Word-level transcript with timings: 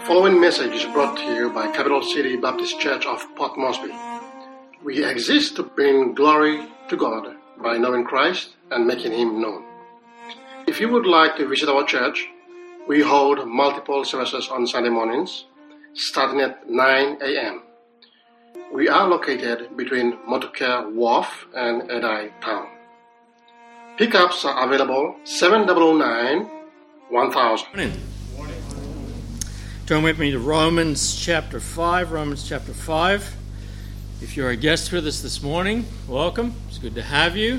The 0.00 0.06
following 0.06 0.40
message 0.40 0.72
is 0.72 0.84
brought 0.86 1.18
to 1.18 1.34
you 1.34 1.50
by 1.50 1.70
Capital 1.72 2.02
City 2.02 2.34
Baptist 2.34 2.80
Church 2.80 3.04
of 3.04 3.22
Port 3.36 3.58
Moresby. 3.58 3.92
We 4.82 5.04
exist 5.04 5.56
to 5.56 5.62
bring 5.62 6.14
glory 6.14 6.66
to 6.88 6.96
God 6.96 7.36
by 7.62 7.76
knowing 7.76 8.04
Christ 8.04 8.56
and 8.70 8.86
making 8.86 9.12
Him 9.12 9.42
known. 9.42 9.62
If 10.66 10.80
you 10.80 10.88
would 10.88 11.04
like 11.04 11.36
to 11.36 11.46
visit 11.46 11.68
our 11.68 11.84
church, 11.84 12.26
we 12.88 13.02
hold 13.02 13.46
multiple 13.46 14.02
services 14.06 14.48
on 14.48 14.66
Sunday 14.66 14.88
mornings, 14.88 15.44
starting 15.92 16.40
at 16.40 16.68
9 16.68 17.18
a.m. 17.20 17.62
We 18.72 18.88
are 18.88 19.06
located 19.06 19.76
between 19.76 20.16
Motukea 20.26 20.94
Wharf 20.94 21.46
and 21.54 21.82
Edai 21.90 22.32
Town. 22.40 22.68
Pickups 23.98 24.46
are 24.46 24.64
available 24.64 25.16
709 25.24 26.48
1000. 27.10 28.09
Turn 29.90 30.04
with 30.04 30.20
me 30.20 30.30
to 30.30 30.38
Romans 30.38 31.16
chapter 31.16 31.58
5. 31.58 32.12
Romans 32.12 32.48
chapter 32.48 32.72
5. 32.72 33.36
If 34.22 34.36
you're 34.36 34.50
a 34.50 34.56
guest 34.56 34.92
with 34.92 35.04
us 35.04 35.20
this 35.20 35.42
morning, 35.42 35.84
welcome. 36.06 36.54
It's 36.68 36.78
good 36.78 36.94
to 36.94 37.02
have 37.02 37.36
you. 37.36 37.58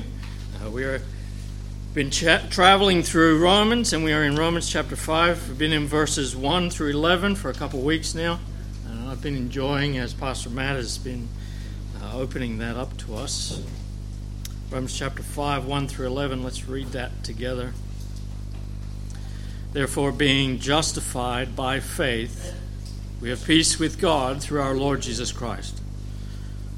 Uh, 0.56 0.70
we 0.70 0.84
are 0.84 1.02
been 1.92 2.10
cha- 2.10 2.46
traveling 2.48 3.02
through 3.02 3.38
Romans, 3.38 3.92
and 3.92 4.02
we 4.02 4.14
are 4.14 4.24
in 4.24 4.34
Romans 4.34 4.66
chapter 4.66 4.96
5. 4.96 5.48
We've 5.48 5.58
been 5.58 5.74
in 5.74 5.86
verses 5.86 6.34
1 6.34 6.70
through 6.70 6.92
11 6.92 7.36
for 7.36 7.50
a 7.50 7.52
couple 7.52 7.80
of 7.80 7.84
weeks 7.84 8.14
now. 8.14 8.40
And 8.88 9.10
I've 9.10 9.20
been 9.20 9.36
enjoying 9.36 9.98
as 9.98 10.14
Pastor 10.14 10.48
Matt 10.48 10.76
has 10.76 10.96
been 10.96 11.28
uh, 12.02 12.16
opening 12.16 12.56
that 12.56 12.76
up 12.76 12.96
to 12.96 13.14
us. 13.14 13.62
Romans 14.70 14.98
chapter 14.98 15.22
5, 15.22 15.66
1 15.66 15.86
through 15.86 16.06
11. 16.06 16.42
Let's 16.42 16.66
read 16.66 16.92
that 16.92 17.24
together. 17.24 17.74
Therefore, 19.72 20.12
being 20.12 20.58
justified 20.58 21.56
by 21.56 21.80
faith, 21.80 22.54
we 23.20 23.30
have 23.30 23.44
peace 23.44 23.78
with 23.78 24.00
God 24.00 24.42
through 24.42 24.60
our 24.60 24.74
Lord 24.74 25.00
Jesus 25.00 25.32
Christ, 25.32 25.80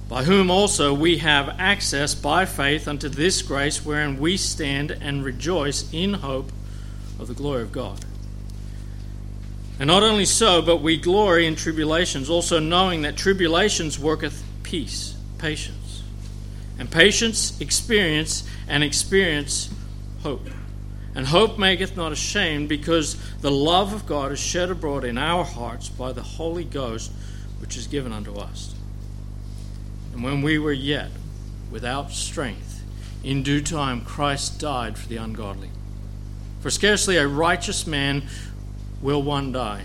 by 0.09 0.25
whom 0.25 0.51
also 0.51 0.95
we 0.95 1.19
have 1.19 1.56
access 1.59 2.14
by 2.14 2.45
faith 2.45 2.86
unto 2.86 3.09
this 3.09 3.42
grace 3.42 3.84
wherein 3.84 4.19
we 4.19 4.36
stand 4.36 4.92
and 4.92 5.25
rejoice 5.25 5.92
in 5.92 6.14
hope 6.14 6.53
of 7.19 7.27
the 7.27 7.34
glory 7.34 7.62
of 7.62 7.73
God. 7.73 8.05
And 9.81 9.89
not 9.89 10.05
only 10.05 10.25
so, 10.25 10.62
but 10.62 10.81
we 10.81 10.97
glory 10.97 11.47
in 11.47 11.56
tribulations, 11.56 12.31
also 12.31 12.61
knowing 12.61 13.03
that 13.03 13.17
tribulations 13.17 13.98
worketh 13.98 14.45
peace, 14.62 15.17
patience. 15.39 16.03
And 16.79 16.91
patience, 16.91 17.61
experience, 17.61 18.48
and 18.69 18.84
experience, 18.84 19.69
hope. 20.23 20.48
And 21.15 21.27
hope 21.27 21.59
maketh 21.59 21.97
not 21.97 22.11
ashamed, 22.11 22.69
because 22.69 23.17
the 23.41 23.51
love 23.51 23.93
of 23.93 24.05
God 24.05 24.33
is 24.33 24.41
shed 24.41 24.70
abroad 24.70 25.05
in 25.05 25.17
our 25.17 25.45
hearts 25.45 25.89
by 25.89 26.12
the 26.12 26.23
Holy 26.23 26.65
Ghost, 26.65 27.12
which 27.61 27.77
is 27.77 27.87
given 27.87 28.12
unto 28.12 28.34
us. 28.34 28.75
And 30.12 30.25
when 30.25 30.42
we 30.42 30.59
were 30.59 30.73
yet 30.73 31.11
without 31.70 32.11
strength, 32.11 32.83
in 33.23 33.42
due 33.42 33.61
time 33.61 34.05
Christ 34.05 34.61
died 34.61 34.98
for 34.98 35.09
the 35.09 35.17
ungodly. 35.17 35.70
For 36.61 36.70
scarcely 36.70 37.17
a 37.17 37.29
righteous 37.29 37.87
man 37.87 38.25
will 39.01 39.23
one 39.23 39.53
die, 39.53 39.83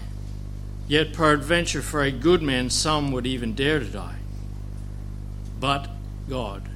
yet 0.87 1.13
peradventure 1.13 1.81
for 1.81 2.01
a 2.01 2.11
good 2.11 2.41
man 2.41 2.69
some 2.69 3.11
would 3.11 3.27
even 3.27 3.53
dare 3.53 3.79
to 3.79 3.85
die. 3.85 4.17
But 5.59 5.89
God 6.27 6.69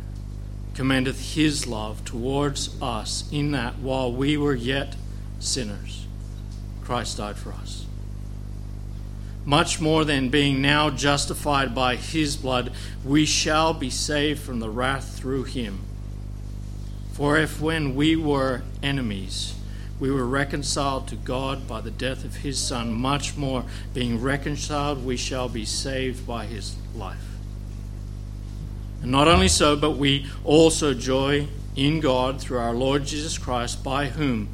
commendeth 0.74 1.36
his 1.36 1.68
love 1.68 2.04
towards 2.06 2.76
us 2.82 3.30
in 3.32 3.52
that 3.52 3.78
while 3.80 4.12
we 4.12 4.38
were 4.38 4.56
yet 4.56 4.96
sinners, 5.40 6.08
Christ 6.84 7.18
died 7.18 7.38
for 7.38 7.52
us. 7.52 7.86
Much 9.46 9.82
more 9.82 10.06
than 10.06 10.30
being 10.30 10.62
now 10.62 10.90
justified 10.90 11.76
by 11.76 11.96
his 11.96 12.38
blood, 12.38 12.72
we 13.04 13.26
shall 13.26 13.74
be 13.74 13.90
saved 13.90 14.42
from 14.42 14.60
the 14.60 14.70
wrath 14.70 15.18
through 15.18 15.44
him. 15.44 15.80
For 17.12 17.38
if 17.38 17.60
when 17.60 17.94
we 17.94 18.16
were 18.16 18.64
enemies, 18.82 19.54
we 20.00 20.10
were 20.10 20.26
reconciled 20.26 21.08
to 21.10 21.16
God 21.16 21.68
by 21.68 21.82
the 21.82 21.92
death 21.92 22.26
of 22.26 22.38
his 22.38 22.58
Son, 22.58 22.92
much 22.94 23.38
more, 23.38 23.66
being 23.94 24.22
reconciled, 24.22 25.06
we 25.06 25.18
shall 25.18 25.50
be 25.50 25.66
saved 25.66 26.26
by 26.26 26.46
his 26.46 26.76
life. 26.96 27.33
And 29.04 29.12
not 29.12 29.28
only 29.28 29.50
so, 29.50 29.76
but 29.76 29.98
we 29.98 30.28
also 30.46 30.94
joy 30.94 31.48
in 31.76 32.00
God 32.00 32.40
through 32.40 32.60
our 32.60 32.74
Lord 32.74 33.04
Jesus 33.04 33.38
Christ, 33.38 33.84
by 33.84 34.08
whom 34.08 34.48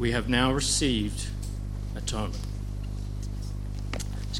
we 0.00 0.10
have 0.10 0.28
now 0.28 0.52
received 0.52 1.28
atonement. 1.94 2.44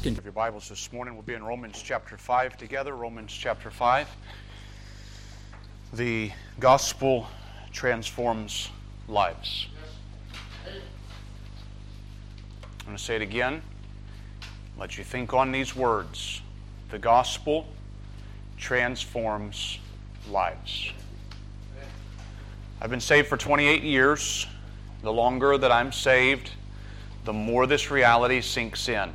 If 0.03 0.23
your 0.25 0.33
Bibles 0.33 0.67
this 0.67 0.91
morning, 0.91 1.13
we'll 1.13 1.23
be 1.23 1.35
in 1.35 1.43
Romans 1.43 1.81
chapter 1.81 2.17
5 2.17 2.57
together. 2.57 2.93
Romans 2.93 3.31
chapter 3.31 3.71
5. 3.71 4.09
The 5.93 6.31
gospel 6.59 7.27
transforms 7.71 8.71
lives. 9.07 9.67
I'm 10.65 10.73
going 12.87 12.97
to 12.97 13.01
say 13.01 13.15
it 13.15 13.21
again. 13.21 13.61
Let 14.77 14.97
you 14.97 15.05
think 15.05 15.33
on 15.33 15.53
these 15.53 15.75
words. 15.75 16.41
The 16.89 16.99
gospel 16.99 17.67
transforms 18.61 19.79
lives. 20.29 20.91
I've 22.79 22.91
been 22.91 23.01
saved 23.01 23.27
for 23.27 23.35
28 23.35 23.83
years. 23.83 24.47
The 25.01 25.11
longer 25.11 25.57
that 25.57 25.71
I'm 25.71 25.91
saved, 25.91 26.51
the 27.25 27.33
more 27.33 27.65
this 27.65 27.89
reality 27.89 28.39
sinks 28.39 28.87
in. 28.87 29.09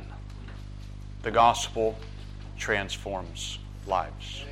The 1.23 1.31
gospel 1.31 1.97
transforms 2.57 3.57
lives. 3.87 4.43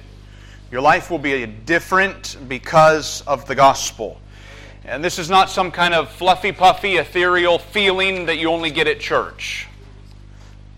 Your 0.71 0.81
life 0.81 1.11
will 1.11 1.19
be 1.19 1.45
different 1.45 2.37
because 2.47 3.21
of 3.27 3.45
the 3.47 3.55
gospel. 3.55 4.19
And 4.85 5.03
this 5.03 5.19
is 5.19 5.29
not 5.29 5.49
some 5.49 5.71
kind 5.71 5.93
of 5.93 6.09
fluffy, 6.09 6.53
puffy, 6.53 6.97
ethereal 6.97 7.59
feeling 7.59 8.27
that 8.27 8.37
you 8.37 8.49
only 8.49 8.71
get 8.71 8.87
at 8.87 9.01
church. 9.01 9.67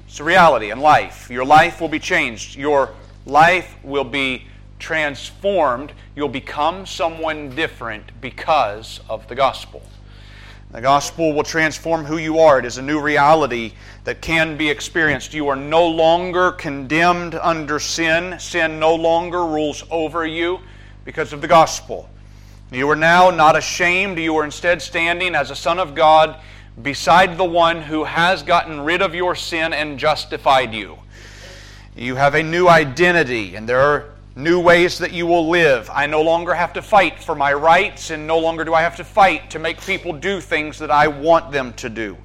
It's 0.08 0.20
a 0.20 0.24
reality 0.24 0.72
in 0.72 0.80
life. 0.80 1.30
Your 1.30 1.46
life 1.46 1.80
will 1.80 1.90
be 1.90 2.00
changed. 2.00 2.56
Your 2.56 2.92
life 3.28 3.76
will 3.84 4.04
be 4.04 4.48
transformed. 4.80 5.92
You'll 6.16 6.30
become 6.30 6.86
someone 6.86 7.50
different 7.50 8.20
because 8.22 9.02
of 9.10 9.28
the 9.28 9.36
gospel. 9.36 9.82
The 10.72 10.82
gospel 10.82 11.34
will 11.34 11.44
transform 11.44 12.04
who 12.04 12.18
you 12.18 12.40
are. 12.40 12.60
It 12.60 12.66
is 12.66 12.78
a 12.78 12.82
new 12.82 13.00
reality 13.00 13.74
that 14.04 14.22
can 14.22 14.58
be 14.58 14.70
experienced. 14.70 15.34
You 15.34 15.48
are 15.48 15.56
no 15.56 15.88
longer 15.88 16.52
condemned 16.52 17.36
under 17.36 17.80
sin. 17.80 18.38
Sin 18.40 18.80
no 18.80 18.94
longer 18.96 19.46
rules 19.46 19.84
over 19.90 20.26
you 20.26 20.60
because 21.06 21.32
of 21.32 21.42
the 21.42 21.48
gospel. 21.48 22.10
You 22.70 22.90
are 22.90 22.98
now 22.98 23.30
not 23.30 23.56
ashamed. 23.56 24.20
You 24.20 24.36
are 24.36 24.44
instead 24.44 24.82
standing 24.82 25.36
as 25.36 25.52
a 25.52 25.56
son 25.56 25.80
of 25.80 25.96
God 25.96 26.42
beside 26.82 27.38
the 27.38 27.46
one 27.46 27.82
who 27.82 28.04
has 28.04 28.44
gotten 28.44 28.82
rid 28.82 29.02
of 29.02 29.16
your 29.16 29.36
sin 29.36 29.72
and 29.72 29.98
justified 29.98 30.74
you. 30.74 30.98
You 31.98 32.14
have 32.14 32.36
a 32.36 32.44
new 32.44 32.68
identity, 32.68 33.56
and 33.56 33.68
there 33.68 33.80
are 33.80 34.12
new 34.36 34.60
ways 34.60 35.00
that 35.00 35.14
you 35.14 35.26
will 35.26 35.50
live. 35.50 35.90
I 35.92 36.06
no 36.06 36.22
longer 36.22 36.54
have 36.54 36.72
to 36.74 36.82
fight 36.84 37.18
for 37.24 37.34
my 37.34 37.52
rights, 37.52 38.12
and 38.12 38.28
no 38.28 38.38
longer 38.38 38.64
do 38.64 38.76
I 38.76 38.84
have 38.84 38.96
to 38.98 39.04
fight 39.04 39.50
to 39.50 39.58
make 39.58 39.82
people 39.82 40.14
do 40.14 40.40
things 40.40 40.78
that 40.78 40.92
I 40.92 41.08
want 41.08 41.52
them 41.52 41.74
to 41.74 41.90
do. 41.90 42.16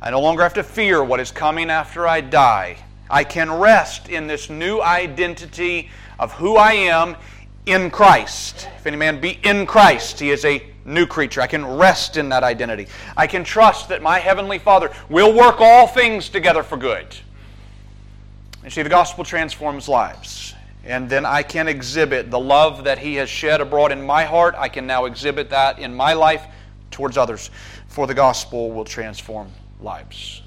I 0.00 0.10
no 0.10 0.20
longer 0.20 0.42
have 0.42 0.54
to 0.54 0.64
fear 0.64 1.04
what 1.04 1.20
is 1.20 1.30
coming 1.30 1.70
after 1.70 2.08
I 2.08 2.20
die. 2.20 2.78
I 3.08 3.22
can 3.22 3.48
rest 3.48 4.08
in 4.08 4.26
this 4.26 4.50
new 4.50 4.80
identity 4.82 5.88
of 6.18 6.32
who 6.32 6.56
I 6.56 6.72
am 6.72 7.14
in 7.66 7.92
Christ. 7.92 8.68
If 8.76 8.88
any 8.88 8.96
man 8.96 9.20
be 9.20 9.38
in 9.44 9.66
Christ, 9.66 10.18
he 10.18 10.30
is 10.30 10.44
a 10.44 10.66
new 10.84 11.06
creature. 11.06 11.42
I 11.42 11.46
can 11.46 11.64
rest 11.64 12.16
in 12.16 12.28
that 12.30 12.42
identity. 12.42 12.88
I 13.16 13.28
can 13.28 13.44
trust 13.44 13.88
that 13.90 14.02
my 14.02 14.18
Heavenly 14.18 14.58
Father 14.58 14.90
will 15.08 15.32
work 15.32 15.60
all 15.60 15.86
things 15.86 16.28
together 16.28 16.64
for 16.64 16.76
good. 16.76 17.06
And 18.62 18.72
see, 18.72 18.82
the 18.82 18.88
gospel 18.88 19.24
transforms 19.24 19.88
lives. 19.88 20.54
And 20.84 21.08
then 21.08 21.24
I 21.24 21.42
can 21.42 21.68
exhibit 21.68 22.30
the 22.30 22.38
love 22.38 22.84
that 22.84 22.98
He 22.98 23.16
has 23.16 23.28
shed 23.28 23.60
abroad 23.60 23.92
in 23.92 24.02
my 24.02 24.24
heart. 24.24 24.54
I 24.56 24.68
can 24.68 24.86
now 24.86 25.04
exhibit 25.04 25.50
that 25.50 25.78
in 25.78 25.94
my 25.94 26.12
life 26.12 26.44
towards 26.90 27.16
others. 27.16 27.50
For 27.88 28.06
the 28.06 28.14
gospel 28.14 28.72
will 28.72 28.84
transform 28.84 29.50
lives. 29.80 30.41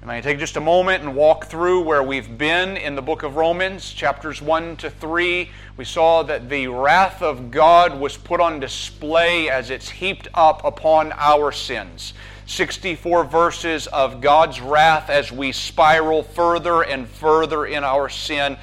And 0.00 0.12
I 0.12 0.20
take 0.20 0.38
just 0.38 0.56
a 0.56 0.60
moment 0.60 1.02
and 1.02 1.16
walk 1.16 1.46
through 1.46 1.82
where 1.82 2.04
we've 2.04 2.38
been 2.38 2.76
in 2.76 2.94
the 2.94 3.02
book 3.02 3.24
of 3.24 3.34
Romans, 3.34 3.92
chapters 3.92 4.40
1 4.40 4.76
to 4.76 4.90
3. 4.90 5.50
We 5.76 5.84
saw 5.84 6.22
that 6.22 6.48
the 6.48 6.68
wrath 6.68 7.20
of 7.20 7.50
God 7.50 7.98
was 7.98 8.16
put 8.16 8.40
on 8.40 8.60
display 8.60 9.50
as 9.50 9.70
it's 9.70 9.90
heaped 9.90 10.28
up 10.34 10.64
upon 10.64 11.12
our 11.16 11.50
sins. 11.50 12.14
64 12.46 13.24
verses 13.24 13.88
of 13.88 14.20
God's 14.20 14.60
wrath 14.60 15.10
as 15.10 15.32
we 15.32 15.50
spiral 15.50 16.22
further 16.22 16.82
and 16.82 17.08
further 17.08 17.66
in 17.66 17.82
our 17.82 18.08
sin, 18.08 18.56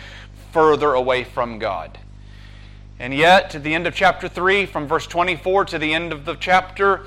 further 0.54 0.94
away 0.94 1.26
from 1.26 1.60
God. 1.60 2.00
And 2.98 3.14
yet, 3.14 3.50
to 3.50 3.60
the 3.60 3.76
end 3.76 3.88
of 3.88 3.94
chapter 3.94 4.30
3, 4.30 4.66
from 4.66 4.88
verse 4.88 5.06
24 5.06 5.66
to 5.66 5.80
the 5.80 5.94
end 5.94 6.14
of 6.14 6.24
the 6.24 6.36
chapter, 6.36 7.02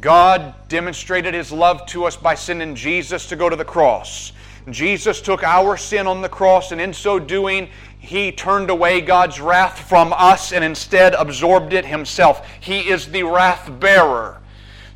God 0.00 0.54
demonstrated 0.68 1.34
his 1.34 1.52
love 1.52 1.86
to 1.86 2.04
us 2.04 2.16
by 2.16 2.34
sending 2.34 2.74
Jesus 2.74 3.28
to 3.28 3.36
go 3.36 3.48
to 3.48 3.56
the 3.56 3.64
cross. 3.64 4.32
Jesus 4.70 5.20
took 5.20 5.42
our 5.42 5.76
sin 5.76 6.06
on 6.06 6.22
the 6.22 6.28
cross, 6.28 6.72
and 6.72 6.80
in 6.80 6.92
so 6.92 7.18
doing, 7.18 7.68
he 7.98 8.32
turned 8.32 8.70
away 8.70 9.00
God's 9.00 9.40
wrath 9.40 9.88
from 9.88 10.12
us 10.14 10.52
and 10.52 10.64
instead 10.64 11.14
absorbed 11.14 11.72
it 11.72 11.84
himself. 11.84 12.46
He 12.60 12.88
is 12.88 13.06
the 13.06 13.22
wrath 13.22 13.70
bearer. 13.78 14.40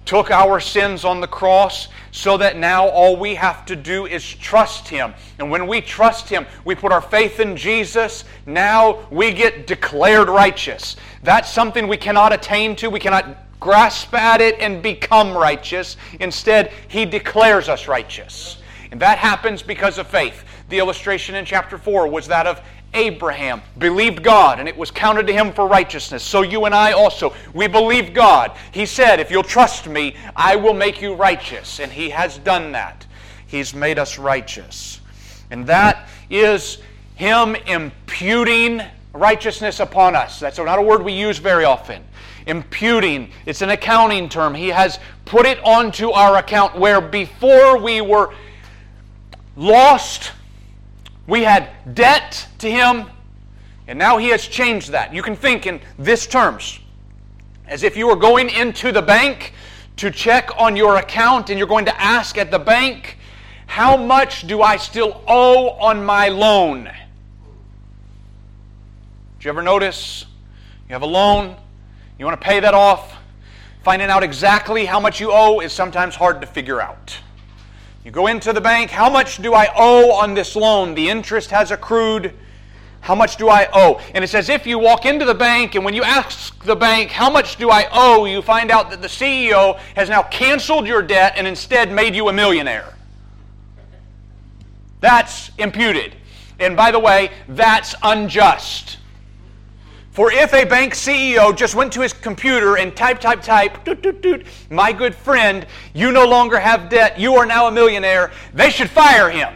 Took 0.05 0.31
our 0.31 0.59
sins 0.59 1.05
on 1.05 1.21
the 1.21 1.27
cross 1.27 1.89
so 2.13 2.39
that 2.39 2.57
now 2.57 2.89
all 2.89 3.17
we 3.17 3.35
have 3.35 3.67
to 3.67 3.77
do 3.77 4.07
is 4.07 4.27
trust 4.27 4.89
Him. 4.89 5.13
And 5.39 5.51
when 5.51 5.67
we 5.67 5.83
trust 5.83 6.31
Him, 6.31 6.47
we 6.65 6.75
put 6.75 6.93
our 6.93 7.03
faith 7.03 7.41
in 7.41 7.57
Jesus, 7.57 8.25
now 8.47 9.07
we 9.11 9.33
get 9.33 9.67
declared 9.67 10.31
righteous. 10.31 10.97
That's 11.23 11.53
something 11.53 11.87
we 11.87 11.99
cannot 11.99 12.33
attain 12.33 12.75
to. 12.77 12.89
We 12.89 13.01
cannot 13.01 13.37
grasp 13.61 14.15
at 14.15 14.41
it 14.41 14.59
and 14.61 14.83
become 14.83 15.37
righteous. 15.37 15.97
Instead, 16.21 16.73
He 16.89 17.05
declares 17.05 17.69
us 17.69 17.89
righteous. 17.89 18.59
And 18.91 19.01
that 19.01 19.19
happens 19.19 19.63
because 19.63 19.99
of 19.99 20.07
faith. 20.07 20.45
The 20.69 20.79
illustration 20.79 21.35
in 21.35 21.45
chapter 21.45 21.79
4 21.79 22.09
was 22.09 22.27
that 22.29 22.47
of 22.47 22.61
Abraham 22.95 23.61
believed 23.77 24.23
God 24.23 24.59
and 24.61 24.69
it 24.69 24.77
was 24.77 24.91
counted 24.91 25.27
to 25.27 25.33
him 25.33 25.53
for 25.53 25.67
righteousness. 25.67 26.23
So 26.23 26.43
you 26.43 26.65
and 26.65 26.75
I 26.75 26.93
also, 26.93 27.35
we 27.53 27.67
believe 27.67 28.15
God. 28.15 28.53
He 28.73 28.87
said, 28.87 29.21
If 29.21 29.31
you'll 29.31 29.43
trust 29.43 29.87
me, 29.87 30.17
I 30.35 30.57
will 30.57 30.75
make 30.75 31.03
you 31.03 31.15
righteous. 31.15 31.81
And 31.81 31.93
he 31.93 32.11
has 32.11 32.39
done 32.39 32.73
that. 32.73 33.07
He's 33.47 33.75
made 33.75 33.99
us 33.99 34.19
righteous. 34.19 35.01
And 35.51 35.67
that 35.67 36.09
is 36.31 36.79
him 37.15 37.57
imputing 37.67 38.83
righteousness 39.13 39.81
upon 39.81 40.15
us. 40.15 40.41
That's 40.41 40.59
not 40.59 40.79
a 40.79 40.83
word 40.83 41.03
we 41.03 41.13
use 41.13 41.39
very 41.39 41.65
often. 41.65 42.05
Imputing, 42.49 43.31
it's 43.47 43.63
an 43.63 43.71
accounting 43.71 44.29
term. 44.29 44.55
He 44.55 44.69
has 44.69 44.99
put 45.25 45.47
it 45.47 45.63
onto 45.63 46.11
our 46.11 46.39
account 46.39 46.77
where 46.77 47.01
before 47.01 47.79
we 47.79 48.01
were 48.01 48.35
lost 49.55 50.33
we 51.29 51.43
had 51.43 51.69
debt 51.95 52.49
to 52.59 52.71
him, 52.71 53.05
and 53.87 53.99
now 53.99 54.17
he 54.17 54.29
has 54.29 54.47
changed 54.47 54.93
that. 54.93 55.13
You 55.15 55.23
can 55.23 55.37
think 55.37 55.67
in 55.67 55.81
this 55.99 56.27
terms 56.27 56.81
as 57.67 57.83
if 57.83 57.97
you 57.97 58.07
were 58.07 58.17
going 58.17 58.49
into 58.49 58.93
the 58.93 59.03
bank 59.03 59.53
to 59.99 60.11
check 60.11 60.51
on 60.59 60.75
your 60.75 60.97
account 60.97 61.51
and 61.51 61.59
you're 61.59 61.69
going 61.69 61.85
to 61.85 62.01
ask 62.01 62.39
at 62.39 62.51
the 62.51 62.59
bank, 62.59 63.19
How 63.67 63.97
much 63.97 64.47
do 64.47 64.63
I 64.63 64.79
still 64.79 65.23
owe 65.29 65.71
on 65.73 66.03
my 66.03 66.29
loan? 66.31 66.85
Did 69.39 69.45
you 69.45 69.51
ever 69.51 69.63
notice 69.63 70.25
you 70.89 70.95
have 70.95 71.03
a 71.03 71.07
loan, 71.07 71.57
you 72.19 72.25
want 72.25 72.41
to 72.41 72.45
pay 72.45 72.61
that 72.61 72.75
off? 72.75 73.15
Finding 73.83 74.09
out 74.09 74.23
exactly 74.23 74.85
how 74.85 74.99
much 74.99 75.21
you 75.21 75.31
owe 75.33 75.61
is 75.61 75.73
sometimes 75.73 76.15
hard 76.15 76.41
to 76.41 76.47
figure 76.47 76.81
out. 76.81 77.17
You 78.05 78.11
go 78.11 78.27
into 78.27 78.53
the 78.53 78.61
bank, 78.61 78.91
how 78.91 79.09
much 79.09 79.41
do 79.41 79.55
I 79.55 79.69
owe 79.77 80.13
on 80.13 80.35
this 80.35 80.57
loan? 80.57 80.95
The 80.95 81.09
interest 81.09 81.51
has 81.51 81.71
accrued. 81.71 82.33
How 83.01 83.15
much 83.15 83.37
do 83.37 83.49
I 83.49 83.69
owe? 83.73 84.01
And 84.15 84.25
it's 84.25 84.35
as 84.35 84.49
if 84.49 84.67
you 84.67 84.79
walk 84.79 85.07
into 85.07 85.25
the 85.25 85.35
bank, 85.35 85.75
and 85.77 85.85
when 85.85 85.95
you 85.95 86.03
ask 86.03 86.63
the 86.65 86.75
bank, 86.75 87.11
How 87.11 87.31
much 87.31 87.57
do 87.57 87.71
I 87.71 87.87
owe? 87.93 88.25
you 88.25 88.43
find 88.43 88.71
out 88.71 88.91
that 88.91 89.01
the 89.01 89.09
CEO 89.09 89.79
has 89.95 90.09
now 90.09 90.23
canceled 90.25 90.87
your 90.87 91.03
debt 91.03 91.35
and 91.37 91.47
instead 91.47 91.93
made 91.93 92.15
you 92.15 92.29
a 92.29 92.33
millionaire. 92.33 92.95
That's 95.01 95.51
imputed. 95.59 96.17
And 96.59 96.77
by 96.77 96.91
the 96.91 96.99
way, 96.99 97.31
that's 97.49 97.95
unjust. 98.03 98.99
For 100.19 100.33
if 100.33 100.53
a 100.53 100.65
bank 100.65 100.95
CEO 100.95 101.57
just 101.57 101.77
went 101.77 101.93
to 101.93 102.01
his 102.01 102.13
computer 102.13 102.77
and 102.77 102.97
type, 102.97 103.21
type, 103.21 103.41
type, 103.41 103.85
doot, 103.85 104.03
doot, 104.03 104.21
doot, 104.21 104.47
my 104.69 104.91
good 104.91 105.15
friend, 105.15 105.65
you 105.95 106.11
no 106.11 106.27
longer 106.27 106.59
have 106.59 106.89
debt, 106.89 107.21
you 107.21 107.37
are 107.37 107.47
now 107.47 107.69
a 107.69 107.71
millionaire, 107.71 108.33
they 108.53 108.69
should 108.69 108.91
fire 108.91 109.31
him. 109.31 109.55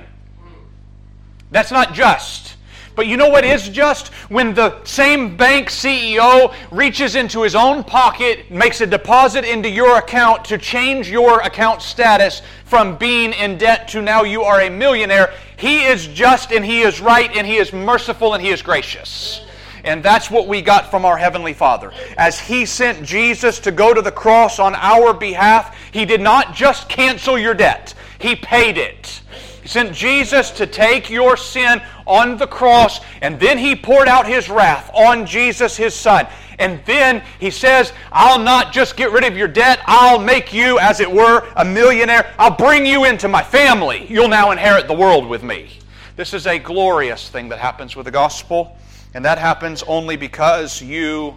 That's 1.51 1.73
not 1.73 1.95
just. 1.95 2.55
But 2.95 3.09
you 3.09 3.17
know 3.17 3.29
what 3.29 3.45
is 3.45 3.71
just? 3.71 4.15
When 4.31 4.55
the 4.55 4.85
same 4.85 5.37
bank 5.37 5.69
CEO 5.69 6.55
reaches 6.71 7.17
into 7.17 7.43
his 7.43 7.57
own 7.57 7.83
pocket, 7.83 8.49
makes 8.49 8.81
a 8.81 8.87
deposit 8.87 9.45
into 9.45 9.69
your 9.69 9.99
account 9.99 10.45
to 10.45 10.59
change 10.59 11.11
your 11.11 11.41
account 11.41 11.83
status 11.83 12.41
from 12.67 12.97
being 12.99 13.33
in 13.33 13.59
debt 13.59 13.89
to 13.89 14.01
now 14.01 14.23
you 14.23 14.43
are 14.43 14.61
a 14.61 14.71
millionaire, 14.71 15.35
he 15.57 15.83
is 15.83 16.07
just 16.07 16.53
and 16.53 16.65
he 16.65 16.83
is 16.83 17.01
right 17.01 17.37
and 17.37 17.49
he 17.49 17.57
is 17.57 17.73
merciful 17.73 18.35
and 18.35 18.41
he 18.45 18.51
is 18.51 18.63
gracious. 18.63 19.45
And 19.85 20.03
that's 20.03 20.31
what 20.31 20.47
we 20.47 20.63
got 20.63 20.91
from 20.91 21.05
our 21.05 21.17
Heavenly 21.17 21.53
Father. 21.53 21.93
As 22.17 22.39
He 22.39 22.67
sent 22.67 23.05
Jesus 23.05 23.59
to 23.61 23.73
go 23.73 23.93
to 23.93 24.03
the 24.03 24.13
cross 24.13 24.59
on 24.59 24.75
our 24.77 25.13
behalf, 25.13 25.77
He 25.93 26.05
did 26.05 26.21
not 26.21 26.55
just 26.55 26.89
cancel 26.89 27.39
your 27.39 27.55
debt, 27.55 27.95
He 28.19 28.37
paid 28.37 28.79
it. 28.79 29.23
He 29.63 29.69
sent 29.69 29.95
Jesus 29.95 30.51
to 30.53 30.67
take 30.67 31.09
your 31.09 31.37
sin 31.37 31.81
on 32.07 32.37
the 32.37 32.47
cross, 32.47 33.01
and 33.21 33.39
then 33.39 33.59
He 33.59 33.77
poured 33.77 34.09
out 34.09 34.27
His 34.27 34.49
wrath 34.49 34.91
on 34.95 35.27
Jesus, 35.27 35.77
His 35.77 35.95
Son. 35.95 36.27
And 36.59 36.81
then 36.85 37.25
He 37.41 37.51
says, 37.51 37.93
I'll 38.13 38.39
not 38.39 38.73
just 38.73 38.97
get 38.97 39.11
rid 39.11 39.25
of 39.25 39.37
your 39.37 39.49
debt, 39.49 39.81
I'll 39.87 40.19
make 40.19 40.53
you, 40.53 40.79
as 40.79 41.01
it 41.01 41.11
were, 41.11 41.49
a 41.57 41.65
millionaire. 41.65 42.33
I'll 42.39 42.57
bring 42.57 42.87
you 42.87 43.05
into 43.05 43.27
my 43.29 43.43
family. 43.43 44.07
You'll 44.09 44.29
now 44.29 44.53
inherit 44.53 44.87
the 44.87 44.95
world 44.95 45.29
with 45.29 45.43
me. 45.43 45.71
This 46.15 46.35
is 46.35 46.47
a 46.47 46.59
glorious 46.59 47.29
thing 47.31 47.49
that 47.49 47.59
happens 47.59 47.97
with 47.97 48.07
the 48.07 48.13
gospel. 48.13 48.77
And 49.15 49.25
that 49.25 49.39
happens 49.39 49.83
only 49.83 50.17
because 50.17 50.81
you 50.81 51.37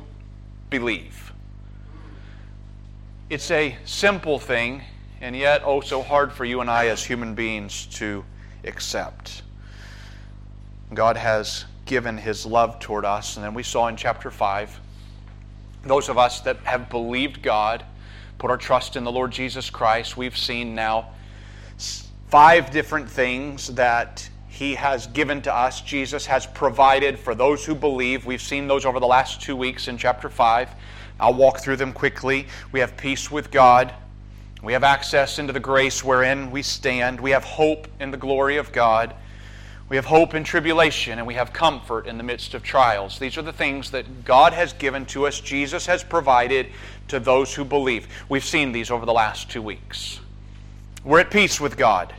believe. 0.69 1.33
It's 3.29 3.51
a 3.51 3.75
simple 3.85 4.39
thing, 4.39 4.81
and 5.19 5.35
yet 5.35 5.61
oh 5.65 5.81
so 5.81 6.01
hard 6.01 6.31
for 6.31 6.45
you 6.45 6.61
and 6.61 6.69
I 6.69 6.87
as 6.87 7.03
human 7.03 7.35
beings 7.35 7.87
to 7.97 8.23
accept. 8.63 9.41
God 10.93 11.17
has 11.17 11.65
given 11.85 12.17
his 12.17 12.45
love 12.45 12.79
toward 12.79 13.03
us, 13.03 13.35
and 13.35 13.43
then 13.43 13.53
we 13.53 13.63
saw 13.63 13.87
in 13.87 13.95
chapter 13.95 14.31
5 14.31 14.79
those 15.83 16.09
of 16.09 16.17
us 16.17 16.41
that 16.41 16.57
have 16.63 16.89
believed 16.89 17.41
God, 17.41 17.85
put 18.39 18.49
our 18.49 18.57
trust 18.57 18.95
in 18.95 19.03
the 19.03 19.11
Lord 19.11 19.31
Jesus 19.31 19.69
Christ, 19.69 20.17
we've 20.17 20.37
seen 20.37 20.73
now 20.73 21.09
five 22.27 22.71
different 22.71 23.09
things 23.09 23.67
that 23.75 24.27
he 24.55 24.75
has 24.75 25.07
given 25.07 25.41
to 25.41 25.53
us, 25.53 25.81
Jesus 25.81 26.25
has 26.27 26.45
provided 26.45 27.19
for 27.19 27.35
those 27.35 27.65
who 27.65 27.75
believe. 27.75 28.25
We've 28.25 28.41
seen 28.41 28.69
those 28.69 28.85
over 28.85 29.01
the 29.01 29.05
last 29.05 29.41
two 29.41 29.53
weeks 29.53 29.89
in 29.89 29.97
chapter 29.97 30.29
5. 30.29 30.69
I'll 31.19 31.33
walk 31.33 31.59
through 31.59 31.75
them 31.75 31.91
quickly. 31.91 32.47
We 32.71 32.79
have 32.79 32.95
peace 32.95 33.29
with 33.29 33.51
God. 33.51 33.93
We 34.63 34.71
have 34.71 34.85
access 34.85 35.39
into 35.39 35.51
the 35.51 35.59
grace 35.59 36.05
wherein 36.05 36.51
we 36.51 36.61
stand. 36.61 37.19
We 37.19 37.31
have 37.31 37.43
hope 37.43 37.89
in 37.99 38.11
the 38.11 38.17
glory 38.17 38.55
of 38.55 38.71
God. 38.71 39.13
We 39.89 39.97
have 39.97 40.05
hope 40.05 40.33
in 40.33 40.45
tribulation, 40.45 41.19
and 41.19 41.27
we 41.27 41.33
have 41.33 41.51
comfort 41.51 42.07
in 42.07 42.17
the 42.17 42.23
midst 42.23 42.53
of 42.53 42.63
trials. 42.63 43.19
These 43.19 43.37
are 43.37 43.41
the 43.41 43.51
things 43.51 43.91
that 43.91 44.23
God 44.23 44.53
has 44.53 44.71
given 44.71 45.05
to 45.07 45.27
us, 45.27 45.41
Jesus 45.41 45.85
has 45.85 46.01
provided 46.01 46.67
to 47.09 47.19
those 47.19 47.53
who 47.53 47.65
believe. 47.65 48.07
We've 48.29 48.45
seen 48.45 48.71
these 48.71 48.89
over 48.89 49.05
the 49.05 49.11
last 49.11 49.51
two 49.51 49.61
weeks. 49.61 50.21
We're 51.03 51.19
at 51.19 51.29
peace 51.29 51.59
with 51.59 51.75
God. 51.75 52.13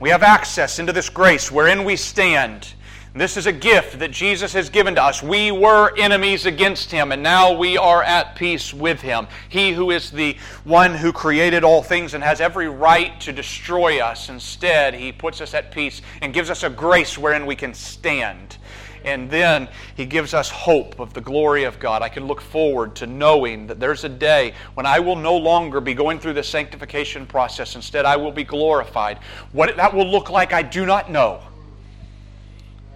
We 0.00 0.10
have 0.10 0.22
access 0.22 0.78
into 0.78 0.92
this 0.92 1.08
grace 1.08 1.52
wherein 1.52 1.84
we 1.84 1.96
stand. 1.96 2.74
This 3.16 3.36
is 3.36 3.46
a 3.46 3.52
gift 3.52 4.00
that 4.00 4.10
Jesus 4.10 4.52
has 4.54 4.68
given 4.68 4.96
to 4.96 5.02
us. 5.04 5.22
We 5.22 5.52
were 5.52 5.96
enemies 5.96 6.46
against 6.46 6.90
him, 6.90 7.12
and 7.12 7.22
now 7.22 7.52
we 7.52 7.78
are 7.78 8.02
at 8.02 8.34
peace 8.34 8.74
with 8.74 9.00
him. 9.00 9.28
He 9.48 9.72
who 9.72 9.92
is 9.92 10.10
the 10.10 10.36
one 10.64 10.96
who 10.96 11.12
created 11.12 11.62
all 11.62 11.80
things 11.80 12.14
and 12.14 12.24
has 12.24 12.40
every 12.40 12.68
right 12.68 13.20
to 13.20 13.32
destroy 13.32 14.00
us, 14.00 14.30
instead, 14.30 14.94
he 14.94 15.12
puts 15.12 15.40
us 15.40 15.54
at 15.54 15.70
peace 15.70 16.02
and 16.22 16.34
gives 16.34 16.50
us 16.50 16.64
a 16.64 16.70
grace 16.70 17.16
wherein 17.16 17.46
we 17.46 17.54
can 17.54 17.72
stand. 17.72 18.58
And 19.04 19.30
then 19.30 19.68
he 19.96 20.06
gives 20.06 20.32
us 20.32 20.48
hope 20.48 20.98
of 20.98 21.12
the 21.12 21.20
glory 21.20 21.64
of 21.64 21.78
God. 21.78 22.00
I 22.00 22.08
can 22.08 22.26
look 22.26 22.40
forward 22.40 22.96
to 22.96 23.06
knowing 23.06 23.66
that 23.66 23.78
there's 23.78 24.04
a 24.04 24.08
day 24.08 24.54
when 24.74 24.86
I 24.86 24.98
will 24.98 25.16
no 25.16 25.36
longer 25.36 25.80
be 25.80 25.92
going 25.92 26.18
through 26.18 26.32
the 26.32 26.42
sanctification 26.42 27.26
process. 27.26 27.76
Instead, 27.76 28.06
I 28.06 28.16
will 28.16 28.32
be 28.32 28.44
glorified. 28.44 29.18
What 29.52 29.76
that 29.76 29.92
will 29.92 30.10
look 30.10 30.30
like, 30.30 30.52
I 30.52 30.62
do 30.62 30.86
not 30.86 31.10
know. 31.10 31.42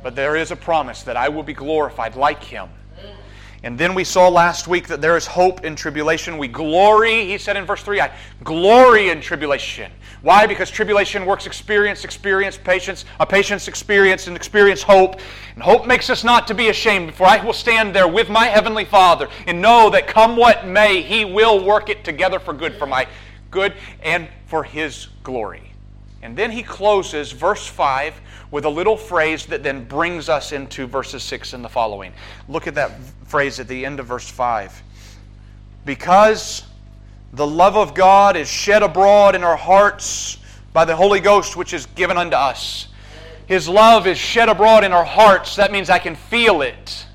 But 0.03 0.17
there 0.17 0.37
is 0.37 0.51
a 0.51 0.57
promise 0.57 1.03
that 1.03 1.17
I 1.17 1.29
will 1.29 1.43
be 1.43 1.53
glorified 1.53 2.17
like 2.17 2.43
him. 2.43 2.69
And 3.65 3.77
then 3.77 3.95
we 3.95 4.05
saw 4.05 4.29
last 4.29 4.69
week 4.69 4.87
that 4.87 5.01
there 5.01 5.17
is 5.17 5.27
hope 5.27 5.65
in 5.65 5.75
tribulation. 5.75 6.39
We 6.39 6.47
glory, 6.47 7.27
he 7.27 7.39
said 7.39 7.57
in 7.57 7.65
verse 7.65 7.83
3, 7.83 8.01
I 8.01 8.13
glory 8.45 9.11
in 9.11 9.21
tribulation. 9.21 9.91
Why? 10.23 10.47
Because 10.47 10.71
tribulation 10.71 11.27
works 11.27 11.47
experience, 11.47 12.05
experience, 12.05 12.57
patience, 12.57 13.05
a 13.19 13.27
patience, 13.27 13.67
experience, 13.67 14.29
and 14.29 14.37
experience 14.37 14.83
hope. 14.83 15.21
And 15.55 15.63
hope 15.63 15.87
makes 15.87 16.09
us 16.09 16.23
not 16.23 16.47
to 16.49 16.55
be 16.55 16.69
ashamed, 16.69 17.15
for 17.15 17.25
I 17.25 17.45
will 17.45 17.53
stand 17.53 17.95
there 17.95 18.09
with 18.09 18.29
my 18.29 18.47
heavenly 18.47 18.85
Father 18.85 19.29
and 19.47 19.61
know 19.61 19.91
that 19.91 20.07
come 20.07 20.37
what 20.37 20.67
may, 20.67 21.03
he 21.03 21.25
will 21.25 21.65
work 21.65 21.89
it 21.89 22.05
together 22.05 22.39
for 22.39 22.53
good, 22.53 22.75
for 22.77 22.87
my 22.87 23.09
good 23.51 23.75
and 24.03 24.29
for 24.47 24.63
his 24.63 25.09
glory. 25.25 25.68
And 26.23 26.37
then 26.37 26.51
he 26.51 26.63
closes 26.63 27.33
verse 27.33 27.67
5 27.67 28.21
with 28.51 28.65
a 28.65 28.69
little 28.69 28.97
phrase 28.97 29.47
that 29.47 29.63
then 29.63 29.85
brings 29.85 30.29
us 30.29 30.53
into 30.53 30.87
verses 30.87 31.23
6 31.23 31.53
and 31.53 31.65
the 31.65 31.69
following. 31.69 32.13
Look 32.49 32.67
at 32.67 32.75
that 32.75 32.93
phrase 33.27 33.61
at 33.61 33.69
the 33.69 33.87
end 33.87 34.01
of 34.01 34.07
verse 34.07 34.29
5. 34.29 34.83
Because 35.85 36.65
the 37.33 37.47
love 37.47 37.77
of 37.77 37.95
God 37.95 38.37
is 38.37 38.49
shed 38.49 38.83
abroad 38.83 39.35
in 39.35 39.45
our 39.45 39.57
hearts 39.57 40.39
by 40.73 40.85
the 40.85 40.97
Holy 40.97 41.21
Ghost, 41.21 41.57
which 41.57 41.73
is 41.73 41.87
given 41.87 42.17
unto 42.17 42.37
us. 42.37 42.89
His 43.47 43.69
love 43.69 44.07
is 44.07 44.19
shed 44.19 44.49
abroad 44.49 44.85
in 44.85 44.93
our 44.93 45.05
hearts. 45.05 45.57
That 45.57 45.73
means 45.73 45.89
I 45.89 45.99
can 45.99 46.15
feel 46.15 46.63
it. 46.63 47.07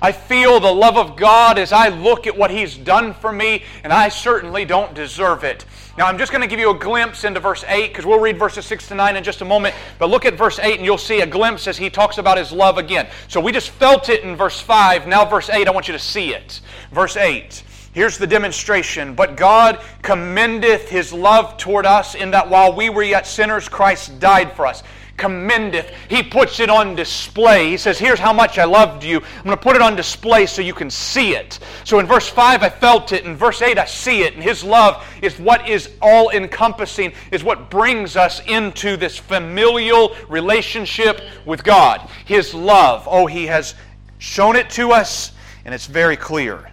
I 0.00 0.12
feel 0.12 0.60
the 0.60 0.72
love 0.72 0.96
of 0.96 1.16
God 1.16 1.58
as 1.58 1.72
I 1.72 1.88
look 1.88 2.26
at 2.26 2.36
what 2.36 2.50
He's 2.50 2.76
done 2.76 3.14
for 3.14 3.32
me, 3.32 3.64
and 3.82 3.92
I 3.92 4.08
certainly 4.08 4.64
don't 4.64 4.94
deserve 4.94 5.44
it. 5.44 5.64
Now, 5.98 6.06
I'm 6.08 6.18
just 6.18 6.30
going 6.30 6.42
to 6.42 6.46
give 6.46 6.60
you 6.60 6.70
a 6.70 6.78
glimpse 6.78 7.24
into 7.24 7.40
verse 7.40 7.64
8 7.66 7.88
because 7.88 8.04
we'll 8.04 8.20
read 8.20 8.38
verses 8.38 8.66
6 8.66 8.88
to 8.88 8.94
9 8.94 9.16
in 9.16 9.24
just 9.24 9.40
a 9.40 9.46
moment. 9.46 9.74
But 9.98 10.10
look 10.10 10.26
at 10.26 10.34
verse 10.34 10.58
8 10.58 10.76
and 10.76 10.84
you'll 10.84 10.98
see 10.98 11.22
a 11.22 11.26
glimpse 11.26 11.66
as 11.66 11.78
he 11.78 11.88
talks 11.88 12.18
about 12.18 12.36
his 12.36 12.52
love 12.52 12.76
again. 12.76 13.08
So 13.28 13.40
we 13.40 13.50
just 13.50 13.70
felt 13.70 14.10
it 14.10 14.22
in 14.22 14.36
verse 14.36 14.60
5. 14.60 15.06
Now, 15.08 15.24
verse 15.24 15.48
8, 15.48 15.66
I 15.66 15.70
want 15.70 15.88
you 15.88 15.92
to 15.92 15.98
see 15.98 16.34
it. 16.34 16.60
Verse 16.92 17.16
8. 17.16 17.62
Here's 17.94 18.18
the 18.18 18.26
demonstration. 18.26 19.14
But 19.14 19.38
God 19.38 19.80
commendeth 20.02 20.90
his 20.90 21.14
love 21.14 21.56
toward 21.56 21.86
us 21.86 22.14
in 22.14 22.30
that 22.32 22.50
while 22.50 22.76
we 22.76 22.90
were 22.90 23.02
yet 23.02 23.26
sinners, 23.26 23.66
Christ 23.66 24.20
died 24.20 24.52
for 24.52 24.66
us 24.66 24.82
commendeth. 25.16 25.90
He 26.08 26.22
puts 26.22 26.60
it 26.60 26.68
on 26.68 26.94
display. 26.94 27.70
He 27.70 27.76
says, 27.76 27.98
Here's 27.98 28.18
how 28.18 28.32
much 28.32 28.58
I 28.58 28.64
loved 28.64 29.02
you. 29.04 29.18
I'm 29.18 29.44
going 29.44 29.56
to 29.56 29.62
put 29.62 29.76
it 29.76 29.82
on 29.82 29.96
display 29.96 30.46
so 30.46 30.62
you 30.62 30.74
can 30.74 30.90
see 30.90 31.34
it. 31.34 31.58
So 31.84 31.98
in 31.98 32.06
verse 32.06 32.28
5, 32.28 32.62
I 32.62 32.68
felt 32.68 33.12
it. 33.12 33.24
In 33.24 33.36
verse 33.36 33.62
8, 33.62 33.78
I 33.78 33.84
see 33.84 34.22
it. 34.22 34.34
And 34.34 34.42
His 34.42 34.62
love 34.62 35.06
is 35.22 35.38
what 35.38 35.68
is 35.68 35.90
all 36.02 36.30
encompassing, 36.30 37.12
is 37.30 37.42
what 37.42 37.70
brings 37.70 38.16
us 38.16 38.40
into 38.46 38.96
this 38.96 39.16
familial 39.16 40.14
relationship 40.28 41.20
with 41.44 41.64
God. 41.64 42.08
His 42.24 42.54
love. 42.54 43.06
Oh, 43.10 43.26
He 43.26 43.46
has 43.46 43.74
shown 44.18 44.56
it 44.56 44.70
to 44.70 44.92
us, 44.92 45.32
and 45.64 45.74
it's 45.74 45.86
very 45.86 46.16
clear. 46.16 46.70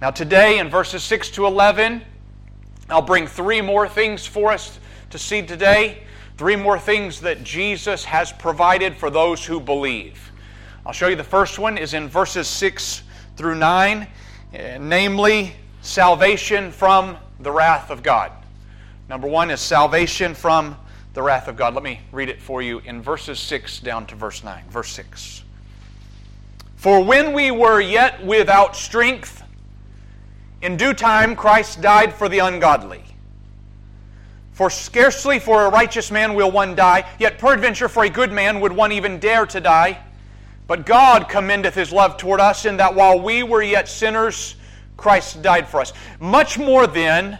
Now, 0.00 0.10
today 0.10 0.58
in 0.58 0.68
verses 0.68 1.02
6 1.02 1.30
to 1.30 1.46
11, 1.46 2.02
I'll 2.88 3.02
bring 3.02 3.26
three 3.26 3.60
more 3.60 3.88
things 3.88 4.26
for 4.26 4.52
us 4.52 4.78
to 5.10 5.18
see 5.18 5.42
today. 5.42 6.04
Three 6.38 6.54
more 6.54 6.78
things 6.78 7.20
that 7.22 7.42
Jesus 7.42 8.04
has 8.04 8.30
provided 8.30 8.96
for 8.96 9.10
those 9.10 9.44
who 9.44 9.58
believe. 9.58 10.30
I'll 10.86 10.92
show 10.92 11.08
you 11.08 11.16
the 11.16 11.24
first 11.24 11.58
one 11.58 11.76
is 11.76 11.94
in 11.94 12.08
verses 12.08 12.46
6 12.46 13.02
through 13.36 13.56
9, 13.56 14.06
eh, 14.54 14.78
namely 14.80 15.54
salvation 15.80 16.70
from 16.70 17.16
the 17.40 17.50
wrath 17.50 17.90
of 17.90 18.04
God. 18.04 18.30
Number 19.08 19.26
one 19.26 19.50
is 19.50 19.60
salvation 19.60 20.32
from 20.32 20.76
the 21.12 21.22
wrath 21.22 21.48
of 21.48 21.56
God. 21.56 21.74
Let 21.74 21.82
me 21.82 21.98
read 22.12 22.28
it 22.28 22.40
for 22.40 22.62
you 22.62 22.78
in 22.84 23.02
verses 23.02 23.40
6 23.40 23.80
down 23.80 24.06
to 24.06 24.14
verse 24.14 24.44
9. 24.44 24.62
Verse 24.70 24.92
6. 24.92 25.42
For 26.76 27.02
when 27.02 27.32
we 27.32 27.50
were 27.50 27.80
yet 27.80 28.24
without 28.24 28.76
strength, 28.76 29.42
in 30.62 30.76
due 30.76 30.94
time 30.94 31.34
Christ 31.34 31.80
died 31.80 32.14
for 32.14 32.28
the 32.28 32.38
ungodly. 32.38 33.07
For 34.58 34.70
scarcely 34.70 35.38
for 35.38 35.66
a 35.66 35.70
righteous 35.70 36.10
man 36.10 36.34
will 36.34 36.50
one 36.50 36.74
die, 36.74 37.08
yet 37.20 37.38
peradventure 37.38 37.88
for 37.88 38.02
a 38.02 38.10
good 38.10 38.32
man 38.32 38.58
would 38.58 38.72
one 38.72 38.90
even 38.90 39.20
dare 39.20 39.46
to 39.46 39.60
die. 39.60 40.02
But 40.66 40.84
God 40.84 41.28
commendeth 41.28 41.76
his 41.76 41.92
love 41.92 42.16
toward 42.16 42.40
us, 42.40 42.64
in 42.64 42.76
that 42.78 42.92
while 42.92 43.20
we 43.20 43.44
were 43.44 43.62
yet 43.62 43.88
sinners, 43.88 44.56
Christ 44.96 45.42
died 45.42 45.68
for 45.68 45.80
us. 45.80 45.92
Much 46.18 46.58
more 46.58 46.88
then, 46.88 47.38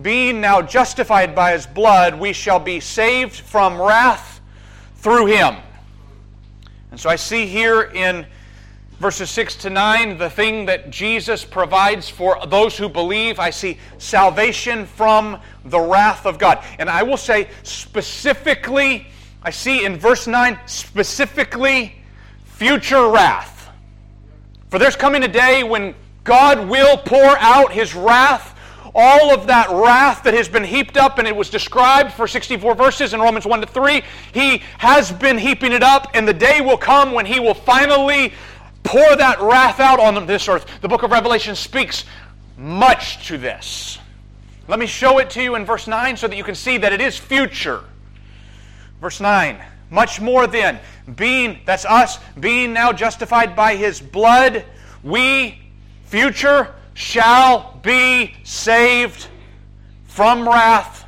being 0.00 0.40
now 0.40 0.62
justified 0.62 1.34
by 1.34 1.50
his 1.50 1.66
blood, 1.66 2.16
we 2.16 2.32
shall 2.32 2.60
be 2.60 2.78
saved 2.78 3.34
from 3.34 3.82
wrath 3.82 4.40
through 4.98 5.26
him. 5.26 5.56
And 6.92 7.00
so 7.00 7.10
I 7.10 7.16
see 7.16 7.48
here 7.48 7.90
in 7.92 8.24
verses 8.98 9.30
6 9.30 9.56
to 9.56 9.70
9, 9.70 10.18
the 10.18 10.30
thing 10.30 10.66
that 10.66 10.90
Jesus 10.90 11.44
provides 11.44 12.08
for 12.08 12.38
those 12.46 12.76
who 12.76 12.88
believe. 12.88 13.38
I 13.38 13.50
see 13.50 13.78
salvation 13.98 14.86
from 14.86 15.40
the 15.64 15.80
wrath 15.80 16.26
of 16.26 16.38
God. 16.38 16.64
And 16.78 16.88
I 16.88 17.02
will 17.02 17.16
say 17.16 17.48
specifically, 17.62 19.06
I 19.42 19.50
see 19.50 19.84
in 19.84 19.96
verse 19.96 20.26
9, 20.26 20.58
specifically 20.66 21.94
future 22.44 23.08
wrath. 23.08 23.70
For 24.68 24.78
there's 24.78 24.96
coming 24.96 25.22
a 25.24 25.28
day 25.28 25.62
when 25.62 25.94
God 26.24 26.68
will 26.68 26.96
pour 26.98 27.38
out 27.38 27.72
his 27.72 27.94
wrath 27.94 28.54
all 28.98 29.30
of 29.30 29.46
that 29.46 29.68
wrath 29.70 30.22
that 30.22 30.32
has 30.32 30.48
been 30.48 30.64
heaped 30.64 30.96
up, 30.96 31.18
and 31.18 31.28
it 31.28 31.36
was 31.36 31.50
described 31.50 32.12
for 32.14 32.26
64 32.26 32.74
verses 32.74 33.12
in 33.12 33.20
Romans 33.20 33.44
1 33.44 33.60
to 33.60 33.66
3. 33.66 34.02
He 34.32 34.62
has 34.78 35.12
been 35.12 35.36
heaping 35.36 35.72
it 35.72 35.82
up, 35.82 36.10
and 36.14 36.26
the 36.26 36.32
day 36.32 36.62
will 36.62 36.78
come 36.78 37.12
when 37.12 37.26
He 37.26 37.38
will 37.38 37.52
finally 37.52 38.32
pour 38.86 39.16
that 39.16 39.40
wrath 39.40 39.80
out 39.80 40.00
on 40.00 40.26
this 40.26 40.48
earth. 40.48 40.66
The 40.80 40.88
book 40.88 41.02
of 41.02 41.10
Revelation 41.10 41.54
speaks 41.54 42.04
much 42.56 43.26
to 43.26 43.36
this. 43.36 43.98
Let 44.68 44.78
me 44.78 44.86
show 44.86 45.18
it 45.18 45.28
to 45.30 45.42
you 45.42 45.54
in 45.56 45.64
verse 45.64 45.86
9 45.86 46.16
so 46.16 46.28
that 46.28 46.36
you 46.36 46.44
can 46.44 46.54
see 46.54 46.78
that 46.78 46.92
it 46.92 47.00
is 47.00 47.16
future. 47.16 47.84
Verse 49.00 49.20
9 49.20 49.62
Much 49.90 50.20
more 50.20 50.46
then, 50.46 50.80
being, 51.14 51.60
that's 51.64 51.84
us, 51.84 52.18
being 52.40 52.72
now 52.72 52.92
justified 52.92 53.54
by 53.54 53.76
his 53.76 54.00
blood, 54.00 54.64
we, 55.04 55.60
future, 56.04 56.74
shall 56.94 57.78
be 57.82 58.34
saved 58.42 59.28
from 60.06 60.48
wrath 60.48 61.04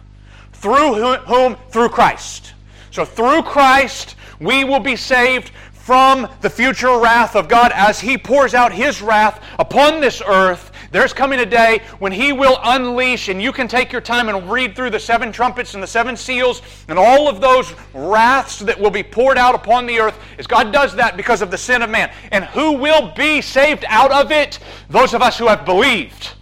through 0.53 0.95
whom? 1.23 1.57
Through 1.71 1.89
Christ. 1.89 2.53
So 2.91 3.05
through 3.05 3.43
Christ, 3.43 4.17
we 4.41 4.65
will 4.65 4.81
be 4.81 4.97
saved 4.97 5.51
from 5.89 6.29
the 6.43 6.51
future 6.51 6.99
wrath 6.99 7.35
of 7.35 7.49
God 7.49 7.73
as 7.75 7.99
He 7.99 8.19
pours 8.19 8.53
out 8.53 8.73
His 8.73 9.01
wrath 9.01 9.43
upon 9.59 10.03
this 10.03 10.21
earth. 10.21 10.71
There's 10.91 11.15
coming 11.15 11.41
a 11.41 11.47
day 11.47 11.81
when 11.99 12.13
He 12.13 12.31
will 12.31 12.59
unleash, 12.63 13.31
and 13.31 13.41
you 13.41 13.53
can 13.53 13.69
take 13.69 13.91
your 13.91 14.03
time 14.03 14.29
and 14.29 14.51
read 14.51 14.77
through 14.77 14.91
the 14.91 15.01
seven 15.01 15.33
trumpets 15.33 15.73
and 15.73 15.83
the 15.83 15.87
seven 15.87 16.15
seals 16.15 16.61
and 16.89 16.99
all 16.99 17.27
of 17.27 17.41
those 17.41 17.73
wraths 17.95 18.59
that 18.59 18.79
will 18.79 18.91
be 18.91 19.03
poured 19.03 19.39
out 19.39 19.55
upon 19.55 19.87
the 19.87 19.99
earth. 19.99 20.19
As 20.39 20.47
God 20.47 20.75
does 20.75 20.95
that 20.97 21.17
because 21.17 21.41
of 21.41 21.51
the 21.51 21.57
sin 21.57 21.81
of 21.81 21.89
man. 21.89 22.13
And 22.33 22.45
who 22.45 22.73
will 22.73 23.11
be 23.15 23.41
saved 23.41 23.87
out 23.89 24.13
of 24.13 24.31
it? 24.31 24.59
Those 24.91 25.15
of 25.15 25.23
us 25.23 25.39
who 25.39 25.47
have 25.47 25.65
believed. 25.65 26.35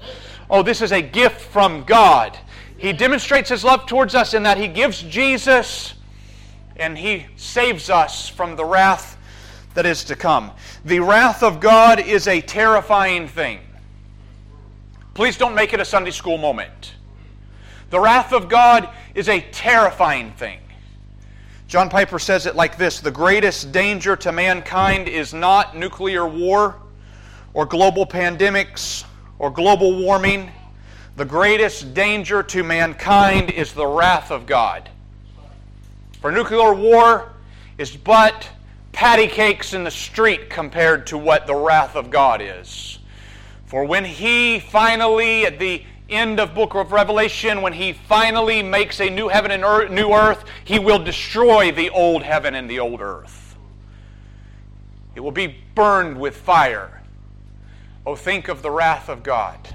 Oh, 0.50 0.64
this 0.64 0.82
is 0.82 0.90
a 0.90 1.00
gift 1.00 1.40
from 1.40 1.84
God. 1.84 2.36
He 2.78 2.92
demonstrates 2.92 3.50
His 3.50 3.62
love 3.62 3.86
towards 3.86 4.16
us 4.16 4.34
in 4.34 4.42
that 4.42 4.58
He 4.58 4.66
gives 4.66 5.02
Jesus 5.02 5.94
and 6.74 6.98
He 6.98 7.26
saves 7.36 7.90
us 7.90 8.28
from 8.28 8.56
the 8.56 8.64
wrath 8.64 9.15
that 9.76 9.86
is 9.86 10.04
to 10.04 10.16
come. 10.16 10.50
The 10.84 11.00
wrath 11.00 11.42
of 11.42 11.60
God 11.60 12.00
is 12.00 12.26
a 12.26 12.40
terrifying 12.40 13.28
thing. 13.28 13.60
Please 15.14 15.36
don't 15.36 15.54
make 15.54 15.72
it 15.72 15.80
a 15.80 15.84
Sunday 15.84 16.10
school 16.10 16.38
moment. 16.38 16.94
The 17.90 18.00
wrath 18.00 18.32
of 18.32 18.48
God 18.48 18.88
is 19.14 19.28
a 19.28 19.40
terrifying 19.52 20.32
thing. 20.32 20.58
John 21.68 21.90
Piper 21.90 22.18
says 22.18 22.46
it 22.46 22.56
like 22.56 22.78
this 22.78 23.00
The 23.00 23.10
greatest 23.10 23.70
danger 23.70 24.16
to 24.16 24.32
mankind 24.32 25.08
is 25.08 25.34
not 25.34 25.76
nuclear 25.76 26.26
war 26.26 26.76
or 27.52 27.66
global 27.66 28.06
pandemics 28.06 29.04
or 29.38 29.50
global 29.50 30.02
warming. 30.02 30.50
The 31.16 31.24
greatest 31.24 31.92
danger 31.92 32.42
to 32.42 32.62
mankind 32.62 33.50
is 33.50 33.74
the 33.74 33.86
wrath 33.86 34.30
of 34.30 34.46
God. 34.46 34.88
For 36.22 36.32
nuclear 36.32 36.72
war 36.72 37.32
is 37.76 37.94
but 37.94 38.48
patty 38.96 39.26
cakes 39.26 39.74
in 39.74 39.84
the 39.84 39.90
street 39.90 40.48
compared 40.48 41.06
to 41.06 41.18
what 41.18 41.46
the 41.46 41.54
wrath 41.54 41.94
of 41.96 42.08
God 42.08 42.40
is. 42.40 42.98
For 43.66 43.84
when 43.84 44.06
he 44.06 44.58
finally, 44.58 45.44
at 45.44 45.58
the 45.58 45.84
end 46.08 46.40
of 46.40 46.54
book 46.54 46.74
of 46.74 46.92
revelation 46.92 47.60
when 47.60 47.74
he 47.74 47.92
finally 47.92 48.62
makes 48.62 48.98
a 49.00 49.10
new 49.10 49.28
heaven 49.28 49.50
and 49.50 49.62
earth, 49.62 49.90
new 49.90 50.12
earth 50.12 50.44
he 50.64 50.78
will 50.78 50.98
destroy 50.98 51.70
the 51.70 51.90
old 51.90 52.22
heaven 52.22 52.54
and 52.54 52.70
the 52.70 52.78
old 52.78 53.02
earth. 53.02 53.58
It 55.14 55.20
will 55.20 55.30
be 55.30 55.58
burned 55.74 56.18
with 56.18 56.34
fire. 56.34 57.02
Oh 58.06 58.16
think 58.16 58.48
of 58.48 58.62
the 58.62 58.70
wrath 58.70 59.10
of 59.10 59.22
god 59.22 59.74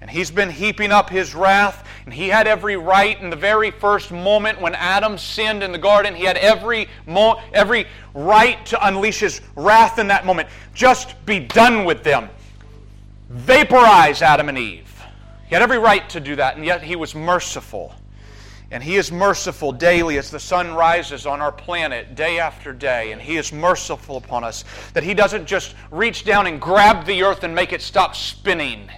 and 0.00 0.10
he's 0.10 0.30
been 0.30 0.50
heaping 0.50 0.92
up 0.92 1.10
his 1.10 1.34
wrath 1.34 1.86
and 2.04 2.14
he 2.14 2.28
had 2.28 2.46
every 2.46 2.76
right 2.76 3.20
in 3.20 3.30
the 3.30 3.36
very 3.36 3.70
first 3.70 4.10
moment 4.10 4.60
when 4.60 4.74
Adam 4.74 5.18
sinned 5.18 5.62
in 5.62 5.72
the 5.72 5.78
garden. 5.78 6.14
He 6.14 6.24
had 6.24 6.38
every, 6.38 6.88
mo- 7.06 7.40
every 7.52 7.86
right 8.14 8.64
to 8.66 8.86
unleash 8.86 9.20
his 9.20 9.40
wrath 9.54 9.98
in 9.98 10.08
that 10.08 10.24
moment. 10.24 10.48
Just 10.74 11.24
be 11.26 11.38
done 11.38 11.84
with 11.84 12.02
them. 12.02 12.28
Vaporize 13.28 14.22
Adam 14.22 14.48
and 14.48 14.58
Eve. 14.58 14.86
He 15.46 15.54
had 15.54 15.62
every 15.62 15.78
right 15.78 16.08
to 16.10 16.20
do 16.20 16.36
that, 16.36 16.56
and 16.56 16.64
yet 16.64 16.82
he 16.82 16.96
was 16.96 17.14
merciful. 17.14 17.94
And 18.72 18.84
He 18.84 18.96
is 18.96 19.10
merciful 19.10 19.72
daily 19.72 20.16
as 20.16 20.30
the 20.30 20.38
sun 20.38 20.74
rises 20.74 21.26
on 21.26 21.40
our 21.40 21.50
planet 21.50 22.14
day 22.14 22.38
after 22.38 22.72
day. 22.72 23.10
And 23.10 23.20
He 23.20 23.36
is 23.36 23.52
merciful 23.52 24.16
upon 24.16 24.44
us. 24.44 24.64
That 24.94 25.02
He 25.02 25.12
doesn't 25.12 25.46
just 25.46 25.74
reach 25.90 26.24
down 26.24 26.46
and 26.46 26.60
grab 26.60 27.04
the 27.04 27.24
earth 27.24 27.42
and 27.42 27.52
make 27.52 27.72
it 27.72 27.82
stop 27.82 28.14
spinning 28.14 28.88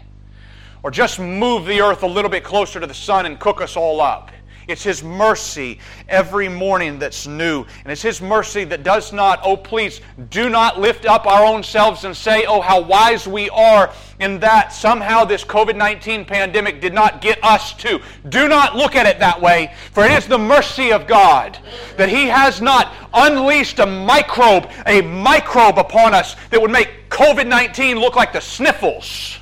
or 0.82 0.90
just 0.90 1.18
move 1.18 1.66
the 1.66 1.80
earth 1.80 2.02
a 2.02 2.06
little 2.06 2.30
bit 2.30 2.44
closer 2.44 2.80
to 2.80 2.86
the 2.86 2.94
sun 2.94 3.26
and 3.26 3.38
cook 3.38 3.60
us 3.60 3.76
all 3.76 4.00
up. 4.00 4.30
It's 4.68 4.82
His 4.82 5.02
mercy 5.02 5.80
every 6.08 6.48
morning 6.48 6.98
that's 6.98 7.26
new. 7.26 7.64
And 7.82 7.92
it's 7.92 8.02
His 8.02 8.20
mercy 8.20 8.64
that 8.64 8.82
does 8.82 9.12
not, 9.12 9.40
oh, 9.42 9.56
please, 9.56 10.00
do 10.30 10.48
not 10.48 10.80
lift 10.80 11.04
up 11.04 11.26
our 11.26 11.44
own 11.44 11.62
selves 11.62 12.04
and 12.04 12.16
say, 12.16 12.44
oh, 12.46 12.60
how 12.60 12.80
wise 12.80 13.26
we 13.26 13.50
are 13.50 13.92
in 14.20 14.38
that 14.40 14.72
somehow 14.72 15.24
this 15.24 15.44
COVID 15.44 15.76
19 15.76 16.24
pandemic 16.24 16.80
did 16.80 16.94
not 16.94 17.20
get 17.20 17.42
us 17.42 17.74
too. 17.74 18.00
Do 18.28 18.48
not 18.48 18.76
look 18.76 18.94
at 18.94 19.06
it 19.06 19.18
that 19.18 19.40
way, 19.40 19.74
for 19.92 20.04
it 20.04 20.12
is 20.12 20.26
the 20.26 20.38
mercy 20.38 20.92
of 20.92 21.06
God 21.06 21.58
that 21.96 22.08
He 22.08 22.26
has 22.26 22.60
not 22.60 22.94
unleashed 23.12 23.80
a 23.80 23.86
microbe, 23.86 24.70
a 24.86 25.02
microbe 25.02 25.78
upon 25.78 26.14
us 26.14 26.36
that 26.50 26.60
would 26.60 26.70
make 26.70 27.10
COVID 27.10 27.48
19 27.48 27.98
look 27.98 28.14
like 28.14 28.32
the 28.32 28.40
sniffles. 28.40 29.38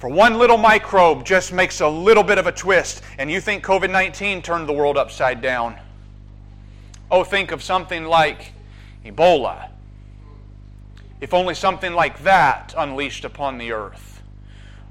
For 0.00 0.08
one 0.08 0.38
little 0.38 0.56
microbe 0.56 1.26
just 1.26 1.52
makes 1.52 1.82
a 1.82 1.86
little 1.86 2.22
bit 2.22 2.38
of 2.38 2.46
a 2.46 2.52
twist, 2.52 3.02
and 3.18 3.30
you 3.30 3.38
think 3.38 3.62
COVID 3.62 3.90
19 3.90 4.40
turned 4.40 4.66
the 4.66 4.72
world 4.72 4.96
upside 4.96 5.42
down. 5.42 5.78
Oh, 7.10 7.22
think 7.22 7.52
of 7.52 7.62
something 7.62 8.06
like 8.06 8.54
Ebola. 9.04 9.68
If 11.20 11.34
only 11.34 11.54
something 11.54 11.92
like 11.92 12.22
that 12.22 12.72
unleashed 12.78 13.26
upon 13.26 13.58
the 13.58 13.72
earth. 13.72 14.22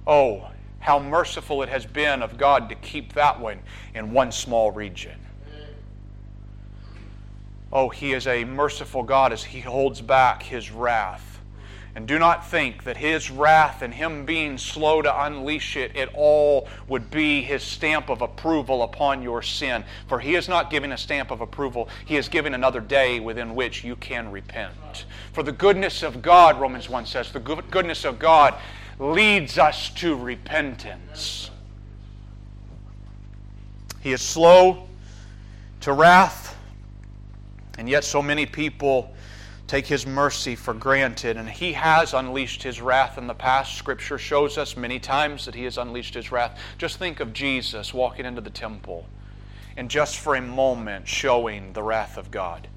Oh, 0.06 0.52
how 0.78 1.00
merciful 1.00 1.64
it 1.64 1.70
has 1.70 1.88
been 1.88 2.22
of 2.22 2.38
God 2.38 2.70
to 2.70 2.76
keep 2.76 3.14
that 3.14 3.40
one 3.40 3.62
in 3.96 4.14
one 4.14 4.32
small 4.32 4.70
region. 4.70 5.20
Oh, 7.74 7.90
He 7.90 8.14
is 8.14 8.28
a 8.28 8.46
merciful 8.46 9.02
God 9.02 9.34
as 9.34 9.44
He 9.44 9.60
holds 9.60 10.02
back 10.02 10.44
His 10.44 10.70
wrath 10.70 11.29
and 12.00 12.08
do 12.08 12.18
not 12.18 12.48
think 12.48 12.86
that 12.86 12.96
his 12.96 13.30
wrath 13.30 13.82
and 13.82 13.94
him 13.94 14.24
being 14.24 14.58
slow 14.58 15.02
to 15.02 15.24
unleash 15.26 15.76
it 15.76 15.94
at 15.98 16.08
all 16.14 16.66
would 16.88 17.12
be 17.12 17.42
his 17.42 17.62
stamp 17.62 18.08
of 18.08 18.22
approval 18.22 18.84
upon 18.84 19.22
your 19.22 19.42
sin. 19.42 19.84
For 20.08 20.18
he 20.18 20.36
is 20.36 20.48
not 20.48 20.72
giving 20.72 20.94
a 20.94 20.98
stamp 20.98 21.30
of 21.30 21.42
approval, 21.42 21.90
he 22.06 22.16
is 22.16 22.30
giving 22.30 22.54
another 22.54 22.80
day 22.80 23.20
within 23.20 23.54
which 23.54 23.84
you 23.84 23.98
can 23.98 24.32
repent. 24.32 25.04
For 25.34 25.44
the 25.44 25.52
goodness 25.52 26.02
of 26.02 26.22
God, 26.22 26.58
Romans 26.58 26.90
1 26.90 27.06
says, 27.06 27.34
the 27.34 27.42
goodness 27.42 28.06
of 28.06 28.18
God 28.18 28.56
leads 28.98 29.58
us 29.58 29.90
to 29.96 30.16
repentance. 30.16 31.52
He 34.00 34.14
is 34.14 34.22
slow 34.22 34.88
to 35.82 35.92
wrath, 35.92 36.56
and 37.78 37.90
yet 37.90 38.06
so 38.06 38.22
many 38.22 38.46
people 38.46 39.14
take 39.70 39.86
his 39.86 40.08
mercy 40.08 40.56
for 40.56 40.74
granted. 40.74 41.38
And 41.38 41.48
he 41.48 41.74
has 41.74 42.14
unleashed 42.14 42.64
his 42.64 42.82
wrath 42.82 43.18
in 43.18 43.28
the 43.28 43.36
past. 43.36 43.78
Scripture 43.78 44.18
shows 44.18 44.58
us 44.58 44.76
many 44.76 45.00
times 45.00 45.46
that 45.46 45.54
he 45.54 45.64
has 45.66 45.78
unleashed 45.78 46.16
his 46.16 46.32
wrath. 46.32 46.60
Just 46.78 46.98
think 46.98 47.20
of 47.20 47.32
Jesus 47.32 47.94
walking 47.94 48.26
into 48.26 48.42
the 48.42 48.50
temple 48.50 49.06
and 49.78 49.90
just 49.90 50.18
for 50.18 50.36
a 50.36 50.42
moment 50.42 51.08
showing 51.08 51.72
the 51.72 51.84
wrath 51.84 52.18
of 52.18 52.32
God. 52.32 52.68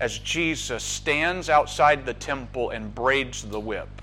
As 0.00 0.18
Jesus 0.18 0.82
stands 0.82 1.50
outside 1.50 2.06
the 2.06 2.14
temple 2.14 2.70
and 2.70 2.94
braids 2.94 3.42
the 3.42 3.60
whip. 3.60 4.02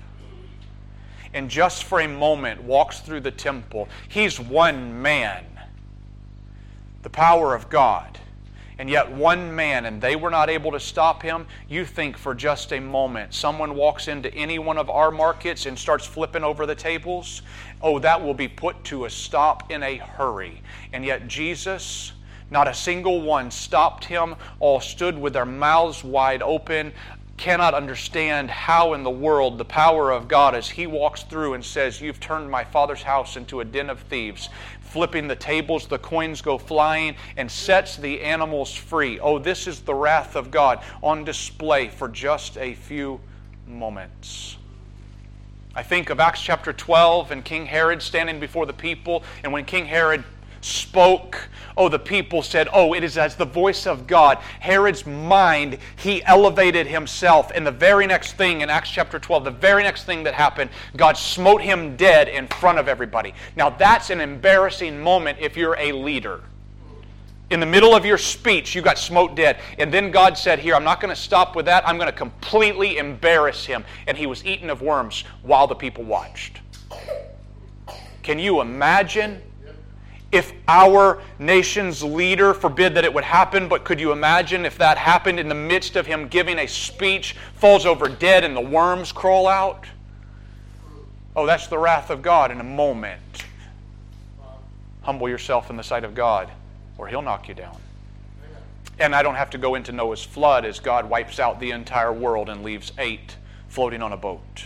And 1.34 1.50
just 1.50 1.84
for 1.84 2.00
a 2.00 2.08
moment 2.08 2.62
walks 2.62 3.00
through 3.00 3.20
the 3.20 3.30
temple. 3.30 3.88
He's 4.08 4.38
one 4.38 5.02
man. 5.02 5.44
The 7.02 7.10
power 7.10 7.54
of 7.54 7.68
God 7.68 8.18
and 8.78 8.90
yet 8.90 9.10
one 9.10 9.54
man, 9.54 9.86
and 9.86 10.00
they 10.00 10.16
were 10.16 10.30
not 10.30 10.50
able 10.50 10.72
to 10.72 10.80
stop 10.80 11.22
him, 11.22 11.46
you 11.68 11.84
think 11.84 12.16
for 12.16 12.34
just 12.34 12.72
a 12.72 12.80
moment 12.80 13.32
someone 13.32 13.74
walks 13.74 14.06
into 14.06 14.32
any 14.34 14.58
one 14.58 14.76
of 14.76 14.90
our 14.90 15.10
markets 15.10 15.64
and 15.66 15.78
starts 15.78 16.04
flipping 16.04 16.44
over 16.44 16.66
the 16.66 16.74
tables, 16.74 17.42
oh, 17.80 17.98
that 17.98 18.22
will 18.22 18.34
be 18.34 18.48
put 18.48 18.82
to 18.84 19.06
a 19.06 19.10
stop 19.10 19.70
in 19.70 19.82
a 19.82 19.96
hurry. 19.96 20.60
And 20.92 21.04
yet 21.04 21.26
Jesus, 21.26 22.12
not 22.50 22.68
a 22.68 22.74
single 22.74 23.22
one 23.22 23.50
stopped 23.50 24.04
him, 24.04 24.36
all 24.60 24.80
stood 24.80 25.18
with 25.18 25.32
their 25.32 25.46
mouths 25.46 26.04
wide 26.04 26.42
open, 26.42 26.92
cannot 27.36 27.74
understand 27.74 28.50
how 28.50 28.94
in 28.94 29.02
the 29.02 29.10
world 29.10 29.58
the 29.58 29.64
power 29.64 30.10
of 30.10 30.28
God 30.28 30.54
as 30.54 30.68
He 30.68 30.86
walks 30.86 31.22
through 31.22 31.54
and 31.54 31.64
says, 31.64 32.00
You've 32.00 32.20
turned 32.20 32.50
my 32.50 32.64
father's 32.64 33.02
house 33.02 33.36
into 33.36 33.60
a 33.60 33.64
den 33.64 33.90
of 33.90 34.00
thieves 34.00 34.48
flipping 34.96 35.28
the 35.28 35.36
tables, 35.36 35.86
the 35.86 35.98
coins 35.98 36.40
go 36.40 36.56
flying, 36.56 37.16
and 37.36 37.50
sets 37.50 37.96
the 37.96 38.22
animals 38.22 38.74
free. 38.74 39.20
Oh, 39.20 39.38
this 39.38 39.66
is 39.66 39.80
the 39.80 39.94
wrath 39.94 40.36
of 40.36 40.50
God 40.50 40.82
on 41.02 41.24
display 41.24 41.88
for 41.88 42.08
just 42.08 42.56
a 42.56 42.72
few 42.74 43.20
moments. 43.66 44.56
I 45.74 45.82
think 45.82 46.08
of 46.08 46.18
Acts 46.18 46.40
chapter 46.40 46.72
12 46.72 47.30
and 47.30 47.44
King 47.44 47.66
Herod 47.66 48.00
standing 48.00 48.40
before 48.40 48.64
the 48.64 48.72
people, 48.72 49.22
and 49.44 49.52
when 49.52 49.66
King 49.66 49.84
Herod 49.84 50.24
spoke, 50.66 51.48
oh, 51.76 51.88
the 51.88 51.98
people 51.98 52.42
said, 52.42 52.68
Oh, 52.72 52.94
it 52.94 53.04
is 53.04 53.16
as 53.16 53.36
the 53.36 53.44
voice 53.44 53.86
of 53.86 54.06
God. 54.06 54.38
Herod's 54.60 55.06
mind, 55.06 55.78
he 55.96 56.22
elevated 56.24 56.86
himself. 56.86 57.52
And 57.54 57.66
the 57.66 57.70
very 57.70 58.06
next 58.06 58.32
thing 58.32 58.60
in 58.60 58.70
Acts 58.70 58.90
chapter 58.90 59.18
12, 59.18 59.44
the 59.44 59.50
very 59.50 59.82
next 59.82 60.04
thing 60.04 60.24
that 60.24 60.34
happened, 60.34 60.70
God 60.96 61.16
smote 61.16 61.62
him 61.62 61.96
dead 61.96 62.28
in 62.28 62.48
front 62.48 62.78
of 62.78 62.88
everybody. 62.88 63.34
Now, 63.56 63.70
that's 63.70 64.10
an 64.10 64.20
embarrassing 64.20 65.00
moment 65.00 65.38
if 65.40 65.56
you're 65.56 65.76
a 65.78 65.92
leader. 65.92 66.42
In 67.48 67.60
the 67.60 67.66
middle 67.66 67.94
of 67.94 68.04
your 68.04 68.18
speech, 68.18 68.74
you 68.74 68.82
got 68.82 68.98
smote 68.98 69.36
dead. 69.36 69.60
And 69.78 69.94
then 69.94 70.10
God 70.10 70.36
said, 70.36 70.58
Here, 70.58 70.74
I'm 70.74 70.84
not 70.84 71.00
going 71.00 71.14
to 71.14 71.20
stop 71.20 71.54
with 71.54 71.66
that. 71.66 71.86
I'm 71.88 71.96
going 71.96 72.10
to 72.10 72.16
completely 72.16 72.98
embarrass 72.98 73.64
him. 73.64 73.84
And 74.08 74.18
he 74.18 74.26
was 74.26 74.44
eaten 74.44 74.68
of 74.68 74.82
worms 74.82 75.22
while 75.42 75.68
the 75.68 75.76
people 75.76 76.02
watched. 76.02 76.60
Can 78.24 78.40
you 78.40 78.60
imagine 78.60 79.40
if 80.36 80.52
our 80.68 81.22
nation's 81.38 82.02
leader 82.02 82.52
forbid 82.52 82.94
that 82.94 83.04
it 83.04 83.12
would 83.12 83.24
happen, 83.24 83.68
but 83.68 83.84
could 83.84 83.98
you 83.98 84.12
imagine 84.12 84.66
if 84.66 84.76
that 84.78 84.98
happened 84.98 85.40
in 85.40 85.48
the 85.48 85.54
midst 85.54 85.96
of 85.96 86.06
him 86.06 86.28
giving 86.28 86.58
a 86.58 86.66
speech, 86.66 87.34
falls 87.54 87.86
over 87.86 88.08
dead, 88.08 88.44
and 88.44 88.54
the 88.54 88.60
worms 88.60 89.12
crawl 89.12 89.48
out? 89.48 89.86
Oh, 91.34 91.46
that's 91.46 91.66
the 91.68 91.78
wrath 91.78 92.10
of 92.10 92.20
God 92.20 92.50
in 92.50 92.60
a 92.60 92.64
moment. 92.64 93.44
Humble 95.02 95.28
yourself 95.28 95.70
in 95.70 95.76
the 95.76 95.82
sight 95.82 96.04
of 96.04 96.14
God, 96.14 96.50
or 96.98 97.08
he'll 97.08 97.22
knock 97.22 97.48
you 97.48 97.54
down. 97.54 97.78
And 98.98 99.14
I 99.14 99.22
don't 99.22 99.34
have 99.34 99.50
to 99.50 99.58
go 99.58 99.74
into 99.74 99.92
Noah's 99.92 100.22
flood 100.22 100.64
as 100.64 100.80
God 100.80 101.08
wipes 101.08 101.38
out 101.38 101.60
the 101.60 101.70
entire 101.70 102.12
world 102.12 102.48
and 102.48 102.62
leaves 102.62 102.92
eight 102.98 103.36
floating 103.68 104.02
on 104.02 104.12
a 104.12 104.16
boat. 104.16 104.64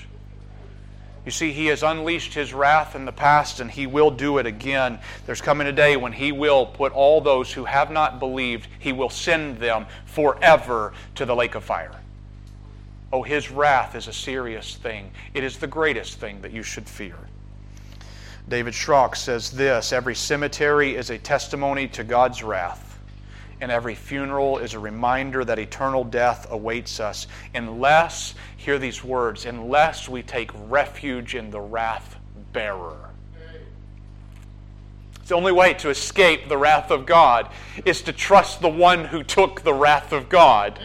You 1.31 1.33
see, 1.33 1.53
He 1.53 1.67
has 1.67 1.85
unleashed 1.85 2.35
His 2.35 2.53
wrath 2.53 2.97
in 2.97 3.05
the 3.05 3.13
past 3.13 3.61
and 3.61 3.71
He 3.71 3.87
will 3.87 4.11
do 4.11 4.39
it 4.39 4.47
again. 4.47 4.99
There's 5.27 5.41
coming 5.41 5.69
a 5.69 5.73
day 5.73 5.97
when 5.97 6.13
He 6.13 6.33
will 6.33 6.67
put 6.67 6.91
all 6.91 7.21
those 7.21 7.53
who 7.53 7.65
have 7.67 7.93
not 7.93 8.19
believed, 8.19 8.67
He 8.81 8.93
will 8.93 9.11
send 9.11 9.59
them 9.59 9.87
forever 10.07 10.93
to 11.15 11.25
the 11.25 11.37
lake 11.37 11.55
of 11.55 11.63
fire. 11.63 11.95
Oh, 13.13 13.23
His 13.23 13.49
wrath 13.49 13.95
is 13.95 14.09
a 14.09 14.13
serious 14.13 14.75
thing. 14.75 15.13
It 15.33 15.45
is 15.45 15.57
the 15.57 15.69
greatest 15.69 16.19
thing 16.19 16.43
that 16.43 16.51
you 16.51 16.65
should 16.65 16.89
fear. 16.89 17.15
David 18.49 18.75
Schrock 18.75 19.15
says 19.15 19.53
this 19.53 19.93
Every 19.93 20.17
cemetery 20.17 20.97
is 20.97 21.11
a 21.11 21.19
testimony 21.19 21.87
to 21.87 22.03
God's 22.03 22.43
wrath 22.43 22.90
and 23.61 23.71
every 23.71 23.95
funeral 23.95 24.59
is 24.59 24.75
a 24.75 24.79
reminder 24.79 25.45
that 25.45 25.59
eternal 25.59 26.05
death 26.05 26.47
awaits 26.51 27.01
us 27.01 27.27
unless, 27.55 28.35
hear 28.57 28.79
these 28.79 29.05
words, 29.05 29.45
unless 29.47 30.09
we 30.09 30.23
take 30.23 30.51
refuge 30.69 31.35
in 31.35 31.51
the 31.51 31.61
wrath 31.61 32.17
bearer. 32.53 33.11
It's 35.17 35.29
the 35.29 35.35
only 35.35 35.53
way 35.53 35.75
to 35.75 35.91
escape 35.91 36.49
the 36.49 36.57
wrath 36.57 36.91
of 36.91 37.07
God 37.07 37.51
is 37.85 38.03
to 38.03 38.13
trust 38.13 38.61
the 38.61 38.69
one 38.69 39.05
who 39.05 39.23
took 39.23 39.63
the 39.63 39.75
wrath 39.75 40.13
of 40.13 40.29
God. 40.29 40.81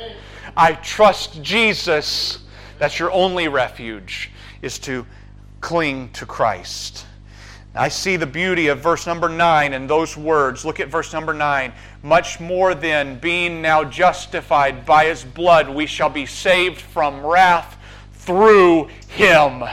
I 0.55 0.73
trust 0.73 1.41
Jesus. 1.41 2.39
That's 2.77 2.99
your 2.99 3.11
only 3.11 3.47
refuge, 3.47 4.31
is 4.61 4.79
to 4.79 5.05
cling 5.61 6.11
to 6.11 6.25
Christ. 6.25 7.05
I 7.77 7.89
see 7.89 8.15
the 8.15 8.25
beauty 8.25 8.67
of 8.67 8.79
verse 8.79 9.05
number 9.05 9.27
9 9.27 9.73
and 9.73 9.89
those 9.89 10.15
words. 10.15 10.63
Look 10.63 10.79
at 10.79 10.87
verse 10.87 11.11
number 11.11 11.33
9. 11.33 11.73
Much 12.03 12.39
more 12.39 12.73
than 12.73 13.19
being 13.19 13.61
now 13.61 13.83
justified 13.83 14.85
by 14.85 15.05
his 15.05 15.25
blood, 15.25 15.69
we 15.69 15.85
shall 15.85 16.09
be 16.09 16.25
saved 16.25 16.79
from 16.79 17.25
wrath 17.25 17.77
through 18.13 18.85
him. 19.09 19.65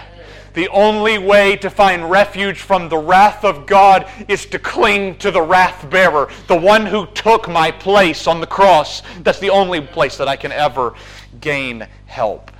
The 0.54 0.68
only 0.68 1.16
way 1.16 1.56
to 1.58 1.70
find 1.70 2.10
refuge 2.10 2.60
from 2.60 2.88
the 2.88 2.98
wrath 2.98 3.44
of 3.44 3.66
God 3.66 4.10
is 4.26 4.46
to 4.46 4.58
cling 4.58 5.16
to 5.18 5.30
the 5.30 5.40
wrath 5.40 5.88
bearer, 5.88 6.28
the 6.48 6.58
one 6.58 6.84
who 6.84 7.06
took 7.06 7.48
my 7.48 7.70
place 7.70 8.26
on 8.26 8.40
the 8.40 8.46
cross. 8.48 9.02
That's 9.20 9.38
the 9.38 9.50
only 9.50 9.80
place 9.80 10.16
that 10.16 10.26
I 10.26 10.34
can 10.34 10.50
ever 10.50 10.94
gain 11.40 11.86
help. 12.06 12.50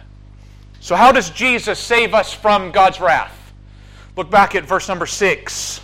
So, 0.80 0.94
how 0.94 1.10
does 1.10 1.30
Jesus 1.30 1.80
save 1.80 2.14
us 2.14 2.32
from 2.32 2.70
God's 2.70 3.00
wrath? 3.00 3.41
Look 4.14 4.30
back 4.30 4.54
at 4.54 4.64
verse 4.64 4.88
number 4.88 5.06
6. 5.06 5.80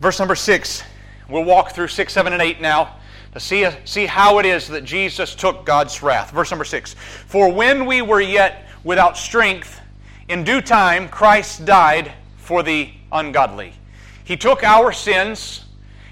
Verse 0.00 0.18
number 0.18 0.34
6. 0.34 0.82
We'll 1.28 1.44
walk 1.44 1.72
through 1.72 1.88
6, 1.88 2.12
7, 2.12 2.32
and 2.32 2.42
8 2.42 2.60
now 2.60 2.96
to 3.34 3.40
see, 3.40 3.68
see 3.84 4.06
how 4.06 4.38
it 4.38 4.46
is 4.46 4.66
that 4.68 4.84
Jesus 4.84 5.34
took 5.34 5.64
God's 5.64 6.02
wrath. 6.02 6.30
Verse 6.32 6.50
number 6.50 6.64
6. 6.64 6.94
For 6.94 7.52
when 7.52 7.86
we 7.86 8.02
were 8.02 8.20
yet 8.20 8.68
without 8.82 9.16
strength, 9.16 9.80
in 10.28 10.42
due 10.44 10.60
time 10.60 11.08
Christ 11.08 11.64
died 11.64 12.12
for 12.36 12.62
the 12.62 12.90
ungodly. 13.12 13.74
He 14.24 14.36
took 14.36 14.62
our 14.64 14.92
sins 14.92 15.64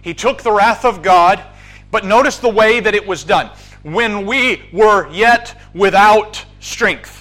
He 0.03 0.15
took 0.15 0.43
the 0.43 0.53
wrath 0.53 0.85
of 0.85 1.03
God, 1.03 1.43
but 1.91 2.05
notice 2.05 2.39
the 2.39 2.49
way 2.49 2.79
that 2.79 2.95
it 2.95 3.05
was 3.05 3.25
done. 3.25 3.51
When 3.83 4.25
we 4.25 4.63
were 4.73 5.11
yet 5.11 5.61
without 5.75 6.45
strength. 6.61 7.16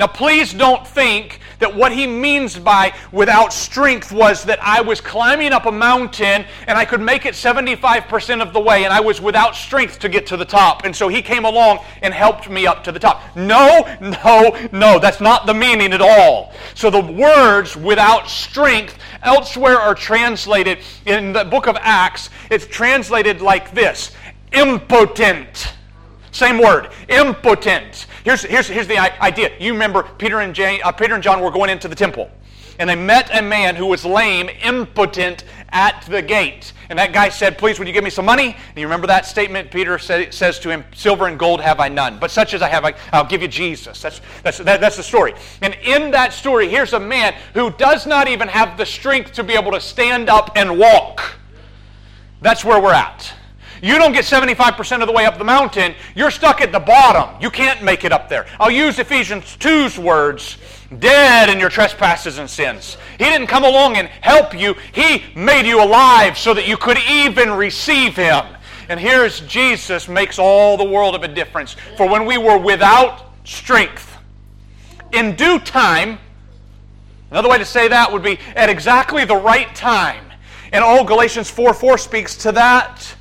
Now, 0.00 0.06
please 0.06 0.54
don't 0.54 0.86
think 0.86 1.40
that 1.58 1.76
what 1.76 1.92
he 1.92 2.06
means 2.06 2.58
by 2.58 2.94
without 3.12 3.52
strength 3.52 4.10
was 4.10 4.44
that 4.44 4.58
I 4.62 4.80
was 4.80 4.98
climbing 4.98 5.52
up 5.52 5.66
a 5.66 5.72
mountain 5.72 6.46
and 6.66 6.78
I 6.78 6.86
could 6.86 7.02
make 7.02 7.26
it 7.26 7.34
75% 7.34 8.40
of 8.40 8.54
the 8.54 8.60
way 8.60 8.84
and 8.84 8.94
I 8.94 9.00
was 9.00 9.20
without 9.20 9.54
strength 9.54 9.98
to 9.98 10.08
get 10.08 10.26
to 10.28 10.38
the 10.38 10.44
top. 10.46 10.86
And 10.86 10.96
so 10.96 11.08
he 11.08 11.20
came 11.20 11.44
along 11.44 11.80
and 12.00 12.14
helped 12.14 12.48
me 12.48 12.66
up 12.66 12.82
to 12.84 12.92
the 12.92 12.98
top. 12.98 13.36
No, 13.36 13.86
no, 14.00 14.68
no, 14.72 14.98
that's 14.98 15.20
not 15.20 15.44
the 15.44 15.52
meaning 15.52 15.92
at 15.92 16.00
all. 16.00 16.54
So 16.74 16.88
the 16.88 17.02
words 17.02 17.76
without 17.76 18.30
strength 18.30 18.96
elsewhere 19.22 19.78
are 19.78 19.94
translated 19.94 20.78
in 21.04 21.34
the 21.34 21.44
book 21.44 21.66
of 21.66 21.76
Acts, 21.78 22.30
it's 22.50 22.66
translated 22.66 23.42
like 23.42 23.74
this 23.74 24.12
impotent. 24.52 25.74
Same 26.40 26.56
word, 26.56 26.88
impotent. 27.10 28.06
Here's, 28.24 28.40
here's, 28.40 28.66
here's 28.66 28.86
the 28.86 28.96
idea. 29.22 29.52
You 29.60 29.74
remember 29.74 30.04
Peter 30.04 30.40
and, 30.40 30.54
Jane, 30.54 30.80
uh, 30.82 30.90
Peter 30.90 31.12
and 31.12 31.22
John 31.22 31.42
were 31.42 31.50
going 31.50 31.68
into 31.68 31.86
the 31.86 31.94
temple, 31.94 32.30
and 32.78 32.88
they 32.88 32.94
met 32.94 33.28
a 33.38 33.42
man 33.42 33.76
who 33.76 33.84
was 33.84 34.06
lame, 34.06 34.48
impotent 34.64 35.44
at 35.68 36.00
the 36.08 36.22
gate. 36.22 36.72
And 36.88 36.98
that 36.98 37.12
guy 37.12 37.28
said, 37.28 37.58
Please, 37.58 37.78
would 37.78 37.86
you 37.86 37.92
give 37.92 38.04
me 38.04 38.08
some 38.08 38.24
money? 38.24 38.56
And 38.56 38.78
you 38.78 38.86
remember 38.86 39.06
that 39.08 39.26
statement? 39.26 39.70
Peter 39.70 39.98
say, 39.98 40.30
says 40.30 40.58
to 40.60 40.70
him, 40.70 40.82
Silver 40.94 41.26
and 41.26 41.38
gold 41.38 41.60
have 41.60 41.78
I 41.78 41.88
none, 41.88 42.18
but 42.18 42.30
such 42.30 42.54
as 42.54 42.62
I 42.62 42.70
have, 42.70 42.86
I, 42.86 42.94
will 43.12 43.28
give 43.28 43.42
you 43.42 43.48
Jesus. 43.48 44.00
That's, 44.00 44.22
that's, 44.42 44.56
that, 44.56 44.80
that's 44.80 44.96
the 44.96 45.02
story. 45.02 45.34
And 45.60 45.74
in 45.84 46.10
that 46.12 46.32
story, 46.32 46.70
here's 46.70 46.94
a 46.94 47.00
man 47.00 47.34
who 47.52 47.70
does 47.72 48.06
not 48.06 48.28
even 48.28 48.48
have 48.48 48.78
the 48.78 48.86
strength 48.86 49.32
to 49.32 49.44
be 49.44 49.52
able 49.52 49.72
to 49.72 49.80
stand 49.80 50.30
up 50.30 50.52
and 50.56 50.78
walk. 50.78 51.36
That's 52.40 52.64
where 52.64 52.80
we're 52.80 52.94
at. 52.94 53.30
You 53.82 53.98
don't 53.98 54.12
get 54.12 54.24
75% 54.24 55.00
of 55.00 55.06
the 55.06 55.12
way 55.12 55.24
up 55.24 55.38
the 55.38 55.44
mountain, 55.44 55.94
you're 56.14 56.30
stuck 56.30 56.60
at 56.60 56.72
the 56.72 56.80
bottom. 56.80 57.40
You 57.40 57.50
can't 57.50 57.82
make 57.82 58.04
it 58.04 58.12
up 58.12 58.28
there. 58.28 58.46
I'll 58.58 58.70
use 58.70 58.98
Ephesians 58.98 59.56
2's 59.58 59.98
words 59.98 60.58
dead 60.98 61.48
in 61.48 61.58
your 61.58 61.70
trespasses 61.70 62.38
and 62.38 62.50
sins. 62.50 62.96
He 63.18 63.24
didn't 63.24 63.46
come 63.46 63.64
along 63.64 63.96
and 63.96 64.08
help 64.08 64.58
you, 64.58 64.74
He 64.92 65.24
made 65.34 65.66
you 65.66 65.82
alive 65.82 66.36
so 66.36 66.52
that 66.54 66.66
you 66.66 66.76
could 66.76 66.98
even 67.08 67.50
receive 67.52 68.16
Him. 68.16 68.44
And 68.88 68.98
here's 68.98 69.40
Jesus 69.42 70.08
makes 70.08 70.38
all 70.38 70.76
the 70.76 70.84
world 70.84 71.14
of 71.14 71.22
a 71.22 71.28
difference. 71.28 71.76
For 71.96 72.08
when 72.08 72.26
we 72.26 72.38
were 72.38 72.58
without 72.58 73.26
strength, 73.44 74.18
in 75.12 75.36
due 75.36 75.58
time, 75.58 76.18
another 77.30 77.48
way 77.48 77.58
to 77.58 77.64
say 77.64 77.88
that 77.88 78.12
would 78.12 78.22
be 78.22 78.38
at 78.56 78.68
exactly 78.68 79.24
the 79.24 79.36
right 79.36 79.72
time. 79.74 80.24
And 80.72 80.84
all 80.84 81.04
Galatians 81.04 81.48
4 81.50 81.72
4 81.72 81.98
speaks 81.98 82.36
to 82.38 82.52
that. 82.52 83.14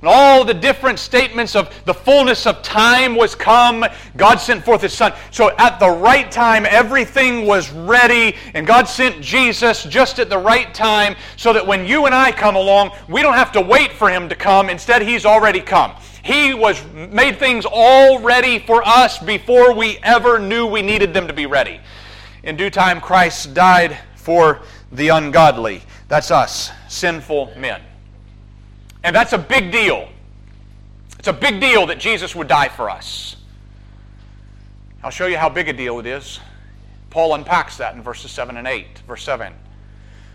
And 0.00 0.08
all 0.08 0.44
the 0.44 0.54
different 0.54 0.98
statements 0.98 1.54
of 1.54 1.74
the 1.84 1.92
fullness 1.92 2.46
of 2.46 2.62
time 2.62 3.14
was 3.14 3.34
come. 3.34 3.84
God 4.16 4.36
sent 4.36 4.64
forth 4.64 4.80
His 4.80 4.94
Son. 4.94 5.12
So 5.30 5.54
at 5.58 5.78
the 5.78 5.90
right 5.90 6.30
time, 6.32 6.64
everything 6.66 7.46
was 7.46 7.70
ready, 7.70 8.34
and 8.54 8.66
God 8.66 8.88
sent 8.88 9.20
Jesus 9.20 9.84
just 9.84 10.18
at 10.18 10.30
the 10.30 10.38
right 10.38 10.72
time 10.72 11.16
so 11.36 11.52
that 11.52 11.66
when 11.66 11.84
you 11.84 12.06
and 12.06 12.14
I 12.14 12.32
come 12.32 12.56
along, 12.56 12.92
we 13.10 13.20
don't 13.20 13.34
have 13.34 13.52
to 13.52 13.60
wait 13.60 13.92
for 13.92 14.08
Him 14.08 14.30
to 14.30 14.34
come. 14.34 14.70
Instead, 14.70 15.02
He's 15.02 15.26
already 15.26 15.60
come. 15.60 15.92
He 16.22 16.54
was 16.54 16.82
made 16.94 17.38
things 17.38 17.66
all 17.70 18.20
ready 18.20 18.58
for 18.58 18.82
us 18.86 19.18
before 19.18 19.74
we 19.74 19.98
ever 20.02 20.38
knew 20.38 20.66
we 20.66 20.80
needed 20.80 21.12
them 21.12 21.26
to 21.26 21.34
be 21.34 21.44
ready. 21.44 21.78
In 22.42 22.56
due 22.56 22.70
time, 22.70 23.02
Christ 23.02 23.52
died 23.52 23.98
for 24.16 24.62
the 24.92 25.08
ungodly. 25.08 25.82
That's 26.08 26.30
us, 26.30 26.70
sinful 26.88 27.52
men. 27.56 27.82
And 29.02 29.14
that's 29.16 29.32
a 29.32 29.38
big 29.38 29.72
deal. 29.72 30.08
It's 31.18 31.28
a 31.28 31.32
big 31.32 31.60
deal 31.60 31.86
that 31.86 31.98
Jesus 31.98 32.34
would 32.34 32.48
die 32.48 32.68
for 32.68 32.88
us. 32.90 33.36
I'll 35.02 35.10
show 35.10 35.26
you 35.26 35.38
how 35.38 35.48
big 35.48 35.68
a 35.68 35.72
deal 35.72 35.98
it 35.98 36.06
is. 36.06 36.40
Paul 37.08 37.34
unpacks 37.34 37.76
that 37.78 37.94
in 37.94 38.02
verses 38.02 38.30
7 38.30 38.56
and 38.56 38.66
8. 38.66 39.00
Verse 39.06 39.22
7 39.22 39.52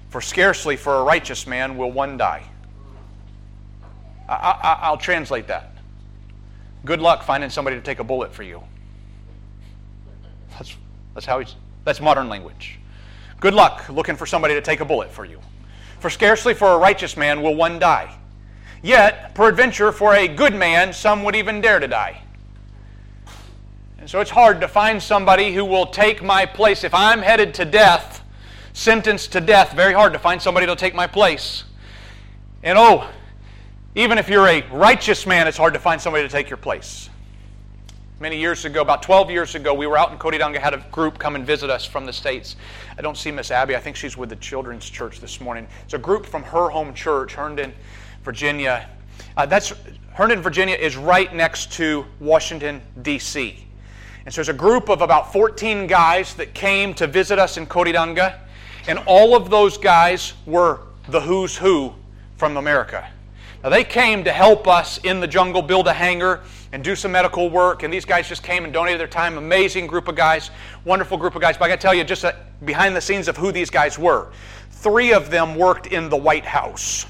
For 0.10 0.22
scarcely 0.22 0.76
for 0.76 0.96
a 0.96 1.04
righteous 1.04 1.48
man 1.48 1.78
will 1.78 1.92
one 1.92 2.18
die. 2.18 2.44
I, 4.28 4.90
will 4.90 4.98
translate 4.98 5.48
that. 5.48 5.72
Good 6.84 7.00
luck 7.00 7.24
finding 7.24 7.50
somebody 7.50 7.76
to 7.76 7.82
take 7.82 8.00
a 8.00 8.04
bullet 8.04 8.34
for 8.34 8.44
you. 8.44 8.62
That's, 10.52 10.76
that's 11.14 11.26
how 11.26 11.40
he's, 11.40 11.56
that's 11.84 12.02
modern 12.02 12.28
language. 12.28 12.80
Good 13.40 13.54
luck 13.54 13.88
looking 13.90 14.16
for 14.16 14.26
somebody 14.26 14.56
to 14.56 14.62
take 14.62 14.80
a 14.80 14.86
bullet 14.86 15.12
for 15.12 15.26
you. 15.26 15.40
For 16.00 16.10
scarcely 16.10 16.54
for 16.54 16.74
a 16.74 16.78
righteous 16.78 17.18
man 17.18 17.42
will 17.42 17.56
one 17.56 17.80
die. 17.80 18.16
Yet, 18.86 19.34
peradventure, 19.34 19.92
for 19.92 20.14
a 20.14 20.28
good 20.28 20.54
man, 20.54 20.94
some 20.94 21.24
would 21.24 21.36
even 21.36 21.60
dare 21.60 21.80
to 21.80 21.88
die. 21.88 22.22
And 23.98 24.08
so 24.08 24.22
it's 24.22 24.30
hard 24.30 24.62
to 24.62 24.68
find 24.68 25.02
somebody 25.02 25.56
who 25.56 25.66
will 25.66 25.88
take 25.88 26.22
my 26.22 26.46
place. 26.46 26.84
If 26.84 26.94
I'm 26.94 27.24
headed 27.24 27.56
to 27.56 27.66
death, 27.66 28.24
sentenced 28.74 29.32
to 29.32 29.42
death, 29.42 29.74
very 29.74 29.94
hard 29.94 30.14
to 30.14 30.20
find 30.20 30.40
somebody 30.40 30.68
to 30.68 30.76
take 30.76 30.94
my 30.94 31.08
place. 31.08 31.64
And 32.62 32.78
oh, 32.78 33.10
even 33.96 34.20
if 34.20 34.30
you're 34.30 34.48
a 34.48 34.62
righteous 34.70 35.26
man, 35.26 35.48
it's 35.48 35.58
hard 35.58 35.74
to 35.74 35.80
find 35.80 36.00
somebody 36.00 36.24
to 36.24 36.30
take 36.30 36.48
your 36.48 36.58
place. 36.58 37.10
Many 38.20 38.38
years 38.38 38.66
ago, 38.66 38.84
about 38.84 39.02
12 39.02 39.32
years 39.32 39.56
ago, 39.56 39.74
we 39.74 39.88
were 39.88 39.98
out 39.98 40.12
in 40.12 40.20
Cotitonga, 40.20 40.60
had 40.60 40.76
a 40.76 40.86
group 40.92 41.18
come 41.18 41.36
and 41.36 41.44
visit 41.44 41.72
us 41.72 41.86
from 41.86 42.06
the 42.06 42.14
States. 42.14 42.56
I 43.00 43.02
don't 43.02 43.18
see 43.18 43.32
Miss 43.32 43.50
Abby. 43.50 43.76
I 43.76 43.80
think 43.80 43.96
she's 43.96 44.16
with 44.16 44.30
the 44.30 44.36
Children's 44.36 44.88
Church 44.88 45.20
this 45.20 45.42
morning. 45.42 45.68
It's 45.86 45.96
a 45.96 45.98
group 45.98 46.28
from 46.28 46.44
her 46.44 46.70
home 46.70 46.94
church, 46.94 47.34
Herndon, 47.34 47.74
Virginia. 48.26 48.90
Uh, 49.38 49.46
that's 49.46 49.74
Herndon, 50.14 50.42
Virginia 50.42 50.76
is 50.76 50.98
right 50.98 51.34
next 51.34 51.72
to 51.74 52.06
Washington, 52.20 52.82
D.C. 53.02 53.66
And 54.26 54.34
so 54.34 54.40
there's 54.40 54.50
a 54.50 54.54
group 54.54 54.90
of 54.90 55.02
about 55.02 55.32
14 55.32 55.88
guys 55.88 56.34
that 56.36 56.54
came 56.54 56.94
to 56.96 57.06
visit 57.06 57.38
us 57.38 57.58
in 57.58 57.68
Cotitonga, 57.68 58.40
and 58.88 59.00
all 59.06 59.36
of 59.36 59.50
those 59.50 59.78
guys 59.78 60.34
were 60.46 60.80
the 61.10 61.22
who's 61.22 61.56
who 61.56 61.94
from 62.38 62.58
America. 62.58 63.08
Now, 63.64 63.70
they 63.70 63.84
came 63.84 64.24
to 64.24 64.32
help 64.32 64.68
us 64.68 65.00
in 65.04 65.20
the 65.20 65.28
jungle 65.28 65.62
build 65.62 65.88
a 65.88 65.94
hangar 65.94 66.44
and 66.72 66.84
do 66.84 66.96
some 66.96 67.12
medical 67.12 67.50
work, 67.50 67.84
and 67.84 67.94
these 67.94 68.06
guys 68.06 68.28
just 68.28 68.44
came 68.44 68.64
and 68.64 68.74
donated 68.74 69.00
their 69.00 69.08
time. 69.08 69.38
Amazing 69.38 69.88
group 69.88 70.08
of 70.08 70.16
guys, 70.16 70.50
wonderful 70.84 71.18
group 71.18 71.36
of 71.36 71.42
guys. 71.42 71.58
But 71.58 71.66
I 71.66 71.68
got 71.70 71.76
to 71.76 71.82
tell 71.82 71.94
you 71.94 72.04
just 72.04 72.26
behind 72.64 72.96
the 72.96 73.02
scenes 73.02 73.28
of 73.28 73.38
who 73.38 73.52
these 73.52 73.70
guys 73.70 74.00
were. 74.00 74.32
Three 74.72 75.14
of 75.14 75.30
them 75.30 75.56
worked 75.56 75.88
in 75.88 76.10
the 76.10 76.18
White 76.18 76.46
House. 76.46 77.06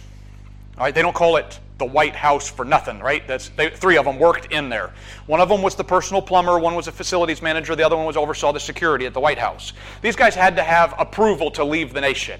All 0.77 0.83
right, 0.83 0.93
they 0.93 1.01
don't 1.01 1.15
call 1.15 1.37
it 1.37 1.59
the 1.77 1.85
White 1.85 2.15
House 2.15 2.49
for 2.49 2.63
nothing, 2.65 2.99
right? 2.99 3.25
That's 3.27 3.49
they, 3.49 3.69
three 3.69 3.97
of 3.97 4.05
them 4.05 4.19
worked 4.19 4.51
in 4.51 4.69
there. 4.69 4.93
One 5.25 5.41
of 5.41 5.49
them 5.49 5.61
was 5.61 5.75
the 5.75 5.83
personal 5.83 6.21
plumber, 6.21 6.59
one 6.59 6.75
was 6.75 6.87
a 6.87 6.91
facilities 6.91 7.41
manager, 7.41 7.75
the 7.75 7.85
other 7.85 7.97
one 7.97 8.05
was 8.05 8.17
oversaw 8.17 8.51
the 8.51 8.59
security 8.59 9.05
at 9.05 9.13
the 9.13 9.19
White 9.19 9.39
House. 9.39 9.73
These 10.01 10.15
guys 10.15 10.35
had 10.35 10.55
to 10.55 10.63
have 10.63 10.93
approval 10.97 11.51
to 11.51 11.63
leave 11.63 11.93
the 11.93 12.01
nation. 12.01 12.39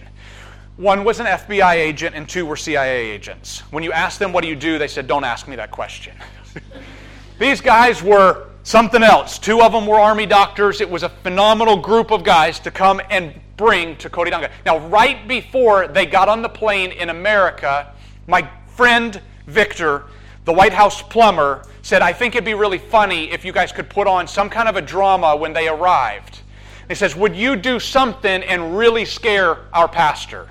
One 0.78 1.06
was 1.06 1.21
an 1.21 1.26
FBI 1.26 1.76
agent, 1.76 2.15
and 2.15 2.28
two 2.28 2.45
were 2.45 2.58
CIA 2.58 3.10
agents. 3.10 3.62
When 3.71 3.84
you 3.84 3.93
asked 3.93 4.19
them, 4.19 4.34
What 4.34 4.41
do 4.41 4.50
you 4.50 4.56
do? 4.56 4.78
they 4.78 4.89
said, 4.89 5.08
Don't 5.08 5.24
ask 5.24 5.48
me 5.48 5.56
that 5.56 5.71
question. 5.71 6.13
These 7.39 7.62
guys 7.62 8.04
were 8.04 8.50
something 8.63 9.02
else. 9.04 9.39
Two 9.39 9.62
of 9.62 9.71
them 9.71 9.86
were 9.86 10.00
Army 10.00 10.26
doctors. 10.26 10.82
It 10.82 10.89
was 10.89 11.04
a 11.04 11.10
phenomenal 11.10 11.78
group 11.78 12.12
of 12.12 12.24
guys 12.26 12.60
to 12.60 12.71
come 12.71 13.02
and 13.10 13.34
bring 13.56 13.95
to 13.98 14.10
Cotitonga. 14.10 14.52
Now, 14.65 14.86
right 14.89 15.26
before 15.28 15.88
they 15.88 16.06
got 16.06 16.28
on 16.28 16.41
the 16.41 16.50
plane 16.50 16.91
in 16.91 17.10
America, 17.10 17.93
my 18.27 18.49
friend 18.67 19.21
Victor, 19.47 20.03
the 20.45 20.53
White 20.53 20.73
House 20.73 21.01
plumber, 21.01 21.63
said, 21.81 22.01
I 22.01 22.13
think 22.13 22.35
it'd 22.35 22.45
be 22.45 22.53
really 22.53 22.77
funny 22.77 23.31
if 23.31 23.45
you 23.45 23.51
guys 23.51 23.71
could 23.71 23.89
put 23.89 24.07
on 24.07 24.27
some 24.27 24.49
kind 24.49 24.67
of 24.67 24.75
a 24.75 24.81
drama 24.81 25.35
when 25.35 25.53
they 25.53 25.67
arrived. 25.67 26.41
He 26.88 26.95
says, 26.95 27.15
Would 27.15 27.35
you 27.35 27.55
do 27.55 27.79
something 27.79 28.43
and 28.43 28.77
really 28.77 29.05
scare 29.05 29.59
our 29.73 29.88
pastor? 29.88 30.49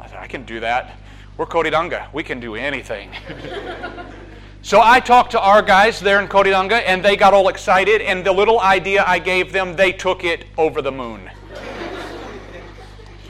I 0.00 0.08
said, 0.08 0.18
I 0.18 0.26
can 0.26 0.44
do 0.44 0.60
that. 0.60 0.96
We're 1.36 1.46
Cotitonga. 1.46 2.12
We 2.12 2.22
can 2.22 2.40
do 2.40 2.54
anything. 2.54 3.10
so 4.62 4.80
I 4.82 5.00
talked 5.00 5.32
to 5.32 5.40
our 5.40 5.62
guys 5.62 6.00
there 6.00 6.20
in 6.20 6.28
Cotitonga, 6.28 6.82
and 6.86 7.04
they 7.04 7.16
got 7.16 7.34
all 7.34 7.48
excited, 7.48 8.00
and 8.00 8.24
the 8.24 8.32
little 8.32 8.60
idea 8.60 9.04
I 9.06 9.18
gave 9.18 9.52
them, 9.52 9.76
they 9.76 9.92
took 9.92 10.24
it 10.24 10.46
over 10.56 10.80
the 10.80 10.92
moon 10.92 11.30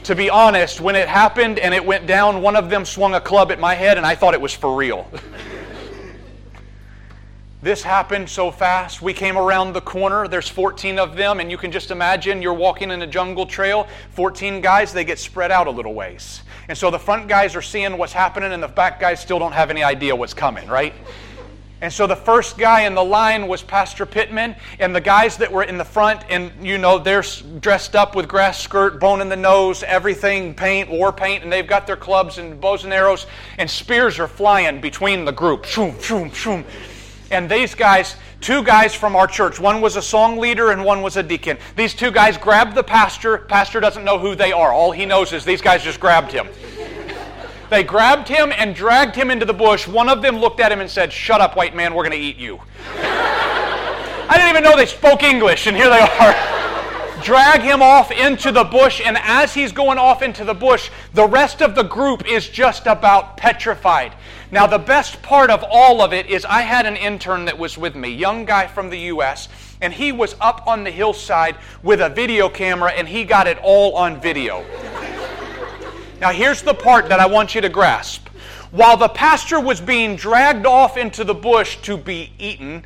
to 0.07 0.15
be 0.15 0.31
honest, 0.31 0.81
when 0.81 0.95
it 0.95 1.09
happened 1.09 1.59
and 1.59 1.75
it 1.75 1.85
went 1.85 2.07
down, 2.07 2.41
one 2.41 2.55
of 2.55 2.71
them 2.71 2.85
swung 2.85 3.17
a 3.17 3.21
club 3.21 3.51
at 3.51 3.59
my 3.59 3.75
head 3.75 3.97
and 3.97 4.07
I 4.07 4.15
thought 4.15 4.35
it 4.35 4.41
was 4.41 4.55
for 4.55 4.77
real. 4.77 5.11
this 7.61 7.83
happened 7.83 8.29
so 8.29 8.53
fast. 8.53 9.03
We 9.03 9.13
came 9.13 9.37
around 9.37 9.73
the 9.73 9.81
corner. 9.81 10.29
There's 10.29 10.49
14 10.49 11.01
of 11.01 11.17
them, 11.17 11.41
and 11.41 11.51
you 11.51 11.59
can 11.59 11.73
just 11.73 11.91
imagine 11.91 12.41
you're 12.41 12.55
walking 12.55 12.93
in 12.93 13.03
a 13.03 13.07
jungle 13.09 13.47
trail. 13.47 13.89
14 14.11 14.61
guys, 14.61 14.93
they 14.93 15.05
get 15.05 15.19
spread 15.19 15.51
out 15.51 15.67
a 15.67 15.73
little 15.73 15.93
ways. 15.95 16.43
And 16.69 16.79
so 16.79 16.89
the 16.89 17.01
front 17.01 17.27
guys 17.27 17.57
are 17.57 17.63
seeing 17.63 17.99
what's 17.99 18.13
happening, 18.13 18.53
and 18.53 18.63
the 18.63 18.69
back 18.69 19.01
guys 19.01 19.19
still 19.19 19.41
don't 19.41 19.51
have 19.51 19.71
any 19.71 19.83
idea 19.83 20.15
what's 20.15 20.35
coming, 20.35 20.69
right? 20.69 20.95
And 21.83 21.93
so 21.93 22.07
the 22.07 22.17
first 22.17 22.57
guy 22.57 22.83
in 22.83 22.95
the 22.95 23.05
line 23.05 23.49
was 23.49 23.63
Pastor 23.63 24.07
Pittman, 24.07 24.57
and 24.79 24.97
the 24.97 25.01
guys 25.01 25.37
that 25.37 25.53
were 25.53 25.63
in 25.63 25.77
the 25.77 25.85
front, 25.85 26.23
and 26.31 26.51
you 26.67 26.79
know, 26.79 26.99
they're 26.99 27.25
dressed 27.61 27.95
up 27.95 28.17
with 28.17 28.27
grass 28.27 28.63
skirt, 28.63 28.99
bone 28.99 29.21
in 29.21 29.29
the 29.29 29.37
nose, 29.37 29.83
everything, 29.83 30.55
paint, 30.55 30.89
war 30.89 31.13
paint, 31.13 31.45
and 31.45 31.53
they've 31.53 31.67
got 31.67 31.87
their 31.87 31.97
clubs 31.97 32.39
and 32.39 32.59
bows 32.61 32.85
and 32.85 32.95
arrows, 32.95 33.27
and 33.59 33.71
spears 33.71 34.19
are 34.19 34.29
flying 34.29 34.81
between 34.81 35.27
the 35.27 35.33
group. 35.33 35.67
Shoom, 35.67 36.01
shoom, 36.01 36.31
shoom. 36.31 36.65
And 37.31 37.51
these 37.51 37.75
guys, 37.75 38.17
two 38.41 38.63
guys 38.63 38.95
from 38.95 39.15
our 39.15 39.27
church, 39.27 39.61
one 39.61 39.83
was 39.83 39.97
a 39.97 40.03
song 40.03 40.39
leader 40.39 40.71
and 40.71 40.85
one 40.85 41.03
was 41.03 41.17
a 41.17 41.23
deacon. 41.23 41.59
These 41.75 41.95
two 41.95 42.11
guys 42.11 42.39
grabbed 42.39 42.75
the 42.75 42.85
pastor. 42.85 43.39
Pastor 43.39 43.81
doesn't 43.81 44.05
know 44.05 44.19
who 44.19 44.35
they 44.35 44.53
are. 44.53 44.73
All 44.73 44.93
he 44.93 45.05
knows 45.05 45.33
is 45.33 45.45
these 45.45 45.61
guys 45.61 45.83
just 45.83 45.99
grabbed 45.99 46.31
him. 46.31 46.47
They 47.69 47.83
grabbed 47.83 48.29
him 48.29 48.53
and 48.57 48.75
dragged 48.75 49.17
him 49.17 49.31
into 49.31 49.45
the 49.45 49.55
bush. 49.55 49.89
One 49.89 50.09
of 50.09 50.23
them 50.23 50.39
looked 50.39 50.61
at 50.61 50.71
him 50.71 50.81
and 50.81 50.89
said, 50.89 51.13
Shut 51.13 51.41
up, 51.41 51.57
white 51.57 51.75
man, 51.75 51.95
we're 51.95 52.05
going 52.05 52.19
to 52.19 52.25
eat 52.25 52.37
you. 52.37 52.61
I 54.29 54.35
didn't 54.37 54.51
even 54.51 54.63
know 54.63 54.77
they 54.77 54.87
spoke 54.87 55.23
English, 55.23 55.67
and 55.67 55.77
here 55.77 55.89
they 55.89 56.01
are. 56.01 56.57
Drag 57.23 57.63
him 57.63 57.83
off 57.83 58.13
into 58.13 58.53
the 58.53 58.63
bush, 58.63 59.01
and 59.05 59.17
as 59.19 59.53
he's 59.53 59.73
going 59.73 59.99
off 59.99 60.23
into 60.23 60.45
the 60.45 60.55
bush, 60.55 60.91
the 61.13 61.27
rest 61.27 61.61
of 61.61 61.75
the 61.75 61.83
group 61.83 62.29
is 62.29 62.49
just 62.49 62.87
about 62.87 63.37
petrified. 63.37 64.13
Now, 64.53 64.69
the 64.69 64.79
best 64.79 65.23
part 65.23 65.51
of 65.51 65.65
all 65.69 66.03
of 66.03 66.13
it 66.13 66.27
is 66.27 66.45
I 66.45 66.61
had 66.61 66.87
an 66.87 66.97
intern 66.97 67.47
that 67.47 67.59
was 67.59 67.77
with 67.77 67.97
me, 67.97 68.11
young 68.11 68.45
guy 68.45 68.69
from 68.69 68.91
the 68.91 68.99
U.S., 68.99 69.49
and 69.81 69.93
he 69.93 70.13
was 70.13 70.37
up 70.41 70.67
on 70.69 70.85
the 70.85 70.91
hillside 70.91 71.57
with 71.83 72.01
a 72.01 72.09
video 72.09 72.49
camera, 72.49 72.93
and 72.93 73.09
he 73.09 73.25
got 73.25 73.49
it 73.49 73.59
all 73.63 73.97
on 73.97 74.21
video. 74.21 74.65
Now, 76.21 76.31
here's 76.33 76.63
the 76.63 76.73
part 76.73 77.09
that 77.11 77.21
I 77.21 77.27
want 77.27 77.55
you 77.55 77.61
to 77.61 77.69
grasp. 77.69 78.29
While 78.71 78.97
the 78.97 79.09
pastor 79.09 79.61
was 79.61 79.81
being 79.81 80.17
dragged 80.17 80.67
off 80.67 80.97
into 80.97 81.25
the 81.25 81.35
bush 81.35 81.77
to 81.83 81.97
be 81.97 82.33
eaten, 82.39 82.85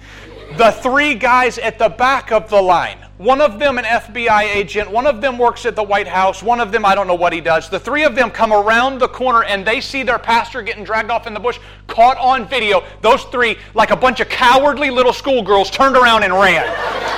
the 0.57 0.73
three 0.73 1.15
guys 1.15 1.59
at 1.59 1.79
the 1.79 1.89
back 1.89 2.33
of 2.33 2.51
the 2.51 2.61
line, 2.61 2.99
one 3.19 3.41
of 3.41 3.61
them 3.61 3.79
an 3.79 3.85
FBI 3.85 4.43
agent, 4.43 4.91
one 4.91 5.07
of 5.07 5.21
them 5.21 5.39
works 5.39 5.65
at 5.65 5.77
the 5.77 5.83
White 5.83 6.09
House, 6.09 6.43
one 6.43 6.61
of 6.61 6.73
them, 6.73 6.85
I 6.85 6.97
don't 6.97 7.07
know 7.07 7.15
what 7.15 7.33
he 7.33 7.41
does. 7.41 7.71
The 7.71 7.79
three 7.79 8.03
of 8.03 8.17
them 8.17 8.31
come 8.31 8.53
around 8.53 8.99
the 8.99 9.09
corner 9.09 9.45
and 9.45 9.65
they 9.65 9.81
see 9.81 10.03
their 10.03 10.19
pastor 10.19 10.61
getting 10.61 10.83
dragged 10.83 11.11
off 11.11 11.29
in 11.29 11.35
the 11.35 11.41
bush, 11.41 11.61
caught 11.87 12.19
on 12.19 12.49
video. 12.49 12.83
Those 13.01 13.23
three, 13.25 13.57
like 13.75 13.91
a 13.91 13.97
bunch 13.97 14.19
of 14.19 14.29
cowardly 14.29 14.91
little 14.91 15.13
schoolgirls, 15.13 15.71
turned 15.71 15.97
around 15.97 16.25
and 16.25 16.33
ran. 16.33 16.67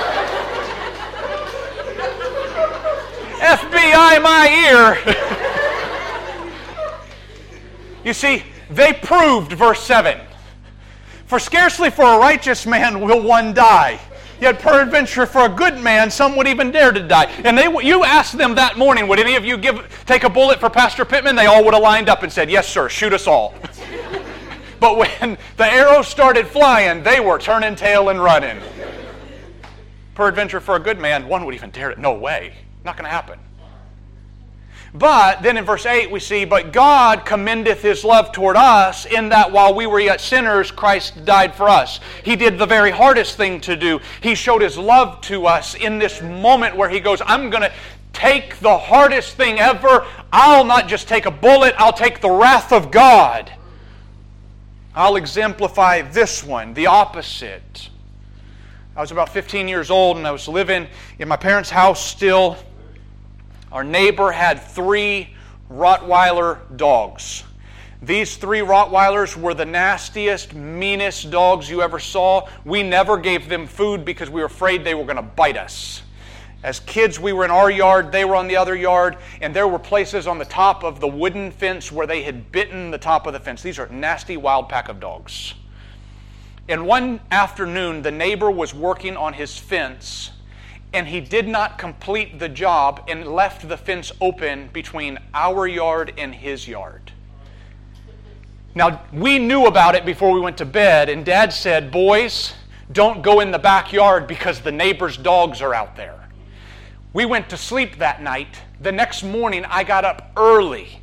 FBI, 3.39 4.21
my 4.21 4.47
ear. 4.69 5.39
You 8.03 8.13
see, 8.13 8.43
they 8.69 8.93
proved, 8.93 9.53
verse 9.53 9.81
7 9.83 10.19
For 11.25 11.39
scarcely 11.39 11.89
for 11.89 12.03
a 12.03 12.17
righteous 12.17 12.65
man 12.65 13.01
will 13.01 13.21
one 13.21 13.53
die. 13.53 13.99
Yet 14.41 14.59
peradventure 14.59 15.25
for 15.25 15.45
a 15.45 15.49
good 15.49 15.79
man, 15.79 16.11
some 16.11 16.35
would 16.35 16.47
even 16.47 16.71
dare 16.71 16.91
to 16.91 17.07
die. 17.07 17.25
And 17.45 17.57
they, 17.57 17.71
you 17.81 18.03
asked 18.03 18.37
them 18.37 18.55
that 18.55 18.77
morning, 18.77 19.07
would 19.07 19.19
any 19.19 19.35
of 19.35 19.45
you 19.45 19.57
give, 19.57 20.03
take 20.05 20.25
a 20.25 20.29
bullet 20.29 20.59
for 20.59 20.69
Pastor 20.69 21.05
Pittman? 21.05 21.37
They 21.37 21.45
all 21.45 21.63
would 21.63 21.73
have 21.73 21.83
lined 21.83 22.09
up 22.09 22.23
and 22.23 22.31
said, 22.31 22.49
yes, 22.49 22.67
sir, 22.67 22.89
shoot 22.89 23.13
us 23.13 23.25
all. 23.25 23.53
but 24.81 24.97
when 24.97 25.37
the 25.55 25.65
arrows 25.65 26.09
started 26.09 26.45
flying, 26.45 27.03
they 27.03 27.21
were 27.21 27.39
turning 27.39 27.75
tail 27.75 28.09
and 28.09 28.21
running. 28.21 28.59
Peradventure 30.13 30.59
for 30.59 30.75
a 30.75 30.79
good 30.79 30.99
man, 30.99 31.27
one 31.27 31.45
would 31.45 31.55
even 31.55 31.69
dare 31.69 31.91
it. 31.91 31.97
No 31.97 32.13
way. 32.13 32.53
Not 32.83 32.97
going 32.97 33.05
to 33.05 33.11
happen. 33.11 33.39
But 34.95 35.41
then 35.41 35.57
in 35.57 35.65
verse 35.65 35.87
8 35.87 36.11
we 36.11 36.19
see, 36.19 36.45
But 36.45 36.71
God 36.71 37.25
commendeth 37.25 37.81
his 37.81 38.03
love 38.03 38.31
toward 38.31 38.55
us 38.55 39.05
in 39.05 39.29
that 39.29 39.51
while 39.51 39.73
we 39.73 39.87
were 39.87 39.99
yet 39.99 40.21
sinners, 40.21 40.69
Christ 40.69 41.25
died 41.25 41.55
for 41.55 41.67
us. 41.67 41.99
He 42.23 42.35
did 42.35 42.59
the 42.59 42.67
very 42.67 42.91
hardest 42.91 43.35
thing 43.35 43.59
to 43.61 43.75
do. 43.75 43.99
He 44.21 44.35
showed 44.35 44.61
his 44.61 44.77
love 44.77 45.19
to 45.21 45.47
us 45.47 45.73
in 45.73 45.97
this 45.97 46.21
moment 46.21 46.75
where 46.75 46.89
he 46.89 46.99
goes, 46.99 47.21
I'm 47.25 47.49
going 47.49 47.63
to 47.63 47.73
take 48.13 48.59
the 48.59 48.77
hardest 48.77 49.35
thing 49.35 49.59
ever. 49.59 50.05
I'll 50.31 50.63
not 50.63 50.87
just 50.87 51.07
take 51.07 51.25
a 51.25 51.31
bullet, 51.31 51.73
I'll 51.79 51.93
take 51.93 52.21
the 52.21 52.29
wrath 52.29 52.71
of 52.71 52.91
God. 52.91 53.51
I'll 54.95 55.15
exemplify 55.15 56.03
this 56.03 56.43
one, 56.43 56.75
the 56.75 56.85
opposite. 56.85 57.89
I 58.95 59.01
was 59.01 59.11
about 59.11 59.29
15 59.29 59.67
years 59.67 59.89
old 59.89 60.17
and 60.17 60.27
I 60.27 60.31
was 60.31 60.47
living 60.47 60.85
in 61.17 61.27
my 61.27 61.35
parents' 61.35 61.71
house 61.71 62.05
still. 62.05 62.57
Our 63.73 63.83
neighbor 63.83 64.31
had 64.31 64.61
three 64.61 65.29
Rottweiler 65.67 66.59
dogs. 66.77 67.43
These 68.03 68.37
three 68.37 68.59
Rottweilers 68.59 69.35
were 69.35 69.55
the 69.55 69.65
nastiest, 69.65 70.53
meanest 70.53 71.31
dogs 71.31 71.71
you 71.71 71.81
ever 71.81 71.97
saw. 71.97 72.47
We 72.65 72.83
never 72.83 73.17
gave 73.17 73.49
them 73.49 73.65
food 73.65 74.05
because 74.05 74.29
we 74.29 74.41
were 74.41 74.45
afraid 74.45 74.83
they 74.83 74.93
were 74.93 75.05
going 75.05 75.15
to 75.15 75.23
bite 75.23 75.57
us. 75.57 76.03
As 76.61 76.81
kids, 76.81 77.19
we 77.19 77.33
were 77.33 77.45
in 77.45 77.51
our 77.51 77.71
yard, 77.71 78.11
they 78.11 78.25
were 78.25 78.35
on 78.35 78.47
the 78.47 78.57
other 78.57 78.75
yard, 78.75 79.17
and 79.41 79.55
there 79.55 79.67
were 79.67 79.79
places 79.79 80.27
on 80.27 80.37
the 80.37 80.45
top 80.45 80.83
of 80.83 80.99
the 80.99 81.07
wooden 81.07 81.49
fence 81.49 81.91
where 81.91 82.05
they 82.05 82.21
had 82.21 82.51
bitten 82.51 82.91
the 82.91 82.99
top 82.99 83.25
of 83.25 83.33
the 83.33 83.39
fence. 83.39 83.63
These 83.63 83.79
are 83.79 83.87
nasty, 83.89 84.37
wild 84.37 84.69
pack 84.69 84.87
of 84.87 84.99
dogs. 84.99 85.55
And 86.69 86.85
one 86.85 87.21
afternoon, 87.31 88.03
the 88.03 88.11
neighbor 88.11 88.51
was 88.51 88.71
working 88.71 89.17
on 89.17 89.33
his 89.33 89.57
fence 89.57 90.29
and 90.93 91.07
he 91.07 91.19
did 91.19 91.47
not 91.47 91.77
complete 91.77 92.37
the 92.37 92.47
job 92.47 93.03
and 93.07 93.27
left 93.27 93.67
the 93.67 93.77
fence 93.77 94.11
open 94.21 94.69
between 94.71 95.17
our 95.33 95.67
yard 95.67 96.13
and 96.17 96.33
his 96.35 96.67
yard. 96.67 97.11
Now, 98.75 99.03
we 99.11 99.39
knew 99.39 99.65
about 99.65 99.95
it 99.95 100.05
before 100.05 100.31
we 100.31 100.39
went 100.39 100.57
to 100.57 100.65
bed, 100.65 101.09
and 101.09 101.25
Dad 101.25 101.51
said, 101.51 101.91
Boys, 101.91 102.53
don't 102.91 103.21
go 103.21 103.39
in 103.39 103.51
the 103.51 103.59
backyard 103.59 104.27
because 104.27 104.61
the 104.61 104.71
neighbor's 104.71 105.17
dogs 105.17 105.61
are 105.61 105.73
out 105.73 105.95
there. 105.95 106.27
We 107.11 107.25
went 107.25 107.49
to 107.49 107.57
sleep 107.57 107.97
that 107.97 108.21
night. 108.21 108.59
The 108.81 108.91
next 108.91 109.23
morning, 109.23 109.65
I 109.65 109.83
got 109.83 110.05
up 110.05 110.31
early. 110.35 111.01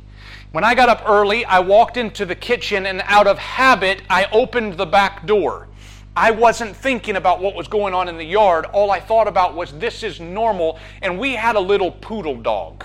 When 0.51 0.65
I 0.65 0.75
got 0.75 0.89
up 0.89 1.03
early, 1.07 1.45
I 1.45 1.59
walked 1.59 1.95
into 1.95 2.25
the 2.25 2.35
kitchen, 2.35 2.85
and 2.85 3.01
out 3.05 3.27
of 3.27 3.37
habit, 3.37 4.01
I 4.09 4.25
opened 4.33 4.73
the 4.73 4.85
back 4.85 5.25
door. 5.25 5.69
I 6.15 6.31
wasn't 6.31 6.75
thinking 6.75 7.15
about 7.15 7.39
what 7.39 7.55
was 7.55 7.69
going 7.69 7.93
on 7.93 8.09
in 8.09 8.17
the 8.17 8.25
yard. 8.25 8.65
All 8.65 8.91
I 8.91 8.99
thought 8.99 9.27
about 9.27 9.55
was 9.55 9.71
this 9.73 10.03
is 10.03 10.19
normal. 10.19 10.77
And 11.01 11.17
we 11.17 11.35
had 11.35 11.55
a 11.55 11.59
little 11.59 11.91
poodle 11.91 12.35
dog. 12.35 12.83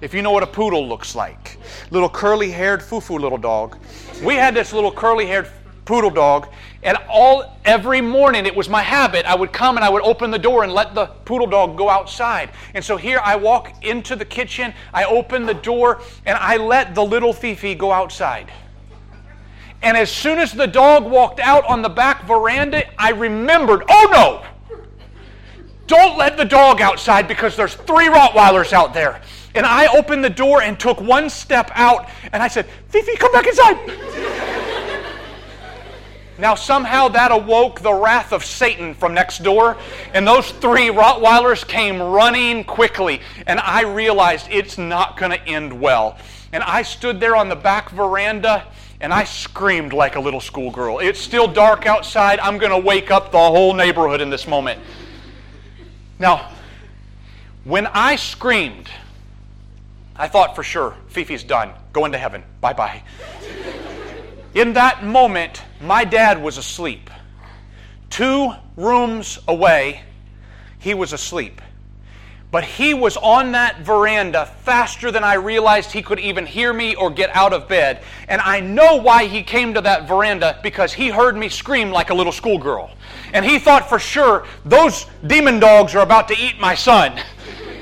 If 0.00 0.12
you 0.12 0.22
know 0.22 0.32
what 0.32 0.42
a 0.42 0.46
poodle 0.46 0.88
looks 0.88 1.14
like, 1.14 1.58
little 1.90 2.08
curly 2.08 2.50
haired 2.50 2.82
foo 2.82 3.00
foo 3.00 3.18
little 3.18 3.38
dog. 3.38 3.78
We 4.22 4.34
had 4.34 4.54
this 4.54 4.72
little 4.72 4.92
curly 4.92 5.26
haired 5.26 5.48
poodle 5.84 6.10
dog, 6.10 6.48
and 6.82 6.98
all 7.08 7.58
every 7.64 8.00
morning 8.00 8.46
it 8.46 8.54
was 8.54 8.68
my 8.68 8.82
habit. 8.82 9.24
I 9.26 9.34
would 9.34 9.52
come 9.52 9.76
and 9.76 9.84
I 9.84 9.88
would 9.88 10.02
open 10.02 10.30
the 10.30 10.38
door 10.38 10.62
and 10.62 10.72
let 10.72 10.94
the 10.94 11.06
poodle 11.06 11.46
dog 11.46 11.76
go 11.76 11.88
outside. 11.88 12.50
And 12.74 12.84
so 12.84 12.96
here 12.96 13.20
I 13.24 13.34
walk 13.36 13.82
into 13.82 14.14
the 14.14 14.24
kitchen, 14.24 14.72
I 14.92 15.04
open 15.04 15.46
the 15.46 15.54
door, 15.54 16.00
and 16.26 16.38
I 16.38 16.58
let 16.58 16.94
the 16.94 17.04
little 17.04 17.32
Fifi 17.32 17.74
go 17.74 17.90
outside. 17.90 18.52
And 19.82 19.96
as 19.96 20.10
soon 20.10 20.38
as 20.38 20.52
the 20.52 20.66
dog 20.66 21.04
walked 21.04 21.40
out 21.40 21.64
on 21.66 21.82
the 21.82 21.88
back 21.88 22.26
veranda, 22.26 22.84
I 23.00 23.10
remembered, 23.10 23.84
oh 23.88 24.08
no, 24.12 24.76
don't 25.86 26.18
let 26.18 26.36
the 26.36 26.44
dog 26.44 26.80
outside 26.80 27.28
because 27.28 27.56
there's 27.56 27.74
three 27.74 28.08
Rottweilers 28.08 28.72
out 28.72 28.92
there. 28.92 29.20
And 29.54 29.64
I 29.64 29.86
opened 29.96 30.22
the 30.22 30.30
door 30.30 30.62
and 30.62 30.78
took 30.78 31.00
one 31.00 31.30
step 31.30 31.70
out 31.74 32.10
and 32.32 32.42
I 32.42 32.48
said, 32.48 32.66
Fifi, 32.88 33.16
come 33.16 33.32
back 33.32 33.46
inside. 33.46 33.76
now, 36.38 36.54
somehow 36.54 37.08
that 37.08 37.32
awoke 37.32 37.80
the 37.80 37.92
wrath 37.92 38.32
of 38.32 38.44
Satan 38.44 38.94
from 38.94 39.14
next 39.14 39.42
door, 39.42 39.78
and 40.12 40.26
those 40.26 40.50
three 40.50 40.88
Rottweilers 40.88 41.66
came 41.66 42.02
running 42.02 42.64
quickly. 42.64 43.22
And 43.46 43.58
I 43.58 43.82
realized 43.82 44.48
it's 44.50 44.76
not 44.76 45.16
going 45.16 45.32
to 45.32 45.42
end 45.48 45.80
well. 45.80 46.18
And 46.52 46.62
I 46.62 46.82
stood 46.82 47.18
there 47.18 47.34
on 47.34 47.48
the 47.48 47.56
back 47.56 47.90
veranda 47.90 48.66
and 49.00 49.12
I 49.12 49.24
screamed 49.24 49.92
like 49.92 50.16
a 50.16 50.20
little 50.20 50.40
schoolgirl. 50.40 50.98
It's 50.98 51.20
still 51.20 51.46
dark 51.46 51.86
outside. 51.86 52.40
I'm 52.40 52.58
going 52.58 52.72
to 52.72 52.78
wake 52.78 53.10
up 53.10 53.30
the 53.30 53.38
whole 53.38 53.74
neighborhood 53.74 54.20
in 54.20 54.30
this 54.30 54.46
moment. 54.46 54.80
Now, 56.18 56.50
when 57.64 57.86
I 57.86 58.16
screamed, 58.16 58.88
I 60.16 60.26
thought 60.26 60.56
for 60.56 60.64
sure, 60.64 60.96
Fifi's 61.08 61.44
done. 61.44 61.70
Going 61.92 62.12
to 62.12 62.18
heaven. 62.18 62.42
Bye 62.60 62.72
bye. 62.72 63.02
in 64.54 64.72
that 64.72 65.04
moment, 65.04 65.62
my 65.80 66.04
dad 66.04 66.42
was 66.42 66.58
asleep. 66.58 67.08
Two 68.10 68.52
rooms 68.76 69.38
away, 69.46 70.02
he 70.80 70.94
was 70.94 71.12
asleep. 71.12 71.60
But 72.50 72.64
he 72.64 72.94
was 72.94 73.18
on 73.18 73.52
that 73.52 73.80
veranda 73.80 74.46
faster 74.62 75.10
than 75.10 75.22
I 75.22 75.34
realized 75.34 75.92
he 75.92 76.00
could 76.00 76.18
even 76.18 76.46
hear 76.46 76.72
me 76.72 76.94
or 76.94 77.10
get 77.10 77.34
out 77.36 77.52
of 77.52 77.68
bed. 77.68 78.02
And 78.26 78.40
I 78.40 78.60
know 78.60 78.96
why 78.96 79.26
he 79.26 79.42
came 79.42 79.74
to 79.74 79.82
that 79.82 80.08
veranda 80.08 80.58
because 80.62 80.94
he 80.94 81.08
heard 81.10 81.36
me 81.36 81.50
scream 81.50 81.90
like 81.90 82.08
a 82.08 82.14
little 82.14 82.32
schoolgirl. 82.32 82.90
And 83.34 83.44
he 83.44 83.58
thought 83.58 83.86
for 83.88 83.98
sure 83.98 84.46
those 84.64 85.04
demon 85.26 85.60
dogs 85.60 85.94
are 85.94 86.02
about 86.02 86.28
to 86.28 86.38
eat 86.38 86.58
my 86.58 86.74
son. 86.74 87.20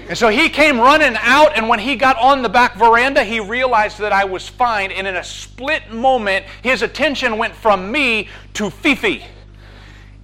And 0.08 0.16
so 0.16 0.28
he 0.28 0.48
came 0.48 0.78
running 0.78 1.16
out, 1.18 1.56
and 1.56 1.68
when 1.68 1.80
he 1.80 1.96
got 1.96 2.16
on 2.18 2.42
the 2.42 2.48
back 2.48 2.76
veranda, 2.76 3.24
he 3.24 3.40
realized 3.40 3.98
that 3.98 4.12
I 4.12 4.24
was 4.24 4.48
fine. 4.48 4.92
And 4.92 5.06
in 5.06 5.16
a 5.16 5.24
split 5.24 5.90
moment, 5.90 6.46
his 6.62 6.82
attention 6.82 7.38
went 7.38 7.54
from 7.54 7.90
me 7.90 8.28
to 8.54 8.70
Fifi. 8.70 9.24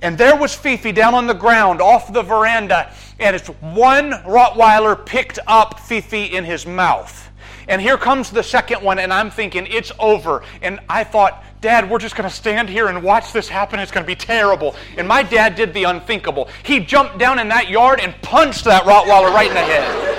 And 0.00 0.16
there 0.16 0.36
was 0.36 0.54
Fifi 0.54 0.92
down 0.92 1.14
on 1.14 1.26
the 1.26 1.34
ground 1.34 1.80
off 1.80 2.12
the 2.12 2.22
veranda, 2.22 2.92
and 3.22 3.36
it's 3.36 3.48
one 3.48 4.10
Rottweiler 4.10 5.06
picked 5.06 5.38
up 5.46 5.80
Fifi 5.80 6.24
in 6.24 6.44
his 6.44 6.66
mouth. 6.66 7.30
And 7.68 7.80
here 7.80 7.96
comes 7.96 8.30
the 8.30 8.42
second 8.42 8.82
one, 8.82 8.98
and 8.98 9.12
I'm 9.12 9.30
thinking, 9.30 9.66
it's 9.68 9.92
over. 10.00 10.42
And 10.62 10.80
I 10.88 11.04
thought, 11.04 11.44
Dad, 11.60 11.88
we're 11.88 12.00
just 12.00 12.16
going 12.16 12.28
to 12.28 12.34
stand 12.34 12.68
here 12.68 12.88
and 12.88 13.04
watch 13.04 13.32
this 13.32 13.48
happen. 13.48 13.78
It's 13.78 13.92
going 13.92 14.02
to 14.02 14.06
be 14.06 14.16
terrible. 14.16 14.74
And 14.98 15.06
my 15.06 15.22
dad 15.22 15.54
did 15.54 15.72
the 15.72 15.84
unthinkable. 15.84 16.48
He 16.64 16.80
jumped 16.80 17.18
down 17.18 17.38
in 17.38 17.46
that 17.48 17.68
yard 17.68 18.00
and 18.00 18.20
punched 18.20 18.64
that 18.64 18.82
Rottweiler 18.82 19.32
right 19.32 19.46
in 19.46 19.54
the 19.54 19.60
head. 19.60 20.18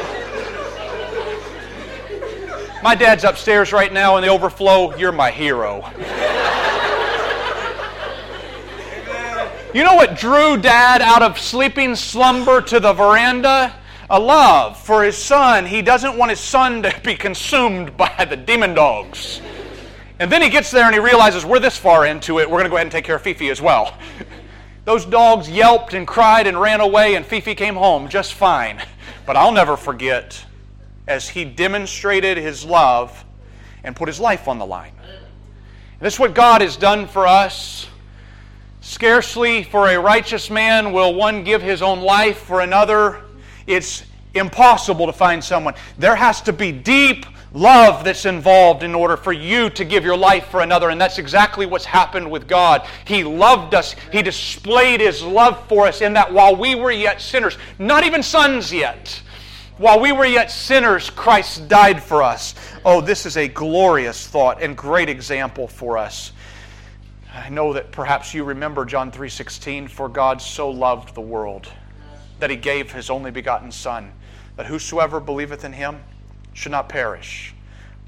My 2.82 2.96
dad's 2.96 3.26
upstairs 3.26 3.74
right 3.74 3.92
now 3.92 4.16
in 4.16 4.24
the 4.24 4.30
overflow. 4.30 4.96
You're 4.96 5.12
my 5.12 5.32
hero. 5.32 5.82
You 9.73 9.83
know 9.83 9.95
what 9.95 10.15
drew 10.15 10.55
dad 10.55 11.01
out 11.01 11.23
of 11.23 11.39
sleeping 11.39 11.95
slumber 11.95 12.62
to 12.62 12.79
the 12.79 12.93
veranda? 12.93 13.73
A 14.07 14.19
love 14.19 14.79
for 14.79 15.03
his 15.03 15.17
son. 15.17 15.65
He 15.65 15.81
doesn't 15.81 16.15
want 16.15 16.29
his 16.29 16.39
son 16.39 16.83
to 16.83 16.99
be 17.03 17.15
consumed 17.15 17.97
by 17.97 18.27
the 18.29 18.38
demon 18.38 18.75
dogs. 18.75 19.41
And 20.19 20.31
then 20.31 20.43
he 20.43 20.49
gets 20.49 20.69
there 20.69 20.86
and 20.86 20.93
he 20.93 20.99
realizes 20.99 21.43
we're 21.43 21.57
this 21.57 21.75
far 21.75 22.05
into 22.05 22.39
it, 22.39 22.47
we're 22.47 22.59
going 22.59 22.65
to 22.65 22.69
go 22.69 22.75
ahead 22.75 22.86
and 22.86 22.91
take 22.91 23.03
care 23.03 23.15
of 23.15 23.23
Fifi 23.23 23.49
as 23.49 23.63
well. 23.63 23.97
Those 24.86 25.05
dogs 25.05 25.49
yelped 25.49 25.95
and 25.95 26.05
cried 26.05 26.45
and 26.45 26.62
ran 26.62 26.79
away, 26.79 27.15
and 27.15 27.25
Fifi 27.25 27.55
came 27.55 27.75
home 27.75 28.09
just 28.09 28.36
fine. 28.36 28.79
But 29.25 29.38
I'll 29.38 29.51
never 29.51 29.75
forget 29.75 30.45
as 31.07 31.27
he 31.27 31.45
demonstrated 31.45 32.38
his 32.38 32.63
love 32.63 33.25
and 33.83 33.95
put 33.95 34.07
his 34.07 34.19
life 34.19 34.47
on 34.47 34.59
the 34.59 34.67
line. 34.67 34.93
And 34.99 35.99
this 35.99 36.13
is 36.13 36.19
what 36.19 36.36
God 36.36 36.62
has 36.62 36.77
done 36.77 37.07
for 37.07 37.25
us. 37.25 37.88
Scarcely 38.86 39.63
for 39.63 39.88
a 39.88 39.98
righteous 39.98 40.50
man 40.50 40.91
will 40.91 41.15
one 41.15 41.46
give 41.46 41.62
his 41.62 41.82
own 41.82 42.02
life 42.02 42.39
for 42.39 42.60
another. 42.60 43.22
It's 43.65 44.04
impossible 44.34 45.06
to 45.06 45.13
find 45.13 45.41
someone. 45.41 45.74
There 45.98 46.17
has 46.17 46.41
to 46.41 46.52
be 46.52 46.74
deep 46.74 47.26
love 47.54 48.04
that's 48.04 48.26
involved 48.26 48.84
in 48.84 48.93
order 48.93 49.15
for 49.15 49.32
you 49.32 49.69
to 49.69 49.86
give 49.86 50.04
your 50.04 50.17
life 50.17 50.48
for 50.48 50.60
another. 50.60 50.89
And 50.89 51.00
that's 51.00 51.17
exactly 51.17 51.65
what's 51.65 51.86
happened 51.86 52.30
with 52.30 52.46
God. 52.46 52.86
He 53.06 53.24
loved 53.24 53.74
us, 53.74 53.96
He 54.12 54.22
displayed 54.22 55.00
His 55.00 55.24
love 55.24 55.65
for 55.69 55.88
us 55.88 56.02
in 56.02 56.12
that 56.13 56.34
while 56.34 56.54
we 56.54 56.76
were 56.76 56.91
yet 56.91 57.22
sinners, 57.22 57.58
not 57.80 58.04
even 58.04 58.22
sons 58.22 58.74
yet, 58.74 59.22
while 59.78 60.02
we 60.02 60.12
were 60.12 60.26
yet 60.26 60.52
sinners, 60.52 61.10
Christ 61.10 61.69
died 61.69 62.04
for 62.04 62.22
us. 62.22 62.54
Oh, 62.84 63.00
this 63.00 63.26
is 63.26 63.38
a 63.38 63.48
glorious 63.48 64.28
thought 64.28 64.62
and 64.62 64.76
great 64.76 65.08
example 65.08 65.69
for 65.69 65.98
us. 65.98 66.33
I 67.34 67.50
know 67.50 67.74
that 67.74 67.91
perhaps 67.91 68.34
you 68.36 68.43
remember 68.43 68.86
John 68.86 69.12
3:16 69.12 69.88
for 69.88 70.08
God 70.08 70.39
so 70.39 70.69
loved 70.69 71.15
the 71.15 71.22
world 71.22 71.67
that 72.39 72.52
he 72.52 72.56
gave 72.56 72.91
his 72.91 73.10
only 73.10 73.32
begotten 73.32 73.72
son 73.72 74.12
that 74.56 74.67
whosoever 74.67 75.19
believeth 75.19 75.65
in 75.65 75.74
him 75.74 76.04
should 76.54 76.72
not 76.72 76.89
perish, 76.89 77.56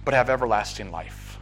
but 0.04 0.14
have 0.14 0.30
everlasting 0.30 0.92
life. 0.92 1.40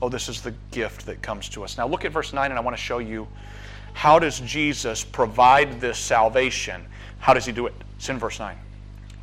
Oh, 0.00 0.08
this 0.08 0.28
is 0.28 0.42
the 0.42 0.54
gift 0.70 1.06
that 1.06 1.20
comes 1.20 1.48
to 1.50 1.64
us. 1.64 1.76
Now 1.76 1.88
look 1.88 2.04
at 2.04 2.12
verse 2.12 2.32
9, 2.32 2.52
and 2.52 2.58
I 2.58 2.62
want 2.62 2.76
to 2.76 2.82
show 2.82 2.98
you 2.98 3.26
how 3.94 4.20
does 4.20 4.38
Jesus 4.40 5.02
provide 5.02 5.80
this 5.80 5.98
salvation? 5.98 6.86
How 7.18 7.34
does 7.34 7.44
he 7.44 7.50
do 7.50 7.66
it? 7.66 7.74
It's 7.96 8.08
in 8.08 8.16
verse 8.16 8.38
9. 8.38 8.56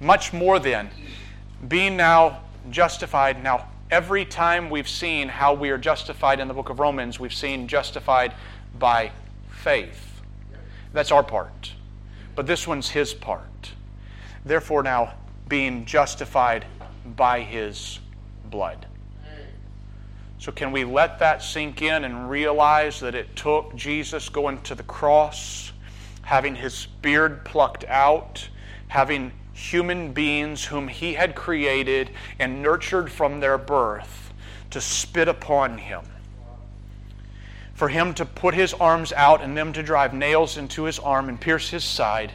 Much 0.02 0.34
more 0.34 0.60
than 0.60 0.90
being 1.70 1.96
now 1.96 2.42
justified. 2.72 3.42
Now, 3.42 3.70
every 3.92 4.26
time 4.26 4.70
we've 4.70 4.90
seen 4.90 5.28
how 5.28 5.54
we 5.54 5.70
are 5.70 5.78
justified 5.78 6.40
in 6.40 6.48
the 6.48 6.54
book 6.54 6.70
of 6.70 6.80
Romans, 6.80 7.20
we've 7.20 7.34
seen 7.34 7.68
justified 7.68 8.34
by 8.80 9.12
faith. 9.50 10.22
That's 10.94 11.12
our 11.12 11.24
part. 11.24 11.74
But 12.36 12.48
this 12.48 12.68
one's 12.68 12.90
his 12.90 13.14
part. 13.14 13.72
Therefore, 14.44 14.84
now 14.84 15.14
being 15.48 15.86
justified 15.86 16.66
by 17.16 17.42
his 17.42 18.00
blood. 18.50 18.86
So, 20.38 20.52
can 20.52 20.72
we 20.72 20.84
let 20.84 21.20
that 21.20 21.42
sink 21.42 21.82
in 21.82 22.04
and 22.04 22.30
realize 22.30 23.00
that 23.00 23.16
it 23.16 23.36
took 23.36 23.76
Jesus 23.76 24.30
going 24.30 24.62
to 24.64 24.76
the 24.76 24.84
cross, 24.84 25.72
having 26.22 26.56
his 26.56 26.88
beard 27.02 27.46
plucked 27.46 27.86
out, 27.86 28.48
having 28.88 29.32
human 29.56 30.12
beings 30.12 30.66
whom 30.66 30.88
he 30.88 31.14
had 31.14 31.34
created 31.34 32.12
and 32.38 32.62
nurtured 32.62 33.12
from 33.12 33.40
their 33.40 33.58
birth 33.58 34.32
to 34.70 34.80
spit 34.80 35.28
upon 35.28 35.78
him? 35.80 36.04
For 37.74 37.90
him 37.90 38.14
to 38.14 38.26
put 38.26 38.54
his 38.54 38.74
arms 38.76 39.12
out 39.14 39.42
and 39.42 39.58
them 39.58 39.74
to 39.74 39.82
drive 39.82 40.14
nails 40.14 40.58
into 40.58 40.84
his 40.84 41.00
arm 41.00 41.28
and 41.28 41.42
pierce 41.42 41.70
his 41.70 41.84
side, 41.84 42.32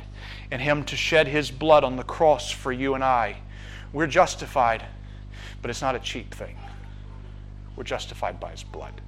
and 0.50 0.60
him 0.60 0.84
to 0.84 0.96
shed 0.96 1.28
his 1.28 1.50
blood 1.50 1.84
on 1.84 1.96
the 1.96 2.02
cross 2.02 2.50
for 2.50 2.72
you 2.72 2.94
and 2.94 3.04
I 3.04 3.36
we're 3.92 4.06
justified, 4.06 4.84
but 5.60 5.70
it's 5.70 5.82
not 5.82 5.94
a 5.94 5.98
cheap 5.98 6.32
thing. 6.34 6.56
We're 7.76 7.84
justified 7.84 8.38
by 8.38 8.52
his 8.52 8.62
blood. 8.62 9.00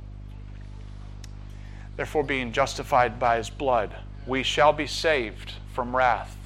Therefore, 1.96 2.25
being 2.25 2.53
justified 2.53 3.18
by 3.18 3.37
his 3.37 3.51
blood, 3.51 3.94
we 4.27 4.42
shall 4.42 4.72
be 4.72 4.87
saved 4.87 5.53
from 5.72 5.94
wrath 5.94 6.37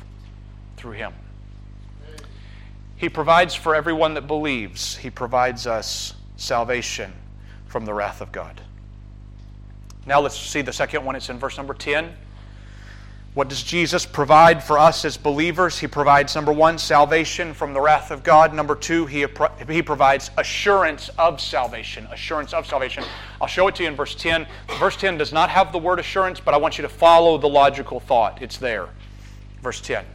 through 0.77 0.93
him. 0.93 1.15
He 2.97 3.09
provides 3.09 3.55
for 3.55 3.75
everyone 3.75 4.15
that 4.15 4.27
believes, 4.27 4.97
he 4.97 5.11
provides 5.11 5.67
us 5.67 6.15
salvation 6.37 7.13
from 7.67 7.85
the 7.85 7.93
wrath 7.93 8.21
of 8.21 8.33
God. 8.33 8.61
Now 10.07 10.21
let's 10.21 10.39
see 10.39 10.63
the 10.63 10.73
second 10.73 11.05
one. 11.05 11.17
It's 11.17 11.29
in 11.29 11.39
verse 11.39 11.57
number 11.57 11.75
10. 11.75 12.15
What 13.37 13.51
does 13.51 13.63
Jesus 13.63 14.07
provide 14.07 14.65
for 14.65 14.79
us 14.79 15.05
as 15.05 15.19
believers? 15.19 15.79
He 15.79 15.87
provides, 15.87 16.35
number 16.35 16.53
one, 16.53 16.79
salvation 16.79 17.53
from 17.53 17.75
the 17.75 17.81
wrath 17.83 18.11
of 18.11 18.23
God. 18.23 18.55
Number 18.55 18.75
two, 18.75 19.05
he, 19.05 19.27
he 19.69 19.83
provides 19.83 20.31
assurance 20.39 21.11
of 21.19 21.39
salvation. 21.39 22.07
Assurance 22.07 22.55
of 22.55 22.67
salvation. 22.67 23.05
I'll 23.39 23.47
show 23.47 23.69
it 23.69 23.75
to 23.75 23.83
you 23.83 23.91
in 23.91 23.95
verse 23.95 24.15
10. 24.15 24.47
Verse 24.79 24.97
10 24.97 25.19
does 25.19 25.35
not 25.35 25.51
have 25.51 25.71
the 25.71 25.79
word 25.79 25.99
assurance, 25.99 26.41
but 26.41 26.55
I 26.55 26.57
want 26.57 26.79
you 26.79 26.83
to 26.83 26.89
follow 26.89 27.37
the 27.37 27.47
logical 27.47 28.01
thought. 28.01 28.41
It's 28.41 28.57
there. 28.57 28.89
Verse 29.61 29.83
10. 29.83 30.07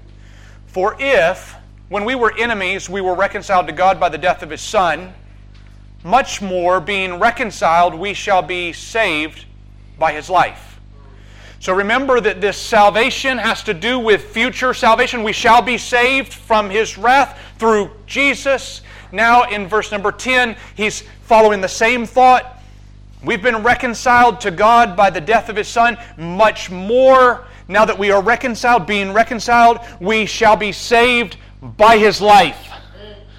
For 0.65 0.95
if, 0.97 1.55
when 1.91 2.05
we 2.05 2.15
were 2.15 2.33
enemies, 2.37 2.89
we 2.89 3.01
were 3.01 3.13
reconciled 3.13 3.67
to 3.67 3.73
God 3.73 3.99
by 3.99 4.07
the 4.07 4.17
death 4.17 4.43
of 4.43 4.49
his 4.49 4.61
Son, 4.61 5.13
much 6.05 6.41
more, 6.41 6.79
being 6.79 7.19
reconciled, 7.19 7.93
we 7.93 8.13
shall 8.13 8.41
be 8.41 8.71
saved 8.71 9.43
by 9.99 10.13
his 10.13 10.29
life. 10.29 10.79
So 11.59 11.73
remember 11.73 12.21
that 12.21 12.39
this 12.39 12.55
salvation 12.55 13.37
has 13.37 13.61
to 13.63 13.73
do 13.73 13.99
with 13.99 14.23
future 14.23 14.73
salvation. 14.73 15.21
We 15.21 15.33
shall 15.33 15.61
be 15.61 15.77
saved 15.77 16.31
from 16.31 16.69
his 16.69 16.97
wrath 16.97 17.37
through 17.59 17.91
Jesus. 18.05 18.83
Now, 19.11 19.49
in 19.49 19.67
verse 19.67 19.91
number 19.91 20.13
10, 20.13 20.55
he's 20.75 21.03
following 21.23 21.59
the 21.59 21.67
same 21.67 22.05
thought. 22.05 22.63
We've 23.21 23.43
been 23.43 23.63
reconciled 23.63 24.39
to 24.41 24.51
God 24.51 24.95
by 24.95 25.09
the 25.09 25.19
death 25.19 25.49
of 25.49 25.57
his 25.57 25.67
Son. 25.67 25.97
Much 26.17 26.71
more, 26.71 27.47
now 27.67 27.83
that 27.83 27.99
we 27.99 28.11
are 28.11 28.23
reconciled, 28.23 28.87
being 28.87 29.11
reconciled, 29.11 29.79
we 29.99 30.25
shall 30.25 30.55
be 30.55 30.71
saved 30.71 31.35
by 31.61 31.97
his 31.97 32.21
life. 32.21 32.69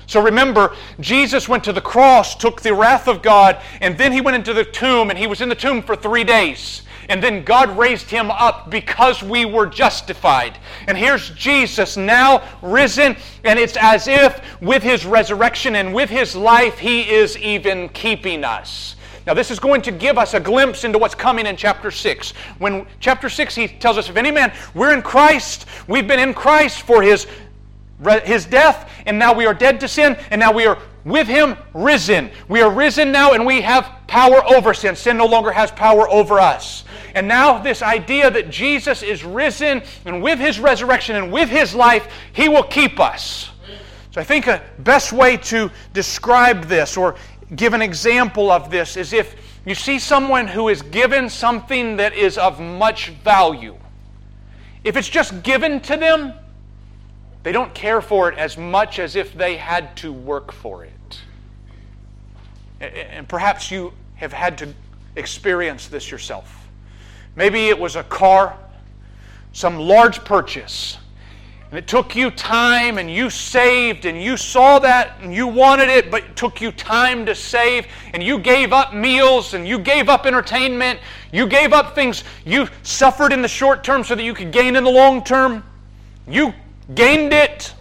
So 0.07 0.21
remember, 0.21 0.77
Jesus 1.01 1.49
went 1.49 1.65
to 1.65 1.73
the 1.73 1.81
cross, 1.81 2.37
took 2.37 2.61
the 2.61 2.75
wrath 2.75 3.09
of 3.09 3.23
God, 3.23 3.63
and 3.81 3.97
then 3.97 4.13
he 4.13 4.21
went 4.21 4.37
into 4.37 4.53
the 4.53 4.65
tomb, 4.65 5.09
and 5.11 5.19
he 5.19 5.27
was 5.27 5.41
in 5.41 5.49
the 5.49 5.55
tomb 5.55 5.83
for 5.83 5.97
three 5.97 6.25
days. 6.25 6.83
And 7.09 7.23
then 7.23 7.45
God 7.45 7.77
raised 7.77 8.11
him 8.11 8.31
up 8.31 8.71
because 8.71 9.23
we 9.23 9.45
were 9.45 9.67
justified. 9.67 10.59
And 10.87 10.97
here's 10.97 11.31
Jesus 11.31 11.97
now 11.97 12.47
risen, 12.61 13.17
and 13.45 13.59
it's 13.59 13.77
as 13.81 14.07
if 14.07 14.41
with 14.61 14.83
his 14.83 15.05
resurrection 15.05 15.77
and 15.77 15.95
with 15.95 16.11
his 16.11 16.37
life, 16.37 16.79
he 16.79 17.09
is 17.11 17.37
even 17.39 17.89
keeping 17.89 18.45
us. 18.45 18.97
Now, 19.27 19.35
this 19.35 19.53
is 19.53 19.61
going 19.61 19.83
to 19.83 19.93
give 19.93 20.19
us 20.19 20.35
a 20.35 20.41
glimpse 20.41 20.83
into 20.83 20.99
what's 20.99 21.15
coming 21.15 21.47
in 21.47 21.57
chapter 21.57 21.93
6. 21.93 22.33
When 22.59 22.87
chapter 22.99 23.29
6, 23.29 23.55
he 23.55 23.69
tells 23.69 23.97
us, 23.97 24.09
if 24.09 24.17
any 24.17 24.33
man, 24.33 24.53
we're 24.75 24.93
in 24.93 25.03
Christ, 25.03 25.67
we've 25.87 26.09
been 26.09 26.19
in 26.19 26.35
Christ 26.35 26.83
for 26.83 27.03
his, 27.03 27.29
his 28.25 28.47
death, 28.47 28.91
and 29.07 29.19
now 29.19 29.33
we 29.33 29.47
are 29.47 29.55
dead 29.55 29.81
to 29.81 29.89
sin, 29.89 30.17
and 30.31 30.39
now 30.39 30.53
we 30.53 30.67
are 30.67 30.79
with 31.05 31.27
him 31.27 31.57
risen. 31.75 32.31
We 32.49 32.61
are 32.61 32.71
risen 32.71 33.11
now, 33.11 33.33
and 33.33 33.45
we 33.45 33.61
have 33.63 33.91
power 34.07 34.45
over 34.55 34.73
sin. 34.75 34.95
Sin 34.95 35.17
no 35.17 35.27
longer 35.27 35.51
has 35.51 35.71
power 35.71 36.09
over 36.09 36.39
us. 36.39 36.85
And 37.15 37.29
now, 37.29 37.59
this 37.59 37.83
idea 37.83 38.31
that 38.31 38.51
Jesus 38.51 39.03
is 39.03 39.25
risen, 39.25 39.83
and 40.05 40.23
with 40.23 40.39
his 40.39 40.59
resurrection 40.61 41.17
and 41.17 41.33
with 41.33 41.49
his 41.49 41.75
life, 41.75 42.09
he 42.33 42.49
will 42.49 42.63
keep 42.63 43.01
us. 43.01 43.51
So, 44.13 44.21
I 44.21 44.25
think 44.25 44.47
a 44.47 44.63
best 44.79 45.13
way 45.13 45.37
to 45.39 45.71
describe 45.93 46.65
this 46.65 46.97
or 46.97 47.17
give 47.57 47.75
an 47.75 47.83
example 47.83 48.51
of 48.51 48.71
this 48.71 48.97
is 48.97 49.13
if 49.13 49.37
you 49.65 49.75
see 49.75 49.99
someone 49.99 50.47
who 50.47 50.69
is 50.69 50.83
given 50.83 51.29
something 51.29 51.97
that 51.97 52.15
is 52.15 52.37
of 52.37 52.61
much 52.61 53.11
value. 53.25 53.77
If 54.85 54.97
it's 54.97 55.09
just 55.09 55.43
given 55.43 55.81
to 55.81 55.97
them, 55.97 56.35
they 57.43 57.53
don't 57.53 57.75
care 57.75 58.01
for 58.01 58.29
it 58.31 58.39
as 58.39 58.57
much 58.57 58.99
as 58.99 59.17
if 59.17 59.35
they 59.35 59.57
had 59.57 59.97
to 59.97 60.13
work 60.13 60.53
for 60.53 60.85
it. 60.85 61.21
And 62.81 63.29
perhaps 63.29 63.71
you 63.71 63.93
have 64.15 64.33
had 64.33 64.59
to 64.59 64.73
experience 65.17 65.89
this 65.89 66.11
yourself. 66.11 66.69
Maybe 67.35 67.69
it 67.69 67.79
was 67.79 67.97
a 67.97 68.05
car, 68.05 68.57
some 69.53 69.79
large 69.79 70.25
purchase, 70.25 70.99
and 71.73 71.79
it 71.79 71.87
took 71.87 72.15
you 72.15 72.31
time 72.31 72.99
and 72.99 73.11
you 73.11 73.31
saved 73.31 74.05
and 74.05 74.23
you 74.23 74.37
saw 74.37 74.79
that 74.81 75.19
and 75.23 75.35
you 75.35 75.47
wanted 75.47 75.89
it, 75.89 76.11
but 76.11 76.23
it 76.23 76.37
took 76.37 76.61
you 76.61 76.71
time 76.71 77.25
to 77.25 77.35
save 77.35 77.87
and 78.13 78.23
you 78.23 78.39
gave 78.39 78.75
up 78.75 78.93
meals 78.93 79.55
and 79.55 79.67
you 79.67 79.79
gave 79.79 80.11
up 80.11 80.27
entertainment. 80.27 81.01
You 81.33 81.47
gave 81.47 81.73
up 81.73 81.95
things 81.95 82.25
you 82.45 82.69
suffered 82.83 83.33
in 83.33 83.41
the 83.41 83.49
short 83.49 83.83
term 83.83 84.05
so 84.05 84.15
that 84.15 84.23
you 84.23 84.35
could 84.35 84.53
gain 84.53 84.77
in 84.77 84.85
the 84.85 84.91
long 84.91 85.25
term. 85.25 85.65
You 86.29 86.53
gained 86.95 87.33
it. 87.33 87.75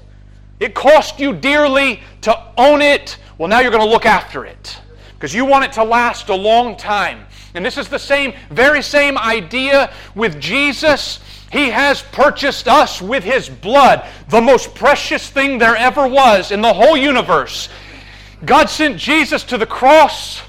It 0.59 0.75
cost 0.75 1.19
you 1.19 1.33
dearly 1.33 2.01
to 2.21 2.39
own 2.57 2.81
it. 2.81 3.17
Well, 3.37 3.47
now 3.47 3.59
you're 3.59 3.71
going 3.71 3.83
to 3.83 3.89
look 3.89 4.05
after 4.05 4.45
it 4.45 4.79
because 5.15 5.33
you 5.33 5.45
want 5.45 5.65
it 5.65 5.73
to 5.73 5.83
last 5.83 6.29
a 6.29 6.35
long 6.35 6.75
time. 6.75 7.25
And 7.53 7.65
this 7.65 7.77
is 7.77 7.89
the 7.89 7.99
same, 7.99 8.33
very 8.49 8.81
same 8.81 9.17
idea 9.17 9.91
with 10.15 10.39
Jesus. 10.39 11.19
He 11.51 11.69
has 11.69 12.01
purchased 12.01 12.67
us 12.67 13.01
with 13.01 13.23
His 13.23 13.49
blood, 13.49 14.07
the 14.29 14.41
most 14.41 14.73
precious 14.73 15.29
thing 15.29 15.57
there 15.57 15.75
ever 15.75 16.07
was 16.07 16.51
in 16.51 16.61
the 16.61 16.73
whole 16.73 16.95
universe. 16.95 17.69
God 18.45 18.69
sent 18.69 18.97
Jesus 18.97 19.43
to 19.45 19.57
the 19.57 19.65
cross, 19.65 20.41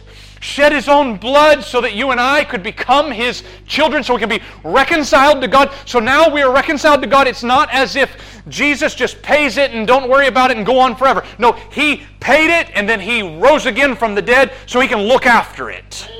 shed 0.42 0.72
His 0.72 0.88
own 0.88 1.16
blood 1.16 1.62
so 1.62 1.80
that 1.80 1.94
you 1.94 2.10
and 2.10 2.20
I 2.20 2.44
could 2.44 2.62
become 2.62 3.10
His 3.10 3.44
children, 3.66 4.02
so 4.02 4.14
we 4.14 4.20
can 4.20 4.28
be 4.28 4.42
reconciled 4.64 5.40
to 5.40 5.48
God. 5.48 5.72
So 5.86 6.00
now 6.00 6.28
we 6.28 6.42
are 6.42 6.52
reconciled 6.52 7.00
to 7.02 7.08
God. 7.08 7.26
It's 7.26 7.44
not 7.44 7.70
as 7.72 7.96
if 7.96 8.42
Jesus 8.48 8.94
just 8.94 9.22
pays 9.22 9.56
it 9.56 9.70
and 9.70 9.86
don't 9.86 10.10
worry 10.10 10.26
about 10.26 10.50
it 10.50 10.56
and 10.56 10.66
go 10.66 10.78
on 10.80 10.96
forever. 10.96 11.24
No, 11.38 11.52
He 11.70 12.02
paid 12.20 12.50
it 12.50 12.68
and 12.74 12.88
then 12.88 13.00
He 13.00 13.22
rose 13.22 13.66
again 13.66 13.94
from 13.94 14.14
the 14.14 14.22
dead 14.22 14.52
so 14.66 14.80
He 14.80 14.88
can 14.88 15.02
look 15.02 15.26
after 15.26 15.70
it. 15.70 16.10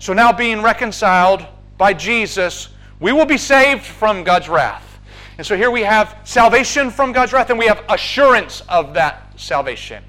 So 0.00 0.12
now, 0.12 0.32
being 0.32 0.60
reconciled 0.60 1.46
by 1.76 1.94
Jesus, 1.94 2.68
we 3.00 3.12
will 3.12 3.26
be 3.26 3.38
saved 3.38 3.84
from 3.84 4.24
God's 4.24 4.48
wrath. 4.48 4.98
And 5.38 5.46
so 5.46 5.56
here 5.56 5.70
we 5.70 5.82
have 5.82 6.18
salvation 6.24 6.90
from 6.90 7.12
God's 7.12 7.32
wrath, 7.32 7.50
and 7.50 7.58
we 7.58 7.66
have 7.66 7.84
assurance 7.88 8.62
of 8.68 8.94
that 8.94 9.32
salvation. 9.38 10.02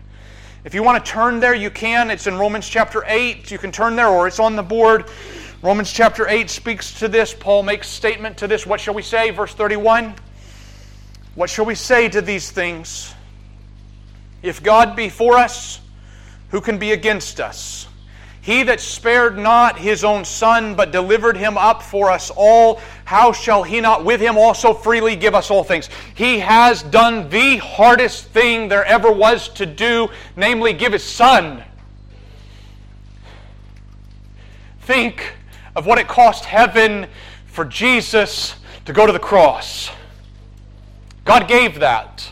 If 0.66 0.74
you 0.74 0.84
want 0.84 1.03
to 1.03 1.12
turn 1.12 1.39
there, 1.39 1.55
you 1.55 1.70
can. 1.70 2.12
It's 2.12 2.28
in 2.28 2.38
Romans 2.38 2.68
chapter 2.68 3.03
8. 3.05 3.49
You 3.49 3.57
can 3.57 3.72
turn 3.72 3.95
there, 3.95 4.10
or 4.10 4.28
it's 4.28 4.39
on 4.39 4.55
the 4.55 4.64
board. 4.64 5.10
Romans 5.62 5.91
chapter 5.91 6.28
8 6.28 6.49
speaks 6.49 6.99
to 6.99 7.07
this. 7.07 7.34
Paul 7.34 7.64
makes 7.64 7.88
statement 7.88 8.38
to 8.38 8.47
this. 8.47 8.66
What 8.66 8.80
shall 8.80 8.93
we 8.93 9.01
say? 9.01 9.30
Verse 9.32 9.53
31. 9.53 10.16
What 11.36 11.49
shall 11.49 11.66
we 11.66 11.76
say 11.76 12.10
to 12.10 12.22
these 12.22 12.51
things? 12.51 13.14
If 14.41 14.64
God 14.64 14.95
be 14.95 15.10
for 15.10 15.38
us, 15.38 15.82
who 16.49 16.62
can 16.62 16.78
be 16.78 16.93
against 16.93 17.39
us? 17.41 17.89
He 18.50 18.64
that 18.64 18.80
spared 18.80 19.38
not 19.38 19.78
his 19.78 20.04
own 20.04 20.26
son, 20.26 20.74
but 20.74 20.91
delivered 20.91 21.38
him 21.38 21.56
up 21.56 21.84
for 21.84 22.10
us 22.10 22.32
all, 22.36 22.82
how 23.06 23.32
shall 23.32 23.62
he 23.62 23.80
not 23.80 24.04
with 24.04 24.20
him 24.20 24.39
also 24.39 24.74
freely 24.74 25.16
give 25.16 25.36
us 25.36 25.52
all 25.52 25.64
things? 25.64 25.88
He 26.16 26.39
has 26.39 26.82
done 26.82 27.30
the 27.30 27.58
hardest 27.58 28.26
thing 28.30 28.68
there 28.68 28.84
ever 28.86 29.12
was 29.12 29.50
to 29.50 29.68
do, 29.68 30.10
namely, 30.36 30.74
give 30.74 30.93
his 30.93 31.04
son. 31.04 31.64
Think 34.82 35.36
of 35.76 35.86
what 35.86 36.00
it 36.00 36.08
cost 36.08 36.43
heaven 36.43 37.06
for 37.45 37.66
Jesus 37.66 38.56
to 38.86 38.93
go 38.93 39.06
to 39.06 39.14
the 39.14 39.20
cross. 39.20 39.91
God 41.24 41.47
gave 41.47 41.80
that. 41.82 42.28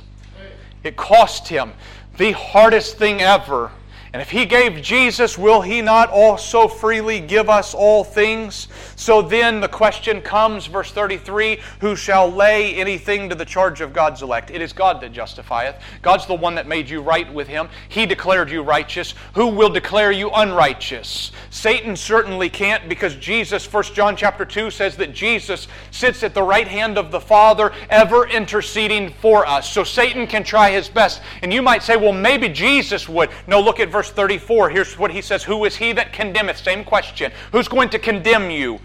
It 0.84 0.96
cost 0.96 1.48
him 1.48 1.74
the 2.18 2.32
hardest 2.32 2.98
thing 2.98 3.22
ever. 3.22 3.72
And 4.18 4.22
if 4.24 4.32
he 4.32 4.48
gave 4.48 4.82
Jesus, 4.82 5.38
will 5.38 5.62
he 5.62 5.80
not 5.80 6.10
also 6.10 6.68
freely 6.68 7.20
give 7.20 7.52
us 7.52 7.76
all 7.76 8.04
things? 8.04 8.68
So 8.96 9.22
then 9.22 9.60
the 9.60 9.68
question 9.68 10.24
comes, 10.24 10.66
verse 10.66 10.92
33 10.92 11.60
Who 11.82 11.96
shall 11.96 12.28
lay 12.28 12.74
anything 12.78 13.30
to 13.30 13.36
the 13.36 13.46
charge 13.46 13.80
of 13.80 13.94
God's 13.94 14.24
elect? 14.24 14.50
It 14.50 14.60
is 14.60 14.74
God 14.74 15.02
that 15.02 15.12
justifieth. 15.12 15.76
God's 16.02 16.26
the 16.26 16.34
one 16.34 16.56
that 16.56 16.66
made 16.66 16.90
you 16.90 17.00
right 17.00 17.32
with 17.32 17.48
him. 17.48 17.70
He 17.90 18.08
declared 18.08 18.50
you 18.50 18.64
righteous. 18.64 19.14
Who 19.36 19.50
will 19.50 19.70
declare 19.70 20.12
you 20.12 20.32
unrighteous? 20.32 21.32
Satan 21.52 21.96
certainly 21.96 22.50
can't 22.50 22.90
because 22.90 23.16
Jesus, 23.18 23.72
1 23.72 23.84
John 23.94 24.16
chapter 24.16 24.46
2, 24.46 24.72
says 24.72 24.98
that 24.98 25.14
Jesus 25.14 25.68
sits 25.92 26.24
at 26.24 26.34
the 26.34 26.42
right 26.42 26.68
hand 26.68 26.98
of 26.98 27.12
the 27.12 27.22
Father, 27.22 27.72
ever 27.92 28.28
interceding 28.28 29.14
for 29.22 29.46
us. 29.46 29.72
So 29.72 29.84
Satan 29.84 30.26
can 30.26 30.44
try 30.44 30.72
his 30.72 30.90
best. 30.90 31.22
And 31.44 31.54
you 31.54 31.62
might 31.62 31.84
say, 31.84 31.98
well, 31.98 32.14
maybe 32.14 32.50
Jesus 32.50 33.08
would. 33.08 33.30
No, 33.46 33.62
look 33.62 33.80
at 33.80 33.90
verse 33.90 34.07
34. 34.10 34.70
Here's 34.70 34.98
what 34.98 35.12
he 35.12 35.22
says 35.22 35.44
Who 35.44 35.66
is 35.66 35.76
he 35.76 35.92
that 35.94 36.14
condemneth? 36.14 36.58
Same 36.58 36.84
question. 36.84 37.32
Who's 37.52 37.68
going 37.68 37.90
to 37.90 38.00
condemn 38.00 38.50
you? 38.50 38.80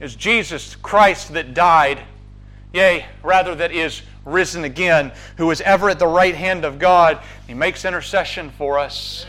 is 0.00 0.14
Jesus 0.14 0.76
Christ 0.76 1.32
that 1.32 1.54
died, 1.54 2.00
yea, 2.72 3.06
rather 3.22 3.54
that 3.56 3.72
is 3.72 4.02
risen 4.24 4.64
again, 4.64 5.12
who 5.36 5.50
is 5.50 5.60
ever 5.62 5.90
at 5.90 5.98
the 5.98 6.06
right 6.06 6.34
hand 6.34 6.64
of 6.64 6.78
God. 6.78 7.20
He 7.46 7.54
makes 7.54 7.84
intercession 7.84 8.50
for 8.50 8.78
us. 8.78 9.26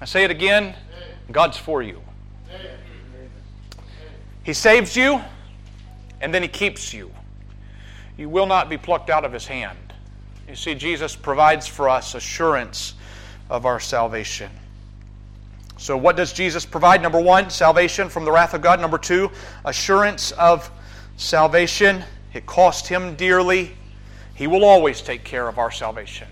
I 0.00 0.04
say 0.04 0.24
it 0.24 0.30
again 0.30 0.74
God's 1.30 1.58
for 1.58 1.82
you. 1.82 2.02
He 4.42 4.54
saves 4.54 4.96
you, 4.96 5.20
and 6.20 6.32
then 6.32 6.42
He 6.42 6.48
keeps 6.48 6.94
you. 6.94 7.12
You 8.16 8.28
will 8.28 8.46
not 8.46 8.70
be 8.70 8.78
plucked 8.78 9.10
out 9.10 9.24
of 9.24 9.32
His 9.32 9.46
hand. 9.46 9.78
You 10.48 10.54
see, 10.54 10.74
Jesus 10.74 11.14
provides 11.14 11.66
for 11.66 11.88
us 11.88 12.14
assurance 12.14 12.94
of 13.50 13.66
our 13.66 13.80
salvation. 13.80 14.50
So, 15.76 15.96
what 15.96 16.16
does 16.16 16.32
Jesus 16.32 16.66
provide? 16.66 17.02
Number 17.02 17.20
one, 17.20 17.50
salvation 17.50 18.08
from 18.08 18.24
the 18.24 18.32
wrath 18.32 18.52
of 18.52 18.62
God. 18.62 18.80
Number 18.80 18.98
two, 18.98 19.30
assurance 19.64 20.32
of 20.32 20.70
salvation. 21.16 22.04
It 22.34 22.46
cost 22.46 22.88
him 22.88 23.14
dearly. 23.14 23.76
He 24.34 24.46
will 24.46 24.64
always 24.64 25.00
take 25.00 25.24
care 25.24 25.48
of 25.48 25.58
our 25.58 25.70
salvation. 25.70 26.28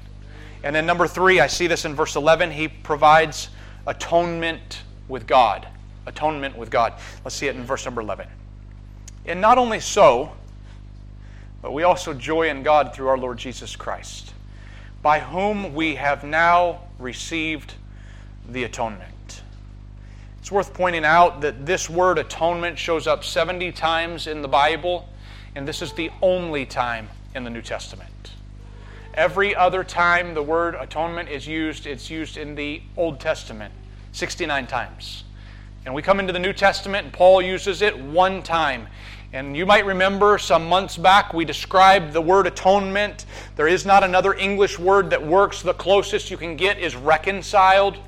And 0.62 0.74
then, 0.74 0.84
number 0.84 1.06
three, 1.06 1.40
I 1.40 1.46
see 1.46 1.66
this 1.68 1.84
in 1.84 1.94
verse 1.94 2.16
11, 2.16 2.50
he 2.50 2.66
provides 2.66 3.50
atonement 3.86 4.82
with 5.08 5.26
God. 5.26 5.68
Atonement 6.06 6.56
with 6.56 6.70
God. 6.70 6.94
Let's 7.24 7.36
see 7.36 7.46
it 7.46 7.56
in 7.56 7.64
verse 7.64 7.84
number 7.84 8.00
11. 8.00 8.26
And 9.26 9.40
not 9.40 9.58
only 9.58 9.80
so, 9.80 10.32
but 11.62 11.72
we 11.72 11.82
also 11.82 12.14
joy 12.14 12.48
in 12.48 12.62
God 12.62 12.94
through 12.94 13.08
our 13.08 13.18
Lord 13.18 13.38
Jesus 13.38 13.74
Christ, 13.74 14.32
by 15.02 15.20
whom 15.20 15.74
we 15.74 15.94
have 15.94 16.24
now 16.24 16.80
received 16.98 17.74
the 18.48 18.64
atonement. 18.64 19.42
It's 20.38 20.52
worth 20.52 20.72
pointing 20.72 21.04
out 21.04 21.40
that 21.40 21.66
this 21.66 21.90
word 21.90 22.18
atonement 22.18 22.78
shows 22.78 23.06
up 23.06 23.24
70 23.24 23.72
times 23.72 24.26
in 24.26 24.42
the 24.42 24.48
Bible, 24.48 25.08
and 25.54 25.66
this 25.66 25.82
is 25.82 25.92
the 25.92 26.10
only 26.22 26.64
time 26.64 27.08
in 27.34 27.42
the 27.44 27.50
New 27.50 27.62
Testament. 27.62 28.10
Every 29.14 29.56
other 29.56 29.82
time 29.82 30.34
the 30.34 30.42
word 30.42 30.74
atonement 30.74 31.28
is 31.30 31.46
used, 31.46 31.86
it's 31.86 32.10
used 32.10 32.36
in 32.36 32.54
the 32.54 32.82
Old 32.96 33.18
Testament 33.18 33.72
69 34.12 34.66
times. 34.66 35.24
And 35.84 35.94
we 35.94 36.02
come 36.02 36.20
into 36.20 36.32
the 36.32 36.38
New 36.38 36.52
Testament, 36.52 37.04
and 37.04 37.12
Paul 37.12 37.40
uses 37.40 37.80
it 37.80 37.98
one 37.98 38.42
time. 38.42 38.88
And 39.32 39.56
you 39.56 39.66
might 39.66 39.84
remember 39.84 40.38
some 40.38 40.68
months 40.68 40.96
back 40.96 41.34
we 41.34 41.44
described 41.44 42.12
the 42.12 42.20
word 42.20 42.46
atonement. 42.46 43.26
There 43.56 43.68
is 43.68 43.84
not 43.84 44.04
another 44.04 44.34
English 44.34 44.78
word 44.78 45.10
that 45.10 45.24
works. 45.24 45.62
The 45.62 45.74
closest 45.74 46.30
you 46.30 46.36
can 46.36 46.56
get 46.56 46.78
is 46.78 46.94
reconciled. 46.94 47.98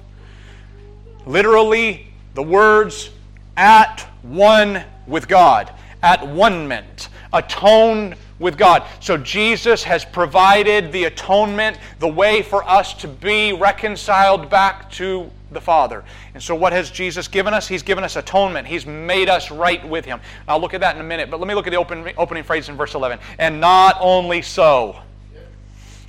Literally, 1.26 2.06
the 2.34 2.42
words 2.42 3.10
at 3.56 4.08
one 4.22 4.84
with 5.06 5.26
God, 5.26 5.72
at 6.02 6.26
one 6.26 6.68
meant, 6.68 7.08
atone 7.32 8.14
with 8.38 8.56
God. 8.56 8.84
So 9.00 9.16
Jesus 9.16 9.82
has 9.82 10.04
provided 10.04 10.92
the 10.92 11.04
atonement, 11.04 11.78
the 11.98 12.08
way 12.08 12.42
for 12.42 12.62
us 12.68 12.94
to 12.94 13.08
be 13.08 13.52
reconciled 13.52 14.48
back 14.48 14.90
to 14.92 15.30
the 15.50 15.60
Father. 15.60 16.04
And 16.34 16.42
so, 16.42 16.54
what 16.54 16.72
has 16.72 16.90
Jesus 16.90 17.28
given 17.28 17.54
us? 17.54 17.68
He's 17.68 17.82
given 17.82 18.04
us 18.04 18.16
atonement. 18.16 18.66
He's 18.66 18.86
made 18.86 19.28
us 19.28 19.50
right 19.50 19.86
with 19.88 20.04
Him. 20.04 20.20
I'll 20.46 20.60
look 20.60 20.74
at 20.74 20.80
that 20.80 20.94
in 20.94 21.00
a 21.00 21.04
minute, 21.04 21.30
but 21.30 21.40
let 21.40 21.48
me 21.48 21.54
look 21.54 21.66
at 21.66 21.70
the 21.70 21.76
open, 21.76 22.10
opening 22.16 22.42
phrase 22.42 22.68
in 22.68 22.76
verse 22.76 22.94
11. 22.94 23.18
And 23.38 23.60
not 23.60 23.96
only 24.00 24.42
so. 24.42 24.96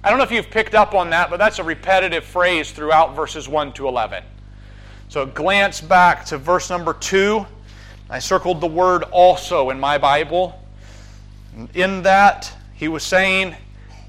I 0.02 0.10
don't 0.10 0.18
know 0.18 0.24
if 0.24 0.32
you've 0.32 0.50
picked 0.50 0.76
up 0.76 0.94
on 0.94 1.10
that, 1.10 1.30
but 1.30 1.38
that's 1.38 1.60
a 1.60 1.64
repetitive 1.64 2.24
phrase 2.24 2.72
throughout 2.72 3.16
verses 3.16 3.50
1 3.50 3.74
to 3.74 3.88
11. 3.88 4.24
So 5.10 5.26
glance 5.26 5.82
back 5.82 6.24
to 6.26 6.38
verse 6.38 6.70
number 6.70 6.94
2. 6.94 7.46
I 8.10 8.20
circled 8.20 8.62
the 8.62 8.68
word 8.68 9.04
also 9.04 9.72
in 9.72 9.80
my 9.80 9.98
Bible. 9.98 10.64
In 11.74 12.04
that, 12.04 12.52
he 12.74 12.88
was 12.88 13.04
saying, 13.04 13.56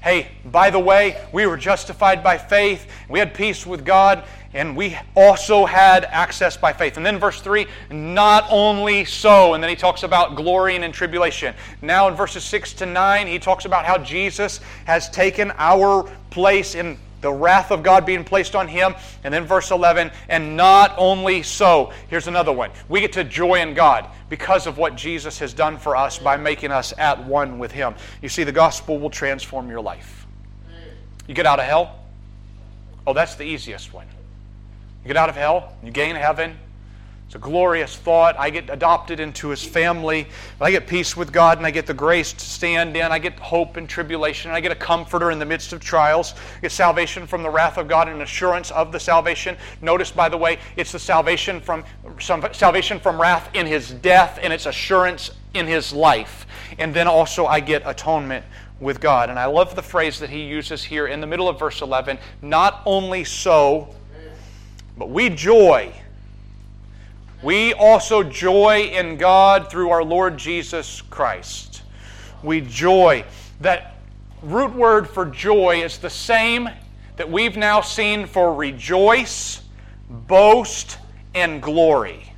Hey, 0.01 0.29
by 0.45 0.71
the 0.71 0.79
way, 0.79 1.23
we 1.31 1.45
were 1.45 1.57
justified 1.57 2.23
by 2.23 2.37
faith. 2.37 2.87
We 3.07 3.19
had 3.19 3.35
peace 3.35 3.67
with 3.67 3.85
God. 3.85 4.23
And 4.53 4.75
we 4.75 4.97
also 5.15 5.65
had 5.65 6.05
access 6.05 6.57
by 6.57 6.73
faith. 6.73 6.97
And 6.97 7.05
then 7.05 7.17
verse 7.17 7.41
3, 7.41 7.65
not 7.89 8.45
only 8.49 9.05
so. 9.05 9.53
And 9.53 9.63
then 9.63 9.69
he 9.69 9.75
talks 9.75 10.03
about 10.03 10.35
glorying 10.35 10.83
in 10.83 10.91
tribulation. 10.91 11.55
Now 11.81 12.07
in 12.07 12.15
verses 12.15 12.43
6 12.43 12.73
to 12.73 12.85
9, 12.85 13.27
he 13.27 13.39
talks 13.39 13.65
about 13.65 13.85
how 13.85 13.97
Jesus 13.97 14.59
has 14.85 15.09
taken 15.09 15.53
our 15.57 16.09
place 16.29 16.75
in 16.75 16.97
the 17.21 17.31
wrath 17.31 17.71
of 17.71 17.83
God 17.83 18.05
being 18.05 18.23
placed 18.23 18.55
on 18.55 18.67
him. 18.67 18.95
And 19.23 19.33
then 19.33 19.45
verse 19.45 19.71
11, 19.71 20.11
and 20.27 20.57
not 20.57 20.95
only 20.97 21.43
so. 21.43 21.93
Here's 22.09 22.27
another 22.27 22.51
one. 22.51 22.71
We 22.89 22.99
get 22.99 23.13
to 23.13 23.23
joy 23.23 23.61
in 23.61 23.73
God 23.73 24.07
because 24.29 24.67
of 24.67 24.77
what 24.77 24.95
Jesus 24.95 25.39
has 25.39 25.53
done 25.53 25.77
for 25.77 25.95
us 25.95 26.17
by 26.17 26.35
making 26.35 26.71
us 26.71 26.93
at 26.97 27.23
one 27.25 27.59
with 27.59 27.71
him. 27.71 27.95
You 28.21 28.29
see, 28.29 28.43
the 28.43 28.51
gospel 28.51 28.99
will 28.99 29.09
transform 29.09 29.69
your 29.69 29.81
life. 29.81 30.25
You 31.27 31.35
get 31.35 31.45
out 31.45 31.59
of 31.59 31.65
hell? 31.65 31.99
Oh, 33.07 33.13
that's 33.13 33.35
the 33.35 33.43
easiest 33.43 33.93
one. 33.93 34.07
You 35.03 35.07
get 35.07 35.17
out 35.17 35.29
of 35.29 35.35
hell, 35.35 35.73
you 35.83 35.91
gain 35.91 36.15
heaven. 36.15 36.57
It's 37.31 37.35
a 37.37 37.39
glorious 37.39 37.95
thought. 37.95 38.35
I 38.37 38.49
get 38.49 38.69
adopted 38.69 39.21
into 39.21 39.47
his 39.47 39.63
family. 39.63 40.27
I 40.59 40.69
get 40.69 40.85
peace 40.85 41.15
with 41.15 41.31
God 41.31 41.59
and 41.59 41.65
I 41.65 41.71
get 41.71 41.85
the 41.85 41.93
grace 41.93 42.33
to 42.33 42.39
stand 42.41 42.97
in. 42.97 43.03
I 43.03 43.19
get 43.19 43.39
hope 43.39 43.77
in 43.77 43.87
tribulation. 43.87 44.51
I 44.51 44.59
get 44.59 44.73
a 44.73 44.75
comforter 44.75 45.31
in 45.31 45.39
the 45.39 45.45
midst 45.45 45.71
of 45.71 45.79
trials. 45.79 46.33
I 46.57 46.63
get 46.63 46.73
salvation 46.73 47.25
from 47.25 47.41
the 47.41 47.49
wrath 47.49 47.77
of 47.77 47.87
God 47.87 48.09
and 48.09 48.21
assurance 48.21 48.69
of 48.71 48.91
the 48.91 48.99
salvation. 48.99 49.55
Notice, 49.81 50.11
by 50.11 50.27
the 50.27 50.37
way, 50.37 50.59
it's 50.75 50.91
the 50.91 50.99
salvation 50.99 51.61
from 51.61 51.85
salvation 52.19 52.99
from 52.99 53.21
wrath 53.21 53.49
in 53.55 53.65
his 53.65 53.91
death 53.91 54.37
and 54.43 54.51
its 54.51 54.65
assurance 54.65 55.31
in 55.53 55.67
his 55.67 55.93
life. 55.93 56.45
And 56.79 56.93
then 56.93 57.07
also 57.07 57.45
I 57.45 57.61
get 57.61 57.83
atonement 57.85 58.43
with 58.81 58.99
God. 58.99 59.29
And 59.29 59.39
I 59.39 59.45
love 59.45 59.73
the 59.73 59.81
phrase 59.81 60.19
that 60.19 60.29
he 60.29 60.41
uses 60.41 60.83
here 60.83 61.07
in 61.07 61.21
the 61.21 61.27
middle 61.27 61.47
of 61.47 61.57
verse 61.57 61.81
11. 61.81 62.17
Not 62.41 62.81
only 62.85 63.23
so, 63.23 63.95
but 65.01 65.09
we 65.09 65.31
joy. 65.31 65.91
We 67.41 67.73
also 67.73 68.21
joy 68.21 68.91
in 68.93 69.17
God 69.17 69.67
through 69.67 69.89
our 69.89 70.03
Lord 70.03 70.37
Jesus 70.37 71.01
Christ. 71.01 71.81
We 72.43 72.61
joy. 72.61 73.25
That 73.61 73.95
root 74.43 74.75
word 74.75 75.09
for 75.09 75.25
joy 75.25 75.81
is 75.83 75.97
the 75.97 76.11
same 76.11 76.69
that 77.15 77.27
we've 77.27 77.57
now 77.57 77.81
seen 77.81 78.27
for 78.27 78.53
rejoice, 78.53 79.63
boast, 80.07 80.99
and 81.33 81.63
glory. 81.63 82.31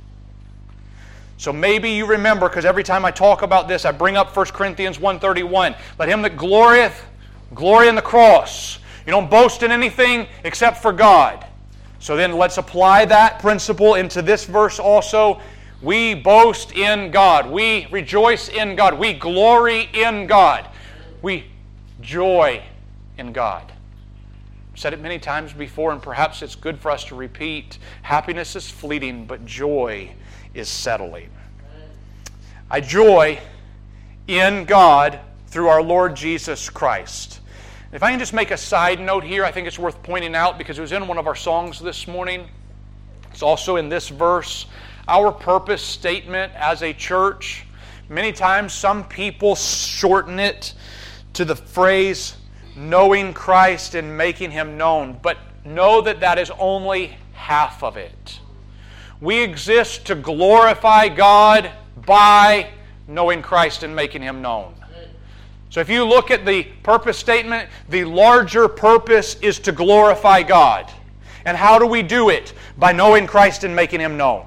So 1.36 1.52
maybe 1.52 1.90
you 1.90 2.06
remember, 2.06 2.48
because 2.48 2.64
every 2.64 2.82
time 2.82 3.04
I 3.04 3.10
talk 3.10 3.42
about 3.42 3.68
this, 3.68 3.84
I 3.84 3.92
bring 3.92 4.16
up 4.16 4.34
1 4.34 4.46
Corinthians 4.46 4.96
1.31. 4.96 5.76
Let 5.98 6.08
him 6.08 6.22
that 6.22 6.38
glorieth, 6.38 6.98
glory 7.54 7.88
in 7.88 7.94
the 7.94 8.00
cross. 8.00 8.78
You 9.04 9.10
don't 9.10 9.30
boast 9.30 9.62
in 9.62 9.70
anything 9.70 10.28
except 10.44 10.80
for 10.80 10.94
God. 10.94 11.43
So 12.04 12.16
then 12.16 12.32
let's 12.32 12.58
apply 12.58 13.06
that 13.06 13.38
principle 13.38 13.94
into 13.94 14.20
this 14.20 14.44
verse 14.44 14.78
also. 14.78 15.40
We 15.80 16.12
boast 16.12 16.72
in 16.72 17.10
God. 17.10 17.50
We 17.50 17.86
rejoice 17.90 18.50
in 18.50 18.76
God. 18.76 18.98
We 18.98 19.14
glory 19.14 19.88
in 19.94 20.26
God. 20.26 20.68
We 21.22 21.46
joy 22.02 22.62
in 23.16 23.32
God. 23.32 23.72
I've 23.72 24.78
said 24.78 24.92
it 24.92 25.00
many 25.00 25.18
times 25.18 25.54
before, 25.54 25.92
and 25.92 26.02
perhaps 26.02 26.42
it's 26.42 26.54
good 26.54 26.78
for 26.78 26.90
us 26.90 27.04
to 27.04 27.14
repeat. 27.14 27.78
Happiness 28.02 28.54
is 28.54 28.70
fleeting, 28.70 29.24
but 29.24 29.46
joy 29.46 30.12
is 30.52 30.68
settling. 30.68 31.30
I 32.70 32.82
joy 32.82 33.40
in 34.28 34.66
God 34.66 35.20
through 35.46 35.68
our 35.68 35.82
Lord 35.82 36.16
Jesus 36.16 36.68
Christ. 36.68 37.40
If 37.94 38.02
I 38.02 38.10
can 38.10 38.18
just 38.18 38.34
make 38.34 38.50
a 38.50 38.56
side 38.56 38.98
note 38.98 39.22
here, 39.22 39.44
I 39.44 39.52
think 39.52 39.68
it's 39.68 39.78
worth 39.78 40.02
pointing 40.02 40.34
out 40.34 40.58
because 40.58 40.76
it 40.76 40.80
was 40.80 40.90
in 40.90 41.06
one 41.06 41.16
of 41.16 41.28
our 41.28 41.36
songs 41.36 41.78
this 41.78 42.08
morning. 42.08 42.48
It's 43.30 43.40
also 43.40 43.76
in 43.76 43.88
this 43.88 44.08
verse. 44.08 44.66
Our 45.06 45.30
purpose 45.30 45.80
statement 45.80 46.52
as 46.56 46.82
a 46.82 46.92
church, 46.92 47.64
many 48.08 48.32
times 48.32 48.72
some 48.72 49.06
people 49.06 49.54
shorten 49.54 50.40
it 50.40 50.74
to 51.34 51.44
the 51.44 51.54
phrase 51.54 52.34
knowing 52.74 53.32
Christ 53.32 53.94
and 53.94 54.18
making 54.18 54.50
him 54.50 54.76
known, 54.76 55.20
but 55.22 55.38
know 55.64 56.00
that 56.00 56.18
that 56.18 56.36
is 56.36 56.50
only 56.58 57.16
half 57.32 57.84
of 57.84 57.96
it. 57.96 58.40
We 59.20 59.40
exist 59.40 60.04
to 60.06 60.16
glorify 60.16 61.10
God 61.10 61.70
by 62.04 62.70
knowing 63.06 63.40
Christ 63.40 63.84
and 63.84 63.94
making 63.94 64.22
him 64.22 64.42
known. 64.42 64.74
So 65.74 65.80
if 65.80 65.90
you 65.90 66.04
look 66.04 66.30
at 66.30 66.46
the 66.46 66.62
purpose 66.84 67.18
statement, 67.18 67.68
the 67.88 68.04
larger 68.04 68.68
purpose 68.68 69.34
is 69.40 69.58
to 69.58 69.72
glorify 69.72 70.44
God. 70.44 70.88
And 71.46 71.56
how 71.56 71.80
do 71.80 71.86
we 71.88 72.00
do 72.00 72.30
it? 72.30 72.52
By 72.78 72.92
knowing 72.92 73.26
Christ 73.26 73.64
and 73.64 73.74
making 73.74 73.98
Him 73.98 74.16
known. 74.16 74.46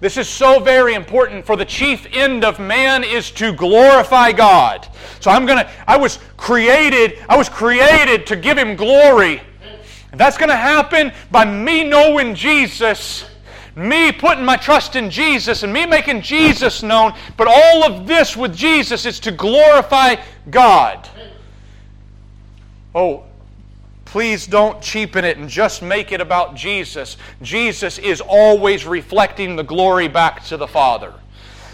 This 0.00 0.16
is 0.16 0.26
so 0.26 0.60
very 0.60 0.94
important 0.94 1.44
for 1.44 1.54
the 1.54 1.66
chief 1.66 2.06
end 2.12 2.46
of 2.46 2.58
man 2.58 3.04
is 3.04 3.30
to 3.32 3.52
glorify 3.52 4.32
God. 4.32 4.88
So 5.20 5.30
I'm 5.30 5.44
going 5.44 5.58
to 5.58 5.70
I 5.86 5.98
was 5.98 6.18
created 6.38 7.18
I 7.28 7.36
was 7.36 7.50
created 7.50 8.26
to 8.28 8.34
give 8.34 8.56
him 8.56 8.74
glory. 8.74 9.42
And 10.12 10.18
that's 10.18 10.38
going 10.38 10.48
to 10.48 10.56
happen 10.56 11.12
by 11.30 11.44
me 11.44 11.84
knowing 11.84 12.34
Jesus 12.34 13.26
me 13.76 14.12
putting 14.12 14.44
my 14.44 14.56
trust 14.56 14.94
in 14.94 15.10
Jesus 15.10 15.62
and 15.62 15.72
me 15.72 15.86
making 15.86 16.22
Jesus 16.22 16.82
known, 16.82 17.12
but 17.36 17.48
all 17.48 17.84
of 17.84 18.06
this 18.06 18.36
with 18.36 18.54
Jesus 18.54 19.04
is 19.04 19.18
to 19.20 19.32
glorify 19.32 20.16
God. 20.50 21.08
Oh, 22.94 23.24
please 24.04 24.46
don't 24.46 24.80
cheapen 24.80 25.24
it 25.24 25.38
and 25.38 25.48
just 25.48 25.82
make 25.82 26.12
it 26.12 26.20
about 26.20 26.54
Jesus. 26.54 27.16
Jesus 27.42 27.98
is 27.98 28.20
always 28.20 28.86
reflecting 28.86 29.56
the 29.56 29.64
glory 29.64 30.06
back 30.06 30.44
to 30.44 30.56
the 30.56 30.68
Father. 30.68 31.12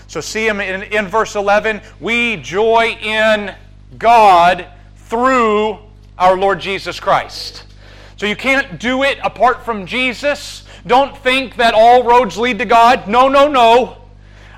So, 0.06 0.20
see 0.20 0.46
him 0.46 0.60
in, 0.60 0.82
in 0.84 1.06
verse 1.06 1.36
11. 1.36 1.82
We 2.00 2.36
joy 2.38 2.98
in 3.00 3.54
God 3.98 4.66
through 4.96 5.78
our 6.18 6.36
Lord 6.36 6.60
Jesus 6.60 6.98
Christ. 6.98 7.64
So, 8.16 8.26
you 8.26 8.34
can't 8.34 8.80
do 8.80 9.02
it 9.02 9.18
apart 9.22 9.64
from 9.64 9.86
Jesus. 9.86 10.64
Don't 10.86 11.16
think 11.16 11.56
that 11.56 11.74
all 11.74 12.02
roads 12.04 12.38
lead 12.38 12.58
to 12.58 12.64
God. 12.64 13.06
No, 13.08 13.28
no, 13.28 13.48
no. 13.48 13.96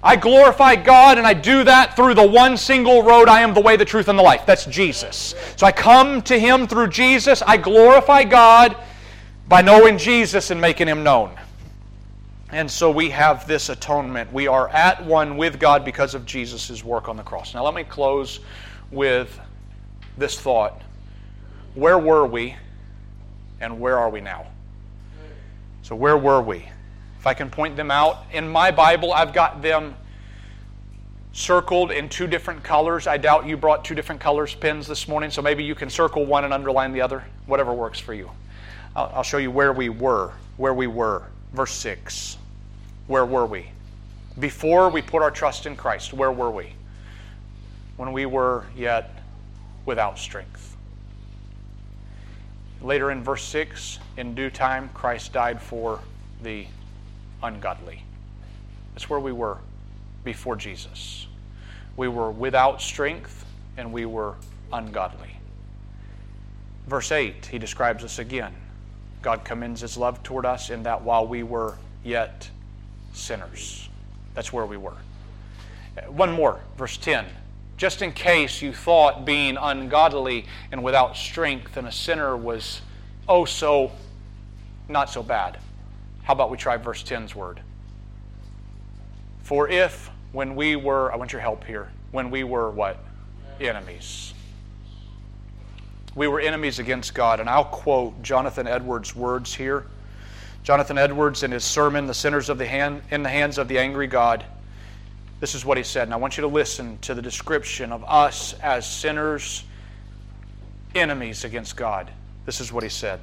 I 0.02 0.16
glorify 0.16 0.74
God 0.76 1.18
and 1.18 1.26
I 1.26 1.32
do 1.32 1.62
that 1.64 1.94
through 1.94 2.14
the 2.14 2.26
one 2.26 2.56
single 2.56 3.02
road. 3.02 3.28
I 3.28 3.42
am 3.42 3.54
the 3.54 3.60
way, 3.60 3.76
the 3.76 3.84
truth, 3.84 4.08
and 4.08 4.18
the 4.18 4.22
life. 4.22 4.44
That's 4.44 4.66
Jesus. 4.66 5.34
So 5.56 5.64
I 5.64 5.72
come 5.72 6.22
to 6.22 6.38
Him 6.38 6.66
through 6.66 6.88
Jesus. 6.88 7.42
I 7.42 7.56
glorify 7.56 8.24
God 8.24 8.76
by 9.48 9.62
knowing 9.62 9.98
Jesus 9.98 10.50
and 10.50 10.60
making 10.60 10.88
Him 10.88 11.04
known. 11.04 11.38
And 12.50 12.70
so 12.70 12.90
we 12.90 13.10
have 13.10 13.46
this 13.46 13.68
atonement. 13.68 14.32
We 14.32 14.46
are 14.48 14.68
at 14.70 15.04
one 15.04 15.36
with 15.36 15.58
God 15.60 15.84
because 15.84 16.14
of 16.14 16.26
Jesus' 16.26 16.84
work 16.84 17.08
on 17.08 17.16
the 17.16 17.22
cross. 17.22 17.54
Now 17.54 17.64
let 17.64 17.74
me 17.74 17.84
close 17.84 18.40
with 18.90 19.40
this 20.18 20.38
thought 20.38 20.82
Where 21.74 21.98
were 21.98 22.26
we 22.26 22.56
and 23.60 23.80
where 23.80 23.98
are 23.98 24.10
we 24.10 24.20
now? 24.20 24.51
So, 25.82 25.96
where 25.96 26.16
were 26.16 26.40
we? 26.40 26.68
If 27.18 27.26
I 27.26 27.34
can 27.34 27.50
point 27.50 27.76
them 27.76 27.90
out, 27.90 28.24
in 28.32 28.48
my 28.48 28.70
Bible, 28.70 29.12
I've 29.12 29.32
got 29.32 29.62
them 29.62 29.94
circled 31.32 31.90
in 31.90 32.08
two 32.08 32.26
different 32.26 32.62
colors. 32.62 33.06
I 33.06 33.16
doubt 33.16 33.46
you 33.46 33.56
brought 33.56 33.84
two 33.84 33.94
different 33.94 34.20
colors 34.20 34.54
pens 34.54 34.86
this 34.86 35.08
morning, 35.08 35.30
so 35.30 35.42
maybe 35.42 35.64
you 35.64 35.74
can 35.74 35.90
circle 35.90 36.24
one 36.24 36.44
and 36.44 36.52
underline 36.52 36.92
the 36.92 37.00
other, 37.00 37.24
whatever 37.46 37.72
works 37.72 37.98
for 37.98 38.14
you. 38.14 38.30
I'll, 38.94 39.10
I'll 39.14 39.22
show 39.22 39.38
you 39.38 39.50
where 39.50 39.72
we 39.72 39.88
were. 39.88 40.32
Where 40.56 40.74
we 40.74 40.86
were. 40.86 41.24
Verse 41.52 41.72
6. 41.72 42.38
Where 43.06 43.26
were 43.26 43.46
we? 43.46 43.66
Before 44.38 44.88
we 44.88 45.02
put 45.02 45.22
our 45.22 45.30
trust 45.30 45.66
in 45.66 45.76
Christ, 45.76 46.12
where 46.12 46.32
were 46.32 46.50
we? 46.50 46.74
When 47.96 48.12
we 48.12 48.26
were 48.26 48.66
yet 48.76 49.16
without 49.84 50.18
strength. 50.18 50.71
Later 52.82 53.12
in 53.12 53.22
verse 53.22 53.44
6, 53.44 54.00
in 54.16 54.34
due 54.34 54.50
time, 54.50 54.90
Christ 54.92 55.32
died 55.32 55.62
for 55.62 56.00
the 56.42 56.66
ungodly. 57.42 58.02
That's 58.92 59.08
where 59.08 59.20
we 59.20 59.32
were 59.32 59.58
before 60.24 60.56
Jesus. 60.56 61.28
We 61.96 62.08
were 62.08 62.30
without 62.30 62.82
strength 62.82 63.44
and 63.76 63.92
we 63.92 64.04
were 64.04 64.34
ungodly. 64.72 65.36
Verse 66.88 67.12
8, 67.12 67.46
he 67.46 67.58
describes 67.58 68.02
us 68.02 68.18
again. 68.18 68.52
God 69.22 69.44
commends 69.44 69.80
his 69.80 69.96
love 69.96 70.22
toward 70.24 70.44
us 70.44 70.70
in 70.70 70.82
that 70.82 71.02
while 71.02 71.26
we 71.26 71.44
were 71.44 71.76
yet 72.02 72.50
sinners. 73.12 73.88
That's 74.34 74.52
where 74.52 74.66
we 74.66 74.76
were. 74.76 74.96
One 76.08 76.32
more, 76.32 76.60
verse 76.76 76.96
10 76.96 77.26
just 77.82 78.00
in 78.00 78.12
case 78.12 78.62
you 78.62 78.72
thought 78.72 79.24
being 79.24 79.56
ungodly 79.56 80.46
and 80.70 80.84
without 80.84 81.16
strength 81.16 81.76
and 81.76 81.88
a 81.88 81.90
sinner 81.90 82.36
was 82.36 82.80
oh 83.28 83.44
so 83.44 83.90
not 84.88 85.10
so 85.10 85.20
bad. 85.20 85.58
How 86.22 86.32
about 86.32 86.48
we 86.48 86.56
try 86.56 86.76
verse 86.76 87.02
10's 87.02 87.34
word? 87.34 87.60
For 89.40 89.68
if 89.68 90.12
when 90.30 90.54
we 90.54 90.76
were, 90.76 91.12
I 91.12 91.16
want 91.16 91.32
your 91.32 91.40
help 91.40 91.64
here, 91.64 91.90
when 92.12 92.30
we 92.30 92.44
were 92.44 92.70
what? 92.70 92.98
Enemies. 93.60 94.32
We 96.14 96.28
were 96.28 96.38
enemies 96.38 96.78
against 96.78 97.14
God. 97.14 97.40
And 97.40 97.50
I'll 97.50 97.64
quote 97.64 98.22
Jonathan 98.22 98.68
Edwards' 98.68 99.16
words 99.16 99.52
here. 99.52 99.86
Jonathan 100.62 100.98
Edwards, 100.98 101.42
in 101.42 101.50
his 101.50 101.64
sermon, 101.64 102.06
The 102.06 102.14
Sinners 102.14 102.48
of 102.48 102.58
the 102.58 102.66
hand, 102.66 103.02
in 103.10 103.24
the 103.24 103.28
Hands 103.28 103.58
of 103.58 103.66
the 103.66 103.80
Angry 103.80 104.06
God, 104.06 104.44
this 105.42 105.56
is 105.56 105.64
what 105.64 105.76
he 105.76 105.82
said. 105.82 106.04
And 106.04 106.14
I 106.14 106.18
want 106.18 106.36
you 106.36 106.42
to 106.42 106.46
listen 106.46 106.98
to 106.98 107.14
the 107.14 107.20
description 107.20 107.90
of 107.90 108.04
us 108.04 108.54
as 108.60 108.88
sinners, 108.88 109.64
enemies 110.94 111.42
against 111.42 111.76
God. 111.76 112.12
This 112.46 112.60
is 112.60 112.72
what 112.72 112.84
he 112.84 112.88
said 112.88 113.18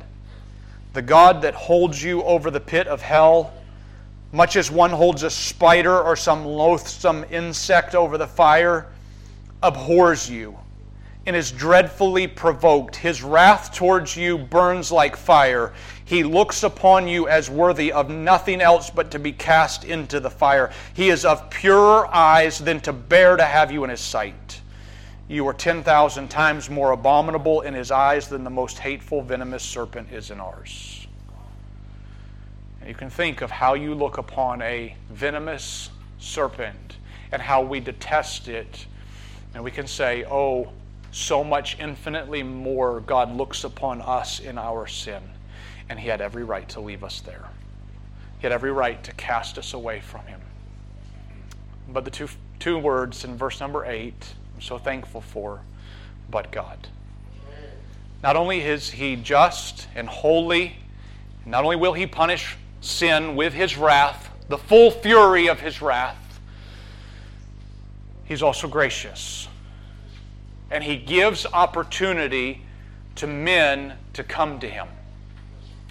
The 0.92 1.02
God 1.02 1.44
that 1.44 1.54
holds 1.54 2.04
you 2.04 2.22
over 2.24 2.52
the 2.52 2.60
pit 2.60 2.88
of 2.88 3.02
hell, 3.02 3.54
much 4.34 4.58
as 4.58 4.70
one 4.70 4.90
holds 4.90 5.24
a 5.24 5.30
spider 5.30 5.98
or 5.98 6.18
some 6.18 6.44
loathsome 6.44 7.24
insect 7.32 7.96
over 7.96 8.18
the 8.18 8.28
fire, 8.28 8.88
abhors 9.64 10.30
you 10.30 10.60
and 11.26 11.38
is 11.38 11.52
dreadfully 11.52 12.28
provoked. 12.28 12.98
His 12.98 13.24
wrath 13.24 13.74
towards 13.74 14.18
you 14.18 14.38
burns 14.38 14.92
like 14.92 15.16
fire. 15.16 15.74
He 16.10 16.24
looks 16.24 16.64
upon 16.64 17.08
you 17.08 17.28
as 17.28 17.52
worthy 17.52 17.92
of 17.92 18.10
nothing 18.10 18.62
else 18.62 18.90
but 18.90 19.12
to 19.12 19.20
be 19.20 19.32
cast 19.32 19.84
into 19.84 20.20
the 20.20 20.32
fire. 20.32 20.72
He 20.96 21.10
is 21.10 21.24
of 21.24 21.52
purer 21.52 22.08
eyes 22.08 22.58
than 22.58 22.80
to 22.82 22.94
bear 22.94 23.38
to 23.38 23.46
have 23.46 23.72
you 23.72 23.84
in 23.84 23.92
his 23.92 24.00
sight. 24.00 24.60
You 25.28 25.48
are 25.48 25.54
10,000 25.54 26.28
times 26.28 26.68
more 26.68 26.94
abominable 26.94 27.62
in 27.62 27.76
his 27.76 27.92
eyes 27.92 28.28
than 28.28 28.44
the 28.44 28.50
most 28.50 28.80
hateful, 28.80 29.22
venomous 29.22 29.62
serpent 29.62 30.12
is 30.12 30.32
in 30.32 30.40
ours. 30.40 31.06
And 32.80 32.90
you 32.90 32.96
can 32.96 33.12
think 33.12 33.42
of 33.42 33.52
how 33.52 33.76
you 33.76 33.94
look 33.94 34.18
upon 34.18 34.64
a 34.64 34.96
venomous 35.12 35.92
serpent 36.18 36.98
and 37.32 37.40
how 37.40 37.62
we 37.62 37.80
detest 37.80 38.48
it. 38.48 38.88
And 39.54 39.64
we 39.64 39.70
can 39.70 39.86
say, 39.86 40.26
oh, 40.26 40.74
so 41.12 41.44
much 41.44 41.78
infinitely 41.80 42.42
more 42.42 43.02
God 43.02 43.32
looks 43.32 43.64
upon 43.64 44.02
us 44.02 44.40
in 44.40 44.58
our 44.58 44.88
sin. 44.88 45.22
And 45.90 46.00
He 46.00 46.08
had 46.08 46.22
every 46.22 46.44
right 46.44 46.68
to 46.70 46.80
leave 46.80 47.04
us 47.04 47.22
there. 47.22 47.50
He 48.40 48.44
had 48.44 48.52
every 48.52 48.72
right 48.72 49.04
to 49.04 49.14
cast 49.14 49.58
us 49.58 49.74
away 49.74 50.00
from 50.00 50.26
Him. 50.26 50.42
But 51.90 52.06
the 52.06 52.12
two, 52.12 52.30
two 52.60 52.78
words 52.78 53.24
in 53.24 53.36
verse 53.36 53.60
number 53.60 53.86
8, 53.86 54.14
I'm 54.56 54.62
so 54.62 54.78
thankful 54.78 55.22
for, 55.22 55.62
but 56.30 56.52
God. 56.52 56.88
Not 58.22 58.36
only 58.36 58.62
is 58.62 58.92
He 58.92 59.16
just 59.16 59.88
and 59.96 60.08
holy, 60.08 60.76
not 61.46 61.64
only 61.64 61.76
will 61.76 61.94
He 61.94 62.06
punish 62.06 62.58
sin 62.82 63.36
with 63.36 63.54
His 63.54 63.78
wrath, 63.78 64.30
the 64.48 64.58
full 64.58 64.92
fury 64.92 65.48
of 65.48 65.60
His 65.60 65.82
wrath, 65.82 66.18
He's 68.26 68.44
also 68.44 68.68
gracious 68.68 69.48
and 70.72 70.84
he 70.84 70.98
gives 70.98 71.46
opportunity 71.48 72.62
to 73.16 73.28
men 73.28 73.94
to 74.14 74.24
come 74.24 74.60
to 74.60 74.70
him. 74.70 74.88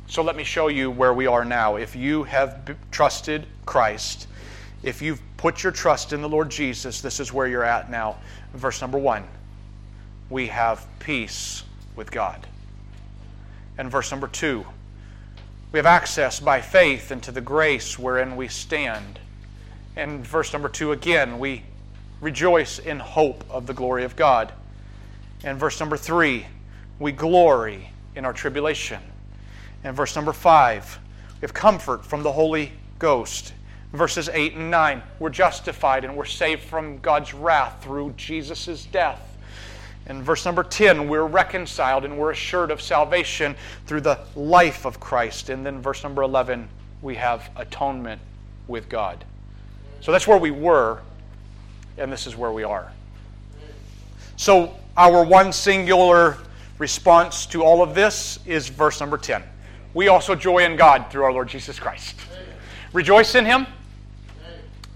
So 0.08 0.22
let 0.22 0.36
me 0.36 0.44
show 0.44 0.68
you 0.68 0.90
where 0.90 1.12
we 1.12 1.26
are 1.26 1.44
now. 1.44 1.76
If 1.76 1.94
you 1.94 2.22
have 2.24 2.74
trusted 2.90 3.46
Christ, 3.66 4.26
if 4.82 5.02
you've 5.02 5.20
put 5.36 5.62
your 5.62 5.70
trust 5.70 6.14
in 6.14 6.22
the 6.22 6.28
Lord 6.28 6.50
Jesus, 6.50 7.02
this 7.02 7.20
is 7.20 7.30
where 7.30 7.46
you're 7.46 7.62
at 7.62 7.90
now. 7.90 8.16
Verse 8.54 8.80
number 8.80 8.96
one 8.96 9.24
we 10.30 10.46
have 10.46 10.86
peace 10.98 11.62
with 11.94 12.10
God. 12.10 12.46
And 13.76 13.90
verse 13.90 14.10
number 14.10 14.28
two, 14.28 14.66
we 15.72 15.78
have 15.78 15.86
access 15.86 16.40
by 16.40 16.62
faith 16.62 17.12
into 17.12 17.30
the 17.30 17.40
grace 17.42 17.98
wherein 17.98 18.34
we 18.34 18.48
stand. 18.48 19.18
And 19.94 20.26
verse 20.26 20.54
number 20.54 20.70
two 20.70 20.92
again, 20.92 21.38
we 21.38 21.64
rejoice 22.22 22.78
in 22.78 22.98
hope 22.98 23.44
of 23.50 23.66
the 23.66 23.74
glory 23.74 24.04
of 24.04 24.16
God. 24.16 24.52
And 25.44 25.58
verse 25.58 25.78
number 25.80 25.98
three, 25.98 26.46
we 26.98 27.12
glory 27.12 27.90
in 28.16 28.24
our 28.24 28.32
tribulation. 28.32 29.00
And 29.84 29.96
verse 29.96 30.16
number 30.16 30.32
five, 30.32 30.98
we 31.34 31.40
have 31.42 31.54
comfort 31.54 32.04
from 32.04 32.22
the 32.22 32.32
Holy 32.32 32.72
Ghost. 32.98 33.52
Verses 33.92 34.28
8 34.28 34.54
and 34.54 34.70
9, 34.70 35.02
we're 35.18 35.30
justified 35.30 36.04
and 36.04 36.14
we're 36.14 36.26
saved 36.26 36.62
from 36.62 36.98
God's 36.98 37.32
wrath 37.32 37.82
through 37.82 38.12
Jesus' 38.16 38.84
death. 38.84 39.36
In 40.08 40.22
verse 40.22 40.44
number 40.44 40.62
10, 40.62 41.08
we're 41.08 41.26
reconciled 41.26 42.04
and 42.04 42.18
we're 42.18 42.30
assured 42.30 42.70
of 42.70 42.82
salvation 42.82 43.54
through 43.86 44.00
the 44.02 44.18
life 44.34 44.84
of 44.84 45.00
Christ. 45.00 45.48
And 45.48 45.64
then 45.64 45.80
verse 45.80 46.02
number 46.02 46.22
11, 46.22 46.68
we 47.02 47.14
have 47.14 47.50
atonement 47.56 48.20
with 48.66 48.88
God. 48.88 49.24
So 50.00 50.12
that's 50.12 50.26
where 50.26 50.38
we 50.38 50.50
were, 50.50 51.00
and 51.96 52.12
this 52.12 52.26
is 52.26 52.36
where 52.36 52.52
we 52.52 52.64
are. 52.64 52.92
So 54.36 54.74
our 54.96 55.24
one 55.24 55.52
singular 55.52 56.38
response 56.78 57.46
to 57.46 57.62
all 57.62 57.82
of 57.82 57.94
this 57.94 58.38
is 58.46 58.68
verse 58.68 59.00
number 59.00 59.18
10. 59.18 59.42
We 59.98 60.06
also 60.06 60.36
joy 60.36 60.58
in 60.58 60.76
God 60.76 61.10
through 61.10 61.24
our 61.24 61.32
Lord 61.32 61.48
Jesus 61.48 61.80
Christ. 61.80 62.14
Rejoice 62.92 63.34
in 63.34 63.44
Him, 63.44 63.66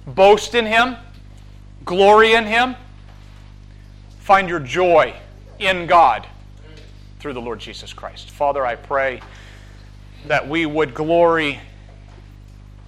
boast 0.07 0.55
in 0.55 0.65
Him, 0.65 0.95
glory 1.85 2.35
in 2.35 2.47
Him. 2.47 2.77
Find 4.21 4.49
your 4.49 4.61
joy 4.61 5.13
in 5.59 5.89
God 5.89 6.29
through 7.19 7.33
the 7.33 7.41
Lord 7.41 7.59
Jesus 7.59 7.93
Christ. 7.93 8.31
Father, 8.31 8.65
I 8.65 8.77
pray 8.77 9.21
that 10.29 10.49
we 10.49 10.67
would 10.67 10.95
glory 10.95 11.59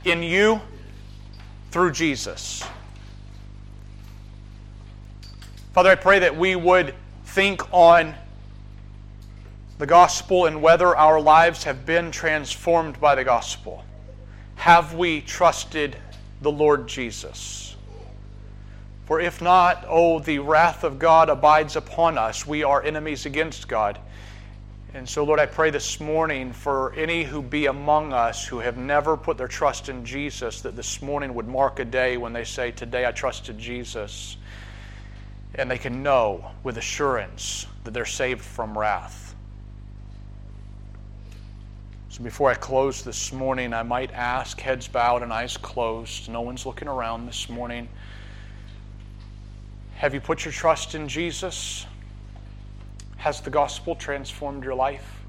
in 0.04 0.22
you 0.22 0.60
through 1.72 1.90
Jesus. 1.90 2.62
Father, 5.72 5.90
I 5.90 5.96
pray 5.96 6.20
that 6.20 6.36
we 6.36 6.54
would 6.54 6.94
think 7.24 7.60
on 7.72 8.14
the 9.78 9.86
gospel 9.86 10.46
and 10.46 10.62
whether 10.62 10.96
our 10.96 11.20
lives 11.20 11.64
have 11.64 11.84
been 11.84 12.10
transformed 12.10 13.00
by 13.00 13.14
the 13.14 13.24
gospel. 13.24 13.84
Have 14.56 14.94
we 14.94 15.20
trusted 15.20 15.96
the 16.42 16.52
Lord 16.52 16.86
Jesus? 16.86 17.76
For 19.06 19.20
if 19.20 19.42
not, 19.42 19.84
oh, 19.88 20.20
the 20.20 20.38
wrath 20.38 20.84
of 20.84 20.98
God 20.98 21.28
abides 21.28 21.76
upon 21.76 22.16
us. 22.16 22.46
We 22.46 22.62
are 22.62 22.82
enemies 22.82 23.26
against 23.26 23.68
God. 23.68 23.98
And 24.94 25.08
so, 25.08 25.24
Lord, 25.24 25.40
I 25.40 25.46
pray 25.46 25.70
this 25.70 25.98
morning 25.98 26.52
for 26.52 26.94
any 26.94 27.24
who 27.24 27.42
be 27.42 27.66
among 27.66 28.12
us 28.12 28.46
who 28.46 28.60
have 28.60 28.76
never 28.76 29.16
put 29.16 29.36
their 29.36 29.48
trust 29.48 29.88
in 29.88 30.04
Jesus, 30.04 30.60
that 30.60 30.76
this 30.76 31.02
morning 31.02 31.34
would 31.34 31.48
mark 31.48 31.80
a 31.80 31.84
day 31.84 32.16
when 32.16 32.32
they 32.32 32.44
say, 32.44 32.70
Today 32.70 33.04
I 33.04 33.10
trusted 33.10 33.58
Jesus 33.58 34.36
and 35.56 35.68
they 35.68 35.78
can 35.78 36.02
know 36.02 36.52
with 36.62 36.78
assurance 36.78 37.66
that 37.82 37.92
they're 37.92 38.04
saved 38.04 38.40
from 38.40 38.78
wrath. 38.78 39.23
So 42.14 42.22
before 42.22 42.48
I 42.48 42.54
close 42.54 43.02
this 43.02 43.32
morning, 43.32 43.74
I 43.74 43.82
might 43.82 44.12
ask, 44.12 44.60
heads 44.60 44.86
bowed 44.86 45.24
and 45.24 45.32
eyes 45.32 45.56
closed, 45.56 46.30
no 46.30 46.42
one's 46.42 46.64
looking 46.64 46.86
around 46.86 47.26
this 47.26 47.48
morning. 47.48 47.88
Have 49.96 50.14
you 50.14 50.20
put 50.20 50.44
your 50.44 50.52
trust 50.52 50.94
in 50.94 51.08
Jesus? 51.08 51.86
Has 53.16 53.40
the 53.40 53.50
gospel 53.50 53.96
transformed 53.96 54.62
your 54.62 54.76
life? 54.76 55.24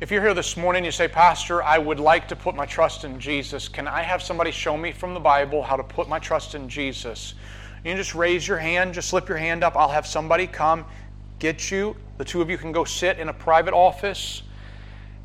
If 0.00 0.10
you're 0.10 0.22
here 0.22 0.32
this 0.32 0.56
morning, 0.56 0.82
you 0.82 0.90
say, 0.90 1.06
Pastor, 1.06 1.62
I 1.62 1.76
would 1.76 2.00
like 2.00 2.28
to 2.28 2.36
put 2.36 2.54
my 2.54 2.64
trust 2.64 3.04
in 3.04 3.20
Jesus. 3.20 3.68
Can 3.68 3.86
I 3.86 4.00
have 4.00 4.22
somebody 4.22 4.52
show 4.52 4.78
me 4.78 4.90
from 4.90 5.12
the 5.12 5.20
Bible 5.20 5.62
how 5.62 5.76
to 5.76 5.84
put 5.84 6.08
my 6.08 6.18
trust 6.18 6.54
in 6.54 6.66
Jesus? 6.66 7.34
You 7.84 7.90
can 7.90 7.98
just 7.98 8.14
raise 8.14 8.48
your 8.48 8.56
hand, 8.56 8.94
just 8.94 9.10
slip 9.10 9.28
your 9.28 9.36
hand 9.36 9.62
up. 9.62 9.76
I'll 9.76 9.90
have 9.90 10.06
somebody 10.06 10.46
come 10.46 10.86
get 11.38 11.70
you. 11.70 11.96
The 12.18 12.24
two 12.24 12.40
of 12.40 12.50
you 12.50 12.58
can 12.58 12.72
go 12.72 12.84
sit 12.84 13.18
in 13.18 13.28
a 13.28 13.32
private 13.32 13.74
office 13.74 14.42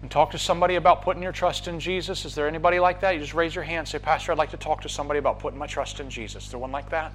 and 0.01 0.09
talk 0.09 0.31
to 0.31 0.37
somebody 0.37 0.75
about 0.75 1.03
putting 1.03 1.21
your 1.21 1.31
trust 1.31 1.67
in 1.67 1.79
Jesus. 1.79 2.25
Is 2.25 2.35
there 2.35 2.47
anybody 2.47 2.79
like 2.79 3.01
that? 3.01 3.13
You 3.13 3.19
just 3.19 3.33
raise 3.33 3.53
your 3.53 3.63
hand 3.63 3.87
say, 3.87 3.99
Pastor, 3.99 4.31
I'd 4.31 4.37
like 4.37 4.51
to 4.51 4.57
talk 4.57 4.81
to 4.81 4.89
somebody 4.89 5.19
about 5.19 5.39
putting 5.39 5.59
my 5.59 5.67
trust 5.67 5.99
in 5.99 6.09
Jesus. 6.09 6.45
Is 6.45 6.51
there 6.51 6.59
one 6.59 6.71
like 6.71 6.89
that? 6.89 7.13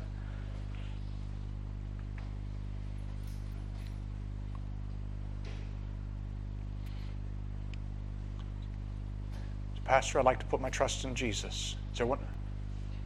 Pastor, 9.85 10.19
I'd 10.19 10.25
like 10.25 10.41
to 10.41 10.47
put 10.47 10.61
my 10.61 10.71
trust 10.71 11.05
in 11.05 11.15
Jesus. 11.15 11.77
Is 11.93 11.99
there 11.99 12.07
one? 12.07 12.19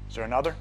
Is 0.08 0.16
there 0.16 0.24
another? 0.24 0.56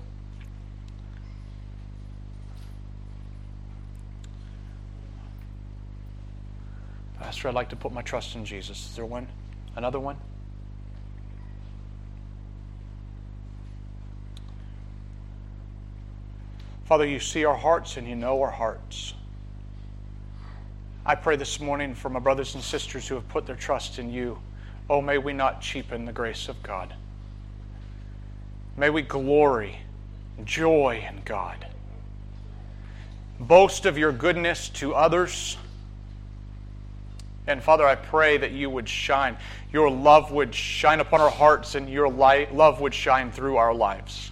I'd 7.47 7.55
like 7.55 7.69
to 7.69 7.75
put 7.75 7.93
my 7.93 8.01
trust 8.01 8.35
in 8.35 8.43
Jesus. 8.43 8.89
Is 8.89 8.95
there 8.95 9.05
one? 9.05 9.27
Another 9.75 9.99
one? 9.99 10.17
Father, 16.83 17.05
you 17.05 17.19
see 17.19 17.45
our 17.45 17.55
hearts 17.55 17.97
and 17.97 18.07
you 18.07 18.15
know 18.15 18.41
our 18.41 18.49
hearts. 18.49 19.13
I 21.05 21.15
pray 21.15 21.35
this 21.35 21.59
morning 21.59 21.93
for 21.93 22.09
my 22.09 22.19
brothers 22.19 22.55
and 22.55 22.63
sisters 22.63 23.07
who 23.07 23.15
have 23.15 23.27
put 23.29 23.45
their 23.45 23.55
trust 23.55 23.99
in 23.99 24.11
you. 24.11 24.39
Oh, 24.89 24.99
may 24.99 25.19
we 25.19 25.31
not 25.31 25.61
cheapen 25.61 26.05
the 26.05 26.11
grace 26.11 26.49
of 26.49 26.61
God. 26.63 26.93
May 28.75 28.89
we 28.89 29.03
glory, 29.03 29.77
joy 30.43 31.05
in 31.07 31.21
God. 31.25 31.67
Boast 33.39 33.85
of 33.85 33.97
your 33.97 34.11
goodness 34.11 34.69
to 34.69 34.95
others 34.95 35.57
And 37.49 37.63
Father, 37.63 37.87
I 37.87 37.95
pray 37.95 38.37
that 38.37 38.51
you 38.51 38.69
would 38.69 38.87
shine, 38.87 39.35
your 39.73 39.89
love 39.89 40.31
would 40.31 40.53
shine 40.53 40.99
upon 40.99 41.19
our 41.19 41.31
hearts, 41.31 41.73
and 41.73 41.89
your 41.89 42.07
light, 42.07 42.53
love 42.53 42.79
would 42.79 42.93
shine 42.93 43.31
through 43.31 43.57
our 43.57 43.73
lives. 43.73 44.29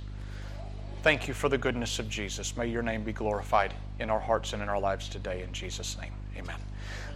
Thank 1.01 1.27
you 1.27 1.33
for 1.33 1.49
the 1.49 1.57
goodness 1.57 1.97
of 1.97 2.09
Jesus. 2.09 2.55
May 2.55 2.67
your 2.67 2.83
name 2.83 3.03
be 3.03 3.13
glorified 3.13 3.73
in 3.97 4.11
our 4.11 4.19
hearts 4.19 4.53
and 4.53 4.61
in 4.61 4.69
our 4.69 4.79
lives 4.79 5.09
today. 5.09 5.41
In 5.41 5.51
Jesus' 5.51 5.97
name, 5.99 6.13
amen. 6.37 6.57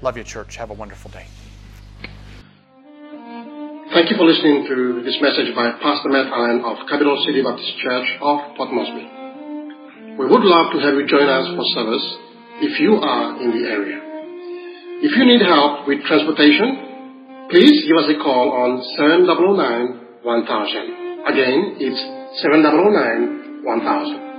Love 0.01 0.17
you, 0.17 0.23
church. 0.23 0.55
Have 0.55 0.71
a 0.71 0.73
wonderful 0.73 1.11
day. 1.11 1.27
Thank 3.93 4.09
you 4.09 4.17
for 4.17 4.25
listening 4.25 4.65
to 4.69 5.03
this 5.03 5.21
message 5.21 5.53
by 5.53 5.69
Pastor 5.83 6.09
Matt 6.09 6.33
Allen 6.33 6.65
of 6.65 6.77
Capital 6.89 7.21
City 7.27 7.43
Baptist 7.43 7.77
Church 7.77 8.07
of 8.21 8.57
Port 8.57 8.73
Moresby. 8.73 10.17
We 10.17 10.25
would 10.25 10.41
love 10.41 10.71
to 10.73 10.79
have 10.79 10.95
you 10.95 11.05
join 11.05 11.29
us 11.29 11.45
for 11.53 11.63
service 11.75 12.17
if 12.61 12.79
you 12.79 12.95
are 12.95 13.39
in 13.39 13.51
the 13.51 13.69
area. 13.69 14.00
If 15.03 15.17
you 15.17 15.25
need 15.25 15.41
help 15.41 15.87
with 15.87 16.05
transportation, 16.05 17.49
please 17.49 17.89
give 17.89 17.97
us 17.97 18.05
a 18.13 18.21
call 18.21 18.53
on 18.53 18.85
709 19.01 20.21
1000. 20.21 21.25
Again, 21.25 21.75
it's 21.81 22.01
709 22.45 23.65
1000. 23.65 24.30